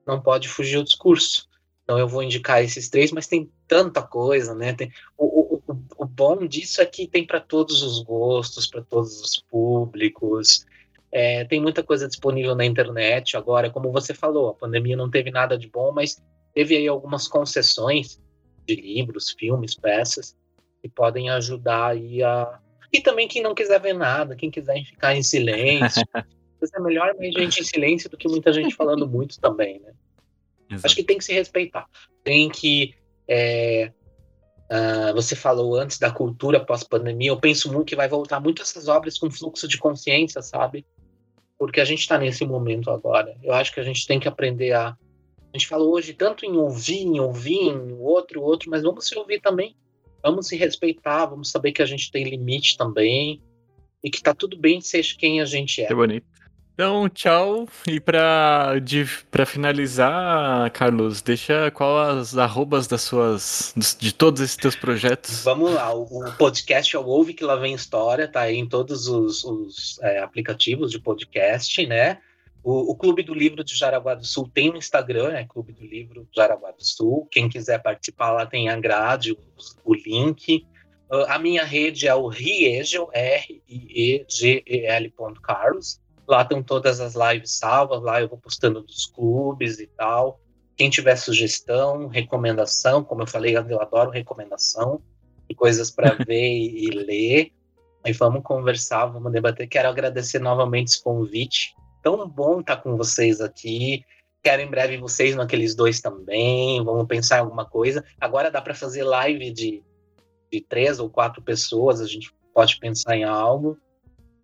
[0.07, 1.49] não pode fugir o discurso.
[1.85, 4.73] Então eu vou indicar esses três, mas tem tanta coisa, né?
[4.73, 5.63] Tem, o, o,
[5.99, 10.65] o bom disso é que tem para todos os gostos, para todos os públicos.
[11.11, 15.31] É, tem muita coisa disponível na internet agora, como você falou, a pandemia não teve
[15.31, 16.23] nada de bom, mas
[16.55, 18.19] teve aí algumas concessões
[18.67, 20.37] de livros, filmes, peças
[20.81, 22.59] que podem ajudar aí a
[22.93, 26.03] e também quem não quiser ver nada, quem quiser ficar em silêncio,
[26.75, 29.93] é melhor mais gente em silêncio do que muita gente falando muito também, né?
[30.71, 30.87] Exato.
[30.87, 31.87] Acho que tem que se respeitar.
[32.23, 32.95] Tem que.
[33.29, 33.91] É,
[34.71, 37.31] uh, você falou antes da cultura pós-pandemia.
[37.31, 40.87] Eu penso muito que vai voltar muito essas obras com fluxo de consciência, sabe?
[41.59, 43.37] Porque a gente está nesse momento agora.
[43.43, 44.89] Eu acho que a gente tem que aprender a.
[44.89, 49.19] A gente falou hoje tanto em ouvir, em ouvir, em outro, outro, mas vamos se
[49.19, 49.77] ouvir também.
[50.23, 53.43] Vamos se respeitar, vamos saber que a gente tem limite também
[54.03, 55.87] e que tá tudo bem seja quem a gente é.
[55.87, 56.27] Que bonito.
[56.75, 57.69] Então, tchau.
[57.87, 65.45] E para finalizar, Carlos, deixa qual as arrobas das suas de todos esses teus projetos.
[65.45, 68.67] Vamos lá, o, o podcast é o Ouve que lá vem história, tá aí em
[68.67, 72.19] todos os, os é, aplicativos de podcast, né?
[72.63, 75.85] O, o, Clube do Livro de Jaraguá do Sul tem um Instagram, é Clube do
[75.85, 77.27] Livro Jaraguá do Sul.
[77.31, 79.39] Quem quiser participar lá tem a grade, o,
[79.85, 80.65] o link.
[81.11, 85.13] Uh, a minha rede é o Riegel, R-I-E-G-E-L.
[85.43, 86.01] Carlos.
[86.27, 90.41] Lá estão todas as lives salvas, lá eu vou postando dos clubes e tal.
[90.77, 95.03] Quem tiver sugestão, recomendação, como eu falei, eu adoro recomendação
[95.49, 97.53] e coisas para ver e, e ler.
[98.05, 99.69] E vamos conversar, vamos debater.
[99.69, 101.75] Quero agradecer novamente esse convite.
[102.03, 104.05] Tão bom estar com vocês aqui.
[104.43, 106.83] Quero em breve vocês naqueles dois também.
[106.85, 108.05] Vamos pensar em alguma coisa.
[108.21, 109.83] Agora dá para fazer live de,
[110.51, 112.01] de três ou quatro pessoas.
[112.01, 113.79] A gente pode pensar em algo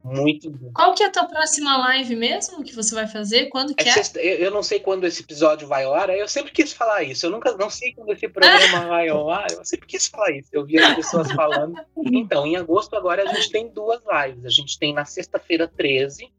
[0.02, 0.70] muito bom.
[0.72, 3.46] Qual que é a tua próxima live mesmo que você vai fazer?
[3.46, 3.88] Quando que é?
[3.88, 3.92] é?
[3.92, 7.26] Sexta, eu não sei quando esse episódio vai ao ar, eu sempre quis falar isso.
[7.26, 10.48] Eu nunca não sei quando esse programa vai ao ar, eu sempre quis falar isso.
[10.52, 11.74] Eu vi as pessoas falando.
[11.96, 14.44] Então, em agosto agora a gente tem duas lives.
[14.44, 16.32] A gente tem na sexta-feira 13,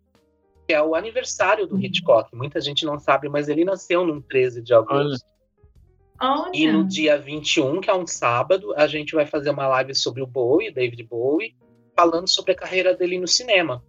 [0.70, 2.36] que é o aniversário do Hitchcock.
[2.36, 5.26] Muita gente não sabe, mas ele nasceu no 13 de agosto.
[6.22, 6.52] Olha.
[6.54, 10.22] E no dia 21, que é um sábado, a gente vai fazer uma live sobre
[10.22, 11.56] o Bowie, David Bowie
[11.96, 13.84] falando sobre a carreira dele no cinema,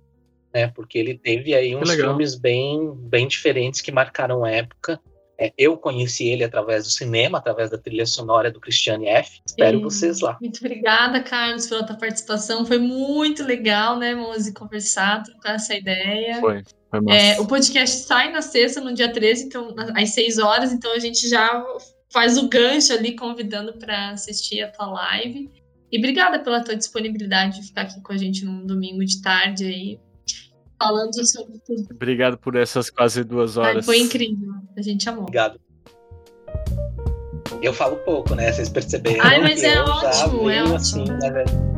[0.55, 0.69] né?
[0.69, 4.99] Porque ele teve aí uns filmes bem, bem diferentes que marcaram a época.
[5.41, 9.41] É, eu conheci ele através do cinema, através da trilha sonora do Christiane F.
[9.47, 9.85] Espero Sim.
[9.85, 10.37] vocês lá.
[10.39, 12.67] Muito obrigada, Carlos, pela tua participação.
[12.67, 16.41] Foi muito legal, né, Mose, conversar, trocar essa ideia.
[16.41, 16.63] Foi.
[17.09, 20.99] É, o podcast sai na sexta, no dia 13, então, às 6 horas, então a
[20.99, 21.65] gente já
[22.13, 25.51] faz o gancho ali, convidando para assistir a tua live.
[25.91, 29.65] E obrigada pela tua disponibilidade de ficar aqui com a gente num domingo de tarde
[29.65, 30.01] aí,
[30.81, 31.87] falando sobre tudo.
[31.91, 33.77] Obrigado por essas quase duas horas.
[33.77, 34.55] Ai, foi incrível.
[34.77, 35.25] A gente amou.
[35.25, 35.61] Obrigado.
[37.63, 38.51] Eu falo pouco, né?
[38.51, 39.25] Vocês perceberam.
[39.25, 40.77] Ai, mas é ótimo, é ótimo.
[40.77, 41.70] Assim, né,